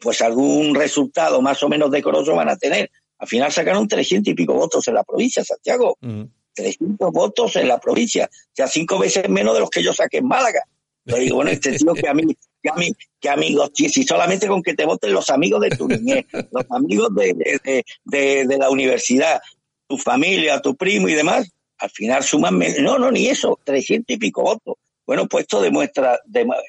pues 0.00 0.20
algún 0.20 0.74
resultado 0.74 1.40
más 1.42 1.62
o 1.62 1.68
menos 1.68 1.90
decoroso 1.90 2.34
van 2.34 2.48
a 2.48 2.56
tener 2.56 2.90
al 3.26 3.28
final 3.28 3.50
sacaron 3.50 3.88
300 3.88 4.30
y 4.30 4.34
pico 4.36 4.54
votos 4.54 4.86
en 4.86 4.94
la 4.94 5.02
provincia, 5.02 5.44
Santiago. 5.44 5.98
300 6.54 7.10
votos 7.10 7.56
en 7.56 7.66
la 7.66 7.78
provincia. 7.78 8.30
O 8.30 8.52
sea, 8.54 8.68
cinco 8.68 9.00
veces 9.00 9.28
menos 9.28 9.52
de 9.52 9.60
los 9.60 9.68
que 9.68 9.82
yo 9.82 9.92
saqué 9.92 10.18
en 10.18 10.28
Málaga. 10.28 10.62
Yo 11.04 11.16
digo, 11.16 11.36
bueno, 11.36 11.50
este 11.50 11.72
tío 11.72 11.92
que 11.92 12.08
a 12.08 12.14
mí, 12.14 12.22
que 12.62 12.70
a 12.70 12.74
mí, 12.74 12.92
que 13.20 13.28
amigos, 13.28 13.72
si 13.74 14.04
solamente 14.04 14.46
con 14.46 14.62
que 14.62 14.74
te 14.74 14.84
voten 14.84 15.12
los 15.12 15.28
amigos 15.30 15.60
de 15.60 15.70
tu 15.70 15.88
niñez, 15.88 16.24
los 16.52 16.64
amigos 16.70 17.14
de, 17.16 17.34
de, 17.34 17.84
de, 18.04 18.46
de, 18.46 18.58
la 18.58 18.70
universidad, 18.70 19.40
tu 19.88 19.98
familia, 19.98 20.60
tu 20.60 20.76
primo 20.76 21.08
y 21.08 21.14
demás, 21.14 21.50
al 21.78 21.90
final 21.90 22.22
suman, 22.22 22.60
no, 22.80 22.96
no, 22.96 23.10
ni 23.10 23.26
eso, 23.26 23.58
300 23.64 24.14
y 24.14 24.18
pico 24.18 24.42
votos. 24.42 24.76
Bueno, 25.04 25.26
pues 25.26 25.42
esto 25.42 25.60
demuestra, 25.60 26.20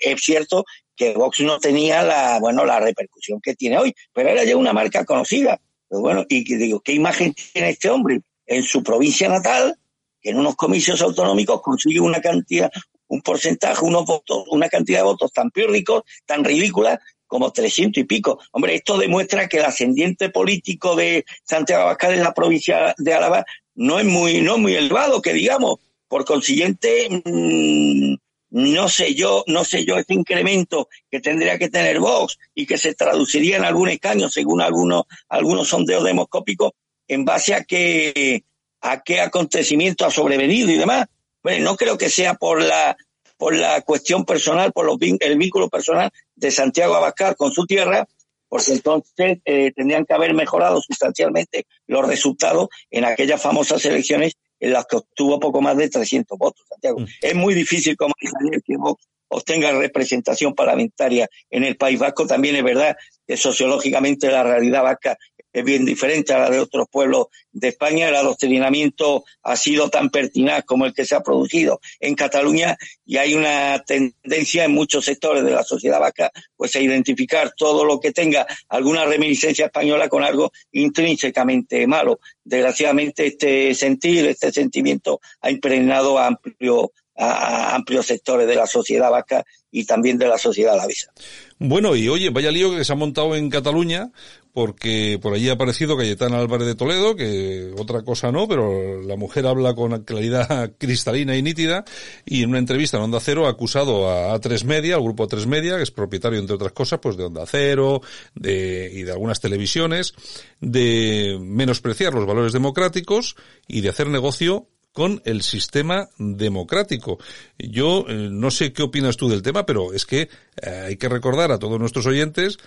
es 0.01 0.21
cierto 0.21 0.65
que 0.95 1.13
Vox 1.13 1.39
no 1.41 1.59
tenía 1.59 2.01
la, 2.01 2.39
bueno, 2.39 2.65
la 2.65 2.79
repercusión 2.79 3.39
que 3.41 3.55
tiene 3.55 3.77
hoy, 3.77 3.95
pero 4.11 4.29
era 4.29 4.43
ya 4.43 4.57
una 4.57 4.73
marca 4.73 5.05
conocida. 5.05 5.59
Pero 5.89 6.01
bueno, 6.01 6.25
y 6.27 6.55
digo, 6.55 6.79
¿qué 6.81 6.93
imagen 6.93 7.33
tiene 7.53 7.69
este 7.69 7.89
hombre 7.89 8.21
en 8.45 8.63
su 8.63 8.83
provincia 8.83 9.29
natal? 9.29 9.77
Que 10.21 10.31
en 10.31 10.39
unos 10.39 10.55
comicios 10.55 11.01
autonómicos 11.01 11.61
consigue 11.61 11.99
una 11.99 12.19
cantidad, 12.19 12.71
un 13.07 13.21
porcentaje, 13.21 13.85
unos 13.85 14.05
votos, 14.05 14.43
una 14.49 14.69
cantidad 14.69 14.99
de 14.99 15.05
votos 15.05 15.31
tan 15.31 15.51
pírricos, 15.51 16.03
tan 16.25 16.43
ridícula, 16.43 16.99
como 17.27 17.51
300 17.51 18.01
y 18.01 18.05
pico. 18.05 18.39
Hombre, 18.51 18.75
esto 18.75 18.97
demuestra 18.97 19.47
que 19.47 19.57
el 19.57 19.65
ascendiente 19.65 20.29
político 20.29 20.95
de 20.95 21.25
Santiago 21.43 21.83
Abascal 21.83 22.13
en 22.13 22.23
la 22.23 22.33
provincia 22.33 22.95
de 22.97 23.13
Álava 23.13 23.45
no 23.75 23.99
es 23.99 24.05
muy, 24.05 24.41
no 24.41 24.57
muy 24.57 24.75
elevado, 24.75 25.21
que 25.21 25.33
digamos. 25.33 25.79
Por 26.07 26.23
consiguiente, 26.23 27.09
mmm, 27.25 28.15
no 28.57 28.89
sé 28.89 29.13
yo, 29.13 29.43
no 29.45 29.63
sé 29.63 29.85
yo 29.85 29.97
este 29.97 30.15
incremento 30.15 30.89
que 31.11 31.19
tendría 31.19 31.59
que 31.59 31.69
tener 31.69 31.99
Vox 31.99 32.39
y 32.55 32.65
que 32.65 32.79
se 32.79 32.95
traduciría 32.95 33.57
en 33.57 33.65
algún 33.65 33.87
escaño 33.89 34.29
según 34.29 34.61
algunos, 34.61 35.03
algunos 35.29 35.67
sondeos 35.67 36.03
demoscópicos 36.03 36.71
en 37.07 37.23
base 37.23 37.53
a 37.53 37.63
qué, 37.63 38.43
a 38.81 39.03
qué 39.03 39.21
acontecimiento 39.21 40.05
ha 40.05 40.11
sobrevenido 40.11 40.71
y 40.71 40.77
demás. 40.77 41.05
Bueno, 41.43 41.65
no 41.65 41.77
creo 41.77 41.99
que 41.99 42.09
sea 42.09 42.33
por 42.33 42.63
la, 42.63 42.97
por 43.37 43.55
la 43.55 43.81
cuestión 43.81 44.25
personal, 44.25 44.71
por 44.71 44.87
los, 44.87 44.97
el 45.01 45.37
vínculo 45.37 45.69
personal 45.69 46.09
de 46.33 46.49
Santiago 46.49 46.95
Abascal 46.95 47.35
con 47.35 47.51
su 47.51 47.67
tierra, 47.67 48.07
porque 48.49 48.71
entonces 48.71 49.37
eh, 49.45 49.71
tendrían 49.75 50.03
que 50.03 50.15
haber 50.15 50.33
mejorado 50.33 50.81
sustancialmente 50.81 51.67
los 51.85 52.07
resultados 52.07 52.69
en 52.89 53.05
aquellas 53.05 53.39
famosas 53.39 53.85
elecciones 53.85 54.33
en 54.59 54.73
las 54.73 54.85
que 54.85 54.97
obtuvo 54.97 55.39
poco 55.39 55.61
más 55.61 55.77
de 55.77 55.89
300 55.89 56.37
votos, 56.37 56.65
Santiago. 56.67 56.99
Mm. 56.99 57.05
Es 57.21 57.35
muy 57.35 57.53
difícil, 57.53 57.95
como 57.95 58.13
dije 58.19 58.61
que 58.65 58.77
Vox 58.77 59.07
obtenga 59.29 59.71
representación 59.71 60.53
parlamentaria 60.53 61.27
en 61.49 61.63
el 61.63 61.77
País 61.77 61.99
Vasco. 61.99 62.25
También 62.25 62.55
es 62.55 62.63
verdad 62.63 62.95
que 63.25 63.37
sociológicamente 63.37 64.31
la 64.31 64.43
realidad 64.43 64.83
vasca 64.83 65.17
es 65.59 65.65
bien 65.65 65.85
diferente 65.85 66.33
a 66.33 66.39
la 66.39 66.49
de 66.49 66.59
otros 66.59 66.87
pueblos 66.91 67.27
de 67.51 67.69
España. 67.69 68.09
El 68.09 68.15
adoctrinamiento 68.15 69.25
ha 69.41 69.55
sido 69.55 69.89
tan 69.89 70.09
pertinaz 70.09 70.63
como 70.65 70.85
el 70.85 70.93
que 70.93 71.05
se 71.05 71.15
ha 71.15 71.21
producido 71.21 71.79
en 71.99 72.13
Cataluña 72.13 72.77
y 73.05 73.17
hay 73.17 73.33
una 73.33 73.83
tendencia 73.83 74.65
en 74.65 74.73
muchos 74.73 75.05
sectores 75.05 75.43
de 75.43 75.51
la 75.51 75.63
sociedad 75.63 75.99
vasca 75.99 76.31
pues 76.55 76.75
a 76.75 76.79
identificar 76.79 77.53
todo 77.57 77.85
lo 77.85 77.99
que 77.99 78.11
tenga 78.11 78.45
alguna 78.69 79.05
reminiscencia 79.05 79.65
española 79.65 80.09
con 80.09 80.23
algo 80.23 80.51
intrínsecamente 80.71 81.87
malo. 81.87 82.19
Desgraciadamente 82.43 83.25
este 83.25 83.73
sentir, 83.73 84.27
este 84.27 84.51
sentimiento 84.51 85.19
ha 85.41 85.49
impregnado 85.49 86.19
a 86.19 86.27
amplio 86.27 86.91
amplios 87.17 88.05
sectores 88.05 88.47
de 88.47 88.55
la 88.55 88.67
sociedad 88.67 89.09
vasca 89.09 89.43
y 89.71 89.85
también 89.85 90.17
de 90.17 90.27
la 90.27 90.37
sociedad 90.37 90.73
alavesa. 90.73 91.11
Bueno, 91.57 91.95
y 91.95 92.07
oye, 92.09 92.29
vaya 92.29 92.51
lío 92.51 92.75
que 92.75 92.85
se 92.85 92.93
ha 92.93 92.95
montado 92.95 93.35
en 93.35 93.49
Cataluña, 93.49 94.11
porque 94.57 95.19
por 95.21 95.35
allí 95.35 95.49
ha 95.49 95.53
aparecido 95.53 95.95
Cayetana 95.95 96.39
Álvarez 96.39 96.65
de 96.65 96.73
Toledo, 96.73 97.15
que 97.15 97.75
otra 97.77 98.01
cosa 98.01 98.31
no, 98.31 98.47
pero 98.47 99.03
la 99.03 99.15
mujer 99.15 99.45
habla 99.45 99.75
con 99.75 100.03
claridad 100.03 100.71
cristalina 100.79 101.35
y 101.35 101.43
nítida, 101.43 101.85
y 102.25 102.41
en 102.41 102.49
una 102.49 102.57
entrevista 102.57 102.97
en 102.97 103.03
Onda 103.03 103.19
Cero 103.19 103.45
ha 103.45 103.51
acusado 103.51 104.09
a 104.09 104.35
A3 104.35 104.63
Media, 104.63 104.95
al 104.95 105.03
grupo 105.03 105.27
A3 105.27 105.45
Media, 105.45 105.77
que 105.77 105.83
es 105.83 105.91
propietario, 105.91 106.39
entre 106.39 106.55
otras 106.55 106.71
cosas, 106.71 106.97
pues 106.99 107.15
de 107.17 107.25
Onda 107.25 107.43
Cero, 107.45 108.01
de, 108.33 108.89
y 108.91 109.03
de 109.03 109.11
algunas 109.11 109.39
televisiones, 109.39 110.15
de 110.59 111.37
menospreciar 111.39 112.15
los 112.15 112.25
valores 112.25 112.51
democráticos 112.51 113.35
y 113.67 113.81
de 113.81 113.89
hacer 113.89 114.07
negocio 114.07 114.69
con 114.91 115.21
el 115.25 115.43
sistema 115.43 116.09
democrático. 116.17 117.19
Yo 117.59 118.05
eh, 118.07 118.29
no 118.31 118.49
sé 118.49 118.73
qué 118.73 118.81
opinas 118.81 119.17
tú 119.17 119.29
del 119.29 119.43
tema, 119.43 119.67
pero 119.67 119.93
es 119.93 120.07
que 120.07 120.21
eh, 120.21 120.85
hay 120.87 120.97
que 120.97 121.09
recordar 121.09 121.51
a 121.51 121.59
todos 121.59 121.79
nuestros 121.79 122.07
oyentes 122.07 122.57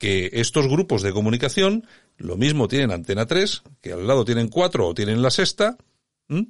que 0.00 0.30
estos 0.32 0.66
grupos 0.66 1.02
de 1.02 1.12
comunicación 1.12 1.86
lo 2.16 2.36
mismo 2.36 2.68
tienen 2.68 2.90
Antena 2.90 3.26
3, 3.26 3.62
que 3.82 3.92
al 3.92 4.06
lado 4.06 4.24
tienen 4.24 4.48
4 4.48 4.88
o 4.88 4.94
tienen 4.94 5.22
la 5.22 5.30
sexta. 5.30 5.76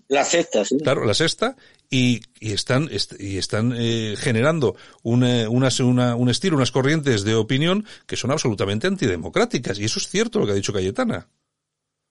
La 0.08 0.24
sexta, 0.24 0.64
sí. 0.64 0.78
Claro, 0.78 1.04
la 1.04 1.14
sexta, 1.14 1.56
y, 1.90 2.20
y 2.38 2.52
están, 2.52 2.88
y 3.18 3.38
están 3.38 3.74
eh, 3.76 4.14
generando 4.16 4.76
una, 5.02 5.48
una, 5.48 5.68
una, 5.82 6.16
un 6.16 6.28
estilo, 6.28 6.56
unas 6.56 6.70
corrientes 6.70 7.24
de 7.24 7.34
opinión 7.34 7.84
que 8.06 8.16
son 8.16 8.30
absolutamente 8.30 8.86
antidemocráticas. 8.86 9.78
Y 9.78 9.84
eso 9.84 9.98
es 9.98 10.08
cierto 10.08 10.38
lo 10.38 10.46
que 10.46 10.52
ha 10.52 10.56
dicho 10.56 10.72
Cayetana. 10.72 11.26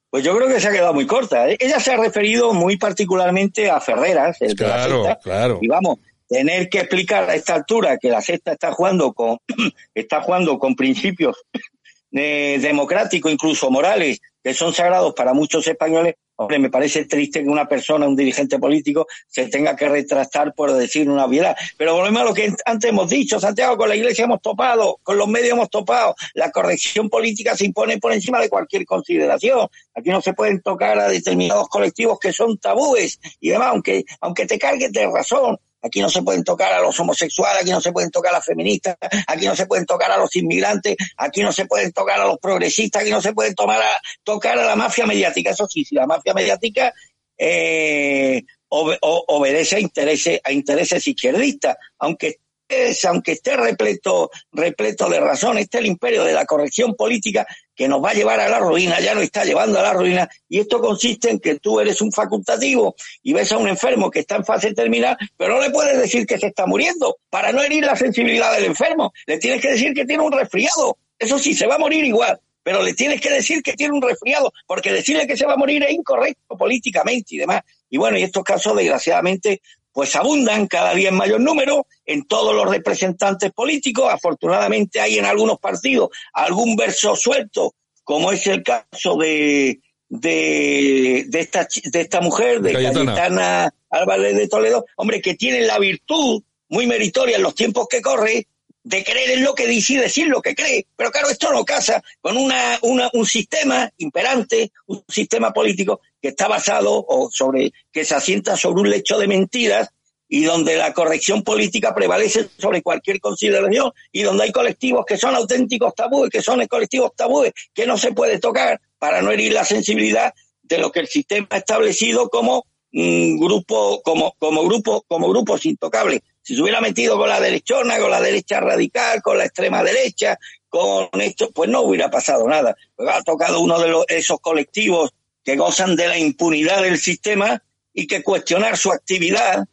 Pues 0.09 0.23
yo 0.23 0.35
creo 0.35 0.47
que 0.47 0.59
se 0.59 0.67
ha 0.67 0.71
quedado 0.71 0.93
muy 0.93 1.05
corta. 1.05 1.47
¿eh? 1.47 1.57
Ella 1.59 1.79
se 1.79 1.91
ha 1.91 1.97
referido 1.97 2.53
muy 2.53 2.77
particularmente 2.77 3.69
a 3.69 3.79
Ferreras, 3.79 4.41
el 4.41 4.55
claro, 4.55 5.03
de 5.03 5.09
la 5.09 5.19
claro. 5.19 5.59
Y 5.61 5.67
vamos, 5.67 5.99
tener 6.29 6.69
que 6.69 6.79
explicar 6.79 7.29
a 7.29 7.35
esta 7.35 7.55
altura 7.55 7.97
que 7.97 8.09
la 8.09 8.21
sexta 8.21 8.53
está 8.53 8.71
jugando 8.71 9.11
con, 9.13 9.39
está 9.93 10.21
jugando 10.21 10.57
con 10.59 10.75
principios 10.75 11.35
eh, 12.11 12.59
democráticos, 12.61 13.31
incluso 13.31 13.69
morales, 13.69 14.21
que 14.41 14.53
son 14.53 14.73
sagrados 14.73 15.13
para 15.13 15.33
muchos 15.33 15.67
españoles, 15.67 16.15
Hombre, 16.41 16.57
me 16.57 16.69
parece 16.69 17.03
triste 17.03 17.43
que 17.43 17.49
una 17.49 17.67
persona, 17.67 18.07
un 18.07 18.15
dirigente 18.15 18.59
político, 18.59 19.07
se 19.27 19.47
tenga 19.47 19.75
que 19.75 19.89
retractar 19.89 20.53
por 20.55 20.71
decir 20.71 21.09
una 21.09 21.25
obviedad. 21.25 21.53
Pero 21.75 21.95
volvemos 21.95 22.21
a 22.21 22.23
lo 22.23 22.33
que 22.33 22.53
antes 22.63 22.89
hemos 22.89 23.09
dicho, 23.09 23.41
Santiago, 23.41 23.75
con 23.75 23.89
la 23.89 23.97
Iglesia 23.97 24.23
hemos 24.23 24.41
topado, 24.41 25.01
con 25.03 25.17
los 25.17 25.27
medios 25.27 25.51
hemos 25.51 25.69
topado. 25.69 26.15
La 26.35 26.49
corrección 26.49 27.09
política 27.09 27.57
se 27.57 27.65
impone 27.65 27.97
por 27.97 28.13
encima 28.13 28.39
de 28.39 28.47
cualquier 28.47 28.85
consideración. 28.85 29.67
Aquí 29.93 30.11
no 30.11 30.21
se 30.21 30.31
pueden 30.31 30.61
tocar 30.61 30.97
a 30.97 31.09
determinados 31.09 31.67
colectivos 31.67 32.17
que 32.17 32.31
son 32.31 32.57
tabúes 32.57 33.19
y 33.41 33.49
demás, 33.49 33.71
aunque, 33.71 34.05
aunque 34.21 34.45
te 34.45 34.57
cargues 34.57 34.93
de 34.93 35.07
razón. 35.07 35.57
Aquí 35.81 36.01
no 36.01 36.09
se 36.09 36.21
pueden 36.21 36.43
tocar 36.43 36.73
a 36.73 36.81
los 36.81 36.99
homosexuales, 36.99 37.61
aquí 37.61 37.71
no 37.71 37.81
se 37.81 37.91
pueden 37.91 38.11
tocar 38.11 38.33
a 38.33 38.37
las 38.37 38.45
feministas, 38.45 38.97
aquí 39.27 39.45
no 39.45 39.55
se 39.55 39.65
pueden 39.65 39.85
tocar 39.85 40.11
a 40.11 40.17
los 40.17 40.35
inmigrantes, 40.35 40.95
aquí 41.17 41.41
no 41.41 41.51
se 41.51 41.65
pueden 41.65 41.91
tocar 41.91 42.19
a 42.19 42.25
los 42.25 42.37
progresistas, 42.37 43.01
aquí 43.01 43.11
no 43.11 43.21
se 43.21 43.33
pueden 43.33 43.53
a, 43.57 44.01
tocar 44.23 44.59
a 44.59 44.65
la 44.65 44.75
mafia 44.75 45.05
mediática. 45.05 45.51
Eso 45.51 45.67
sí, 45.67 45.85
si 45.85 45.95
la 45.95 46.05
mafia 46.05 46.33
mediática 46.33 46.93
eh, 47.37 48.43
obedece 48.69 49.77
a 49.77 49.79
intereses, 49.79 50.41
a 50.43 50.51
intereses 50.51 51.07
izquierdistas, 51.07 51.77
aunque 51.97 52.39
es, 52.69 53.03
aunque 53.05 53.33
esté 53.33 53.57
repleto, 53.57 54.29
repleto 54.51 55.09
de 55.09 55.19
razón, 55.19 55.57
este 55.57 55.79
el 55.79 55.87
imperio 55.87 56.23
de 56.23 56.33
la 56.33 56.45
corrección 56.45 56.95
política 56.95 57.45
que 57.75 57.87
nos 57.87 58.03
va 58.03 58.11
a 58.11 58.13
llevar 58.13 58.39
a 58.39 58.47
la 58.47 58.59
ruina, 58.59 58.99
ya 58.99 59.15
nos 59.15 59.23
está 59.23 59.43
llevando 59.43 59.79
a 59.79 59.81
la 59.81 59.93
ruina, 59.93 60.29
y 60.47 60.59
esto 60.59 60.79
consiste 60.79 61.31
en 61.31 61.39
que 61.39 61.59
tú 61.59 61.79
eres 61.79 62.01
un 62.01 62.11
facultativo 62.11 62.95
y 63.23 63.33
ves 63.33 63.51
a 63.51 63.57
un 63.57 63.67
enfermo 63.67 64.11
que 64.11 64.19
está 64.19 64.35
en 64.35 64.45
fase 64.45 64.73
terminal, 64.73 65.17
pero 65.35 65.55
no 65.55 65.61
le 65.61 65.71
puedes 65.71 65.97
decir 65.97 66.25
que 66.25 66.37
se 66.37 66.47
está 66.47 66.65
muriendo, 66.65 67.17
para 67.29 67.51
no 67.51 67.63
herir 67.63 67.85
la 67.85 67.95
sensibilidad 67.95 68.53
del 68.53 68.65
enfermo, 68.65 69.11
le 69.25 69.39
tienes 69.39 69.61
que 69.61 69.71
decir 69.71 69.93
que 69.93 70.05
tiene 70.05 70.23
un 70.23 70.31
resfriado, 70.31 70.97
eso 71.17 71.39
sí, 71.39 71.53
se 71.53 71.67
va 71.67 71.75
a 71.75 71.79
morir 71.79 72.03
igual, 72.05 72.39
pero 72.63 72.83
le 72.83 72.93
tienes 72.93 73.19
que 73.19 73.31
decir 73.31 73.63
que 73.63 73.73
tiene 73.73 73.93
un 73.93 74.01
resfriado, 74.01 74.51
porque 74.67 74.91
decirle 74.91 75.25
que 75.25 75.37
se 75.37 75.45
va 75.45 75.53
a 75.53 75.57
morir 75.57 75.83
es 75.83 75.91
incorrecto 75.91 76.57
políticamente 76.57 77.35
y 77.35 77.37
demás. 77.39 77.61
Y 77.89 77.97
bueno, 77.97 78.17
y 78.17 78.23
estos 78.23 78.43
casos, 78.43 78.75
desgraciadamente, 78.77 79.61
pues 79.91 80.15
abundan 80.15 80.67
cada 80.67 80.93
día 80.93 81.09
en 81.09 81.15
mayor 81.15 81.39
número 81.39 81.85
en 82.05 82.25
todos 82.25 82.55
los 82.55 82.69
representantes 82.69 83.51
políticos. 83.51 84.09
Afortunadamente 84.11 84.99
hay 84.99 85.17
en 85.17 85.25
algunos 85.25 85.59
partidos 85.59 86.09
algún 86.33 86.75
verso 86.75 87.15
suelto, 87.15 87.75
como 88.03 88.31
es 88.31 88.45
el 88.47 88.63
caso 88.63 89.17
de, 89.17 89.79
de, 90.07 91.25
de, 91.27 91.39
esta, 91.39 91.67
de 91.83 92.01
esta 92.01 92.21
mujer, 92.21 92.61
de 92.61 92.73
Cayetana. 92.73 93.73
Álvarez 93.91 94.35
de 94.35 94.47
Toledo, 94.47 94.85
hombre, 94.97 95.19
que 95.21 95.33
tiene 95.33 95.61
la 95.61 95.79
virtud 95.79 96.43
muy 96.69 96.85
meritoria 96.85 97.37
en 97.37 97.43
los 97.43 97.55
tiempos 97.55 97.87
que 97.89 98.01
corre 98.01 98.47
de 98.83 99.03
creer 99.03 99.31
en 99.31 99.43
lo 99.43 99.53
que 99.53 99.67
dice 99.67 99.93
y 99.93 99.97
decir 99.97 100.27
lo 100.27 100.41
que 100.41 100.55
cree. 100.55 100.85
Pero 100.95 101.11
claro, 101.11 101.29
esto 101.29 101.51
no 101.51 101.65
casa 101.65 102.01
con 102.21 102.37
una, 102.37 102.79
una, 102.83 103.09
un 103.13 103.25
sistema 103.25 103.91
imperante, 103.97 104.71
un 104.87 105.03
sistema 105.07 105.51
político 105.51 106.01
que 106.21 106.29
está 106.29 106.47
basado 106.47 107.05
o 107.07 107.29
sobre, 107.31 107.71
que 107.91 108.05
se 108.05 108.15
asienta 108.15 108.57
sobre 108.57 108.81
un 108.81 108.89
lecho 108.89 109.17
de 109.17 109.27
mentiras 109.27 109.89
y 110.27 110.43
donde 110.43 110.77
la 110.77 110.93
corrección 110.93 111.43
política 111.43 111.93
prevalece 111.95 112.47
sobre 112.57 112.83
cualquier 112.83 113.19
consideración 113.19 113.91
y 114.11 114.21
donde 114.21 114.43
hay 114.43 114.51
colectivos 114.51 115.05
que 115.05 115.17
son 115.17 115.33
auténticos 115.35 115.95
tabúes, 115.95 116.29
que 116.29 116.41
son 116.41 116.65
colectivos 116.67 117.11
tabúes 117.15 117.51
que 117.73 117.87
no 117.87 117.97
se 117.97 118.11
puede 118.11 118.39
tocar 118.39 118.79
para 118.99 119.21
no 119.21 119.31
herir 119.31 119.53
la 119.53 119.65
sensibilidad 119.65 120.33
de 120.61 120.77
lo 120.77 120.91
que 120.91 120.99
el 120.99 121.07
sistema 121.07 121.47
ha 121.49 121.57
establecido 121.57 122.29
como 122.29 122.65
un 122.93 123.39
grupo, 123.39 124.01
como, 124.03 124.35
como 124.37 124.63
grupo, 124.63 125.03
como 125.07 125.29
grupos 125.29 125.65
intocables. 125.65 126.21
Si 126.41 126.55
se 126.55 126.61
hubiera 126.61 126.81
metido 126.81 127.17
con 127.17 127.29
la 127.29 127.39
derechona, 127.39 127.99
con 127.99 128.11
la 128.11 128.21
derecha 128.21 128.59
radical, 128.59 129.21
con 129.21 129.37
la 129.37 129.45
extrema 129.45 129.83
derecha, 129.83 130.37
con 130.67 131.07
esto, 131.19 131.49
pues 131.51 131.69
no 131.69 131.81
hubiera 131.81 132.09
pasado 132.09 132.47
nada. 132.47 132.75
Pues 132.95 133.09
ha 133.09 133.21
tocado 133.23 133.59
uno 133.59 133.79
de 133.79 133.89
los, 133.89 134.05
esos 134.07 134.39
colectivos 134.39 135.11
que 135.49 135.55
gozan 135.55 135.95
de 135.95 136.07
la 136.07 136.15
impunidad 136.15 136.83
del 136.83 136.99
sistema 136.99 137.63
y 137.91 138.05
que 138.05 138.21
cuestionar 138.21 138.77
su 138.77 138.91
actividad 138.91 139.67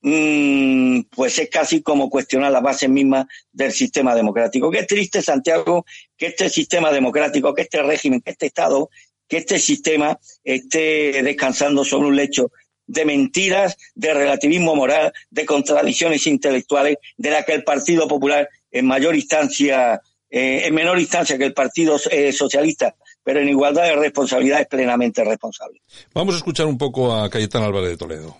mmm, 0.00 1.02
pues 1.02 1.38
es 1.38 1.48
casi 1.48 1.82
como 1.82 2.10
cuestionar 2.10 2.50
las 2.50 2.64
bases 2.64 2.88
mismas 2.88 3.26
del 3.52 3.70
sistema 3.70 4.16
democrático. 4.16 4.72
Qué 4.72 4.82
triste, 4.82 5.22
Santiago, 5.22 5.86
que 6.16 6.26
este 6.26 6.48
sistema 6.48 6.90
democrático, 6.90 7.54
que 7.54 7.62
este 7.62 7.80
régimen, 7.84 8.22
que 8.22 8.32
este 8.32 8.46
Estado, 8.46 8.90
que 9.28 9.36
este 9.36 9.60
sistema 9.60 10.18
esté 10.42 11.22
descansando 11.22 11.84
sobre 11.84 12.08
un 12.08 12.16
lecho 12.16 12.50
de 12.84 13.04
mentiras, 13.04 13.76
de 13.94 14.14
relativismo 14.14 14.74
moral, 14.74 15.12
de 15.30 15.46
contradicciones 15.46 16.26
intelectuales, 16.26 16.96
de 17.16 17.30
la 17.30 17.44
que 17.44 17.52
el 17.52 17.62
Partido 17.62 18.08
Popular 18.08 18.48
en 18.72 18.86
mayor 18.86 19.14
instancia, 19.14 20.00
eh, 20.28 20.62
en 20.64 20.74
menor 20.74 20.98
instancia 20.98 21.38
que 21.38 21.44
el 21.44 21.54
Partido 21.54 22.00
eh, 22.10 22.32
Socialista, 22.32 22.96
pero 23.24 23.40
en 23.40 23.48
igualdad 23.48 23.84
de 23.84 23.96
responsabilidad 23.96 24.60
es 24.60 24.68
plenamente 24.68 25.24
responsable. 25.24 25.80
Vamos 26.14 26.34
a 26.34 26.38
escuchar 26.38 26.66
un 26.66 26.78
poco 26.78 27.14
a 27.14 27.28
Cayetana 27.30 27.66
Álvarez 27.66 27.90
de 27.90 27.96
Toledo. 27.96 28.36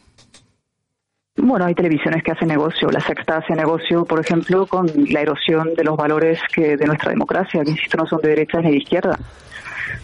Bueno, 1.37 1.64
hay 1.64 1.75
televisiones 1.75 2.23
que 2.23 2.31
hacen 2.31 2.47
negocio. 2.47 2.88
La 2.90 3.01
sexta 3.01 3.38
hace 3.38 3.55
negocio, 3.55 4.05
por 4.05 4.20
ejemplo, 4.20 4.66
con 4.66 4.87
la 5.11 5.20
erosión 5.20 5.75
de 5.75 5.83
los 5.83 5.97
valores 5.97 6.38
que 6.55 6.77
de 6.77 6.87
nuestra 6.87 7.11
democracia, 7.11 7.64
que 7.64 7.70
insisto, 7.70 7.97
no 7.97 8.07
son 8.07 8.20
de 8.23 8.29
derechas 8.29 8.62
ni 8.62 8.70
de 8.70 8.77
izquierda. 8.77 9.18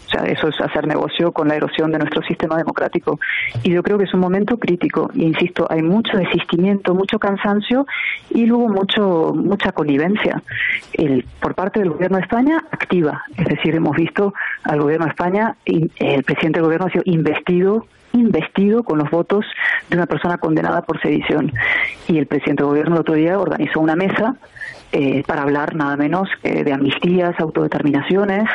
O 0.07 0.11
sea, 0.11 0.25
eso 0.25 0.49
es 0.49 0.61
hacer 0.61 0.87
negocio 0.87 1.33
con 1.33 1.49
la 1.49 1.57
erosión 1.57 1.93
de 1.93 1.99
nuestro 1.99 2.23
sistema 2.23 2.57
democrático. 2.57 3.21
Y 3.63 3.73
yo 3.73 3.83
creo 3.83 3.99
que 3.99 4.05
es 4.05 4.15
un 4.15 4.21
momento 4.21 4.59
crítico. 4.59 5.11
E 5.15 5.23
insisto, 5.23 5.67
hay 5.71 5.83
mucho 5.83 6.17
desistimiento, 6.17 6.95
mucho 6.95 7.19
cansancio 7.19 7.87
y 8.31 8.47
luego 8.47 8.69
mucho, 8.69 9.33
mucha 9.35 9.73
connivencia. 9.73 10.43
El, 10.93 11.25
por 11.41 11.55
parte 11.55 11.81
del 11.81 11.91
gobierno 11.91 12.17
de 12.17 12.25
España, 12.25 12.65
activa. 12.71 13.23
Es 13.37 13.47
decir, 13.47 13.75
hemos 13.75 13.97
visto 13.97 14.35
al 14.65 14.81
gobierno 14.81 15.07
de 15.07 15.11
España, 15.11 15.57
el 15.65 16.25
presidente 16.25 16.59
del 16.59 16.65
gobierno 16.65 16.87
ha 16.87 16.91
sido 16.91 17.05
investido 17.07 17.87
investido 18.13 18.83
con 18.83 18.99
los 18.99 19.09
votos 19.11 19.45
de 19.89 19.97
una 19.97 20.07
persona 20.07 20.39
condenada 20.39 20.83
por 20.83 21.01
sedición. 21.01 21.53
Y 22.09 22.19
el 22.19 22.27
presidente 22.27 22.63
del 22.63 22.71
gobierno 22.71 22.95
el 22.97 23.01
otro 23.03 23.15
día 23.15 23.39
organizó 23.39 23.81
una 23.81 23.95
mesa 23.97 24.37
eh, 24.93 25.23
para 25.27 25.43
hablar 25.43 25.75
nada 25.75 25.97
menos 25.97 26.29
de 26.43 26.73
amnistías, 26.73 27.39
autodeterminaciones, 27.39 28.49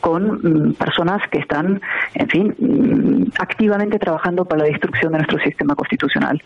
con 0.00 0.40
mm, 0.42 0.74
personas 0.74 1.20
que 1.30 1.38
están, 1.38 1.80
en 2.14 2.28
fin, 2.28 2.54
mm, 2.58 3.32
activamente 3.38 3.98
trabajando 3.98 4.44
para 4.44 4.62
la 4.62 4.68
destrucción 4.68 5.12
de 5.12 5.18
nuestro 5.18 5.38
sistema 5.40 5.74
constitucional. 5.74 6.42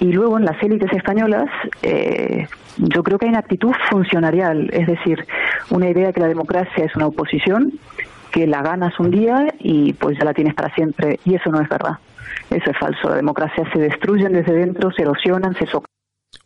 Y 0.00 0.12
luego 0.12 0.38
en 0.38 0.44
las 0.44 0.62
élites 0.62 0.92
españolas, 0.92 1.48
eh, 1.82 2.46
yo 2.78 3.02
creo 3.02 3.18
que 3.18 3.26
hay 3.26 3.30
una 3.30 3.40
actitud 3.40 3.72
funcionarial, 3.90 4.70
es 4.72 4.86
decir, 4.86 5.26
una 5.70 5.88
idea 5.88 6.12
que 6.12 6.20
la 6.20 6.28
democracia 6.28 6.84
es 6.84 6.94
una 6.96 7.06
oposición 7.06 7.72
que 8.32 8.46
la 8.46 8.62
ganas 8.62 8.98
un 9.00 9.10
día 9.10 9.52
y 9.58 9.92
pues 9.94 10.16
ya 10.16 10.24
la 10.24 10.34
tienes 10.34 10.54
para 10.54 10.72
siempre. 10.74 11.18
Y 11.24 11.34
eso 11.34 11.50
no 11.50 11.60
es 11.60 11.68
verdad. 11.68 11.98
Eso 12.48 12.70
es 12.70 12.78
falso. 12.78 13.10
La 13.10 13.16
democracia 13.16 13.64
se 13.72 13.78
destruyen 13.80 14.32
desde 14.32 14.52
dentro, 14.52 14.92
se 14.92 15.02
erosionan, 15.02 15.54
se 15.54 15.66
socan. 15.66 15.90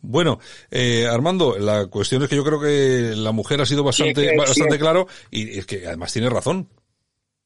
Bueno, 0.01 0.39
eh, 0.71 1.07
Armando, 1.07 1.57
la 1.57 1.87
cuestión 1.87 2.23
es 2.23 2.29
que 2.29 2.35
yo 2.35 2.43
creo 2.43 2.59
que 2.59 3.15
la 3.15 3.31
mujer 3.31 3.61
ha 3.61 3.65
sido 3.65 3.83
bastante, 3.83 4.35
bastante 4.37 4.77
claro 4.77 5.07
y 5.31 5.59
es 5.59 5.65
que 5.65 5.87
además 5.87 6.13
tiene 6.13 6.29
razón. 6.29 6.69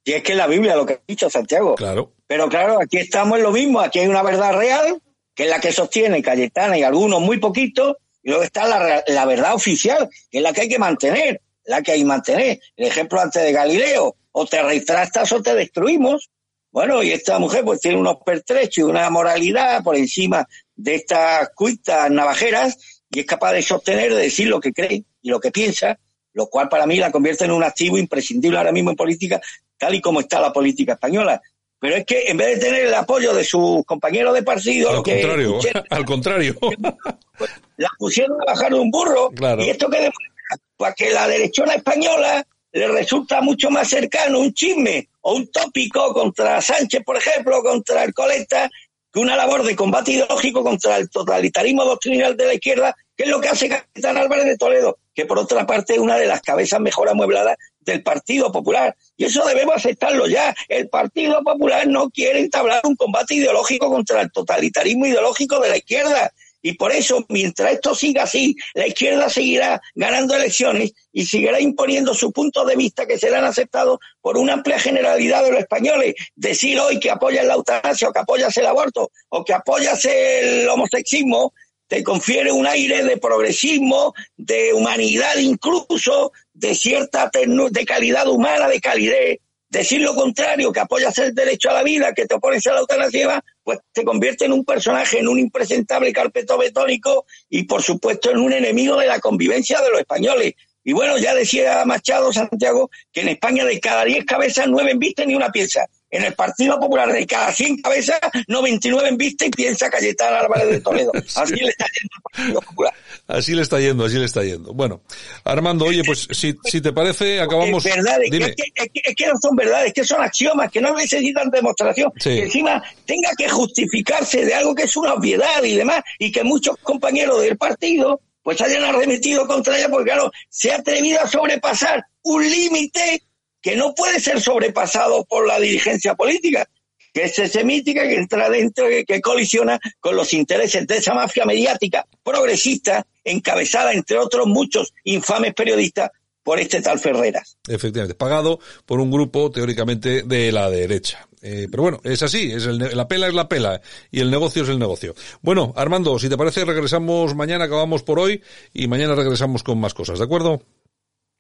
Y 0.04 0.14
es 0.14 0.24
que 0.24 0.36
la 0.36 0.48
Biblia 0.48 0.76
lo 0.76 0.86
que 0.86 0.94
ha 0.94 1.02
dicho 1.08 1.30
Santiago. 1.30 1.76
Claro. 1.76 2.14
Pero 2.28 2.50
claro, 2.50 2.80
aquí 2.82 2.98
estamos 2.98 3.38
en 3.38 3.44
lo 3.44 3.52
mismo. 3.52 3.80
Aquí 3.80 4.00
hay 4.00 4.08
una 4.08 4.24
verdad 4.24 4.54
real 4.54 5.02
que 5.40 5.46
es 5.46 5.50
la 5.50 5.62
que 5.62 5.72
sostiene 5.72 6.22
Cayetana 6.22 6.78
y 6.78 6.84
algunos 6.84 7.22
muy 7.22 7.38
poquitos, 7.38 7.96
y 8.22 8.28
luego 8.28 8.44
está 8.44 8.68
la, 8.68 9.02
la 9.08 9.26
verdad 9.26 9.56
oficial, 9.56 10.10
que 10.30 10.40
es 10.40 10.44
la 10.44 10.52
que 10.52 10.62
hay 10.62 10.68
que 10.68 10.78
mantener, 10.78 11.40
la 11.64 11.82
que 11.82 11.94
hay 11.94 12.00
que 12.00 12.06
mantener. 12.06 12.60
El 12.76 12.88
ejemplo 12.88 13.22
antes 13.22 13.42
de 13.42 13.54
Galileo, 13.54 14.18
o 14.34 14.46
te 14.46 14.62
retrastas 14.62 15.32
o 15.32 15.42
te 15.42 15.56
destruimos. 15.56 16.30
Bueno, 16.72 17.02
y 17.02 17.12
esta 17.12 17.40
mujer 17.40 17.64
pues 17.64 17.80
tiene 17.80 17.96
unos 17.96 18.18
pertrechos 18.26 18.80
y 18.80 18.82
una 18.82 19.10
moralidad 19.10 19.82
por 19.82 19.96
encima 19.96 20.46
de 20.80 20.96
estas 20.96 21.50
cuitas 21.54 22.10
navajeras 22.10 22.78
y 23.12 23.20
es 23.20 23.26
capaz 23.26 23.52
de 23.52 23.62
sostener, 23.62 24.14
de 24.14 24.22
decir 24.22 24.48
lo 24.48 24.60
que 24.62 24.72
cree 24.72 25.04
y 25.22 25.30
lo 25.30 25.40
que 25.40 25.52
piensa, 25.52 26.00
lo 26.34 26.48
cual 26.48 26.70
para 26.70 26.86
mí 26.86 26.96
la 26.96 27.12
convierte 27.12 27.46
en 27.46 27.52
un 27.52 27.64
activo 27.64 27.98
imprescindible 27.98 28.58
ahora 28.58 28.72
mismo 28.72 28.92
en 28.92 28.96
política, 28.96 29.42
tal 29.78 29.96
y 29.96 30.02
como 30.02 30.22
está 30.22 30.40
la 30.40 30.54
política 30.54 30.94
española. 30.94 31.42
Pero 31.80 31.96
es 31.96 32.06
que 32.06 32.28
en 32.28 32.38
vez 32.38 32.60
de 32.60 32.66
tener 32.66 32.86
el 32.86 32.94
apoyo 32.94 33.34
de 33.34 33.44
sus 33.44 33.86
compañeros 33.86 34.34
de 34.34 34.44
partido, 34.44 34.90
al 34.90 35.04
contrario, 35.04 35.60
al 35.90 36.06
contrario, 36.06 36.56
la 37.78 37.90
pusieron 37.98 38.42
a 38.42 38.54
bajar 38.54 38.74
un 38.74 38.90
burro 38.90 39.32
y 39.60 39.70
esto 39.70 39.90
que 39.90 39.98
demuestra 39.98 40.30
pues 40.78 40.96
que 40.96 41.12
la 41.12 41.28
derechona 41.28 41.74
española 41.74 42.46
le 42.72 42.88
resulta 42.88 43.42
mucho 43.42 43.70
más 43.70 43.90
cercano 43.90 44.40
un 44.40 44.54
chisme 44.54 45.10
o 45.22 45.36
un 45.36 45.52
tópico 45.52 46.14
contra 46.14 46.62
Sánchez, 46.62 47.04
por 47.04 47.18
ejemplo, 47.18 47.62
contra 47.62 48.04
el 48.04 48.14
Coleta, 48.14 48.70
que 49.12 49.20
una 49.20 49.36
labor 49.36 49.64
de 49.64 49.76
combate 49.76 50.12
ideológico 50.12 50.64
contra 50.64 50.98
el 50.98 51.10
totalitarismo 51.10 51.84
doctrinal 51.84 52.38
de 52.38 52.46
la 52.46 52.54
izquierda, 52.54 52.96
que 53.16 53.24
es 53.24 53.30
lo 53.30 53.42
que 53.42 53.50
hace 53.50 53.70
Capitán 53.70 54.18
Álvarez 54.18 54.46
de 54.46 54.58
Toledo, 54.58 54.98
que 55.14 55.26
por 55.26 55.40
otra 55.40 55.66
parte 55.66 55.94
es 55.94 56.00
una 56.00 56.18
de 56.18 56.28
las 56.28 56.42
cabezas 56.42 56.80
mejor 56.80 57.10
amuebladas 57.10 57.58
del 57.80 58.04
Partido 58.04 58.52
Popular. 58.52 58.96
Y 59.18 59.26
eso 59.26 59.46
debemos 59.46 59.76
aceptarlo 59.76 60.28
ya. 60.28 60.56
El 60.68 60.90
Partido 60.90 61.44
Popular 61.44 61.88
no 61.88 62.10
quiere 62.10 62.40
entablar 62.40 62.82
un 62.84 62.96
combate 62.96 63.36
ideológico 63.36 63.90
contra 63.90 64.22
el 64.22 64.32
totalitarismo 64.32 65.08
ideológico 65.08 65.60
de 65.60 65.70
la 65.70 65.78
izquierda. 65.78 66.32
Y 66.62 66.74
por 66.74 66.92
eso, 66.92 67.26
mientras 67.30 67.74
esto 67.74 67.96
siga 67.96 68.24
así, 68.24 68.56
la 68.74 68.88
izquierda 68.88 69.30
seguirá 69.30 69.82
ganando 69.96 70.36
elecciones 70.36 70.92
y 71.12 71.26
seguirá 71.26 71.60
imponiendo 71.60 72.14
su 72.14 72.32
punto 72.32 72.66
de 72.66 72.76
vista 72.76 73.06
que 73.06 73.18
serán 73.18 73.46
aceptados 73.46 74.00
por 74.22 74.38
una 74.38 74.54
amplia 74.54 74.80
generalidad 74.80 75.44
de 75.44 75.52
los 75.52 75.60
españoles. 75.62 76.16
Decir 76.36 76.80
hoy 76.80 77.00
que 77.00 77.12
apoyas 77.12 77.46
la 77.46 77.54
eutanasia 77.54 78.10
o 78.10 78.14
que 78.14 78.20
apoyas 78.20 78.56
el 78.58 78.66
aborto 78.66 79.12
o 79.30 79.44
que 79.44 79.54
apoyas 79.54 80.04
el 80.06 80.68
homosexismo 80.68 81.54
te 81.90 82.04
confiere 82.04 82.52
un 82.52 82.68
aire 82.68 83.04
de 83.04 83.18
progresismo, 83.18 84.14
de 84.38 84.74
humanidad 84.74 85.38
incluso, 85.38 86.32
de 86.54 86.76
cierta 86.76 87.32
de 87.34 87.86
calidad 87.86 88.28
humana, 88.28 88.68
de 88.68 88.80
calidez. 88.80 89.40
Decir 89.70 90.02
lo 90.02 90.16
contrario, 90.16 90.72
que 90.72 90.80
apoyas 90.80 91.16
el 91.20 91.34
derecho 91.36 91.70
a 91.70 91.74
la 91.74 91.84
vida, 91.84 92.12
que 92.14 92.26
te 92.26 92.34
opones 92.34 92.66
a 92.66 92.74
la 92.74 92.80
eutanasia, 92.80 93.44
pues 93.64 93.78
te 93.92 94.04
convierte 94.04 94.46
en 94.46 94.54
un 94.54 94.66
personaje, 94.66 95.20
en 95.20 95.28
un 95.28 95.38
impresentable 95.38 96.12
carpeto 96.12 96.58
betónico 96.58 97.26
y 97.50 97.64
por 97.64 97.84
supuesto 97.84 98.32
en 98.32 98.40
un 98.40 98.52
enemigo 98.52 98.98
de 98.98 99.06
la 99.06 99.20
convivencia 99.20 99.80
de 99.82 99.92
los 99.92 100.00
españoles. 100.00 100.54
Y 100.84 100.94
bueno, 100.94 101.20
ya 101.20 101.36
decía 101.36 101.84
Machado 101.86 102.34
Santiago 102.34 102.90
que 103.12 103.22
en 103.22 103.30
España 103.30 103.64
de 103.64 103.80
cada 103.80 104.06
10 104.06 104.26
cabezas, 104.26 104.66
9 104.68 104.94
visten 104.98 105.28
ni 105.28 105.36
una 105.36 105.52
pieza. 105.52 105.86
En 106.12 106.24
el 106.24 106.34
Partido 106.34 106.80
Popular 106.80 107.12
de 107.12 107.26
cada 107.28 107.52
100 107.52 107.82
cabezas, 107.82 108.20
99 108.48 109.10
en 109.10 109.18
vista 109.18 109.46
y 109.46 109.50
piensa 109.50 109.90
Cayetana 109.90 110.40
Álvarez 110.40 110.70
de 110.70 110.82
Toledo. 110.82 111.12
Así 111.36 111.56
le 111.56 111.70
está 111.70 111.86
yendo 111.86 112.16
al 112.16 112.22
Partido 112.32 112.62
Popular. 112.62 112.94
Así 113.28 113.54
le 113.54 113.62
está 113.62 113.80
yendo, 113.80 114.06
así 114.06 114.18
le 114.18 114.26
está 114.26 114.44
yendo. 114.44 114.74
Bueno, 114.74 115.04
Armando, 115.44 115.86
oye, 115.86 116.04
pues 116.04 116.28
si, 116.32 116.58
si 116.64 116.82
te 116.82 116.92
parece, 116.92 117.40
acabamos... 117.40 117.86
Es 117.86 117.96
verdad, 117.96 118.18
es, 118.24 119.16
que, 119.16 119.28
no 119.28 119.38
son 119.40 119.56
verdades, 119.56 119.94
que 119.94 120.04
son 120.04 120.22
axiomas, 120.24 120.72
que 120.72 120.82
no 120.82 120.96
necesitan 120.96 121.52
demostración. 121.52 122.12
Que 122.14 122.44
encima 122.44 122.82
tenga 123.06 123.30
que 123.38 123.48
justificarse 123.48 124.46
de 124.46 124.56
algo 124.56 124.74
que 124.74 124.84
es 124.84 124.98
una 124.98 125.14
obviedad 125.14 125.64
y 125.64 125.76
demás, 125.76 126.02
y 126.18 126.32
que 126.32 126.44
muchos 126.44 126.76
compañeros 126.78 127.42
del 127.42 127.56
partido 127.56 128.20
pues 128.42 128.60
hayan 128.62 128.84
arremetido 128.84 129.46
contra 129.46 129.78
ella, 129.78 129.90
porque 129.90 130.12
claro, 130.12 130.32
se 130.50 130.72
ha 130.72 130.78
atrevido 130.78 131.22
a 131.22 131.28
sobrepasar 131.28 132.04
un 132.24 132.50
límite 132.50 133.22
que 133.62 133.76
no 133.76 133.94
puede 133.94 134.20
ser 134.20 134.42
sobrepasado 134.42 135.26
por 135.26 135.48
la 135.48 135.60
dirigencia 135.60 136.16
política, 136.16 136.68
que 137.14 137.24
es 137.24 137.34
semítica, 137.52 138.04
que 138.04 138.16
entra 138.16 138.50
dentro, 138.50 138.86
que 139.08 139.22
colisiona 139.22 139.80
con 140.00 140.16
los 140.16 140.34
intereses 140.34 140.86
de 140.86 140.98
esa 140.98 141.14
mafia 141.14 141.46
mediática 141.46 142.06
progresista, 142.24 143.06
encabezada, 143.24 143.94
entre 143.94 144.18
otros 144.18 144.48
muchos 144.48 144.94
infames 145.04 145.54
periodistas, 145.54 146.12
por 146.44 146.60
este 146.60 146.82
tal 146.82 147.00
Ferreras. 147.00 147.58
Efectivamente, 147.68 148.16
pagado 148.16 148.60
por 148.86 149.00
un 149.00 149.12
grupo 149.12 149.52
teóricamente 149.52 150.24
de 150.24 150.52
la 150.52 150.70
derecha. 150.70 151.28
Eh, 151.42 151.68
pero 151.70 151.84
bueno, 151.84 152.02
es 152.04 152.22
así, 152.24 152.52
es 152.52 152.66
la 152.66 153.08
pela 153.08 153.28
es 153.28 153.34
la 153.34 153.48
pela 153.48 153.82
y 154.12 154.20
el 154.20 154.32
negocio 154.32 154.64
es 154.64 154.70
el 154.70 154.80
negocio. 154.80 155.14
Bueno, 155.42 155.74
Armando, 155.76 156.18
si 156.20 156.28
te 156.28 156.38
parece, 156.38 156.66
regresamos 156.66 157.36
mañana, 157.36 157.66
acabamos 157.66 158.04
por 158.04 158.20
hoy 158.20 158.42
y 158.74 158.88
mañana 158.88 159.16
regresamos 159.16 159.64
con 159.64 159.80
más 159.80 159.94
cosas, 159.94 160.20
¿de 160.20 160.26
acuerdo? 160.26 160.62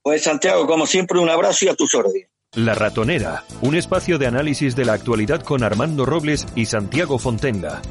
Pues 0.01 0.23
Santiago, 0.23 0.65
como 0.65 0.87
siempre, 0.87 1.19
un 1.19 1.29
abrazo 1.29 1.65
y 1.65 1.67
a 1.67 1.75
tus 1.75 1.93
órdenes. 1.93 2.29
La 2.55 2.73
Ratonera, 2.73 3.43
un 3.61 3.75
espacio 3.75 4.17
de 4.17 4.27
análisis 4.27 4.75
de 4.75 4.85
la 4.85 4.93
actualidad 4.93 5.41
con 5.41 5.63
Armando 5.63 6.05
Robles 6.05 6.47
y 6.55 6.65
Santiago 6.65 7.19
Fontenga. 7.19 7.81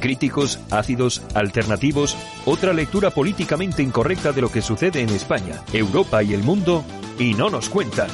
Críticos, 0.00 0.58
ácidos, 0.70 1.22
alternativos, 1.34 2.16
otra 2.46 2.72
lectura 2.72 3.10
políticamente 3.10 3.82
incorrecta 3.82 4.32
de 4.32 4.40
lo 4.40 4.50
que 4.50 4.62
sucede 4.62 5.00
en 5.02 5.10
España, 5.10 5.62
Europa 5.72 6.22
y 6.22 6.34
el 6.34 6.42
mundo, 6.42 6.84
y 7.18 7.34
no 7.34 7.48
nos 7.48 7.68
cuentan. 7.68 8.08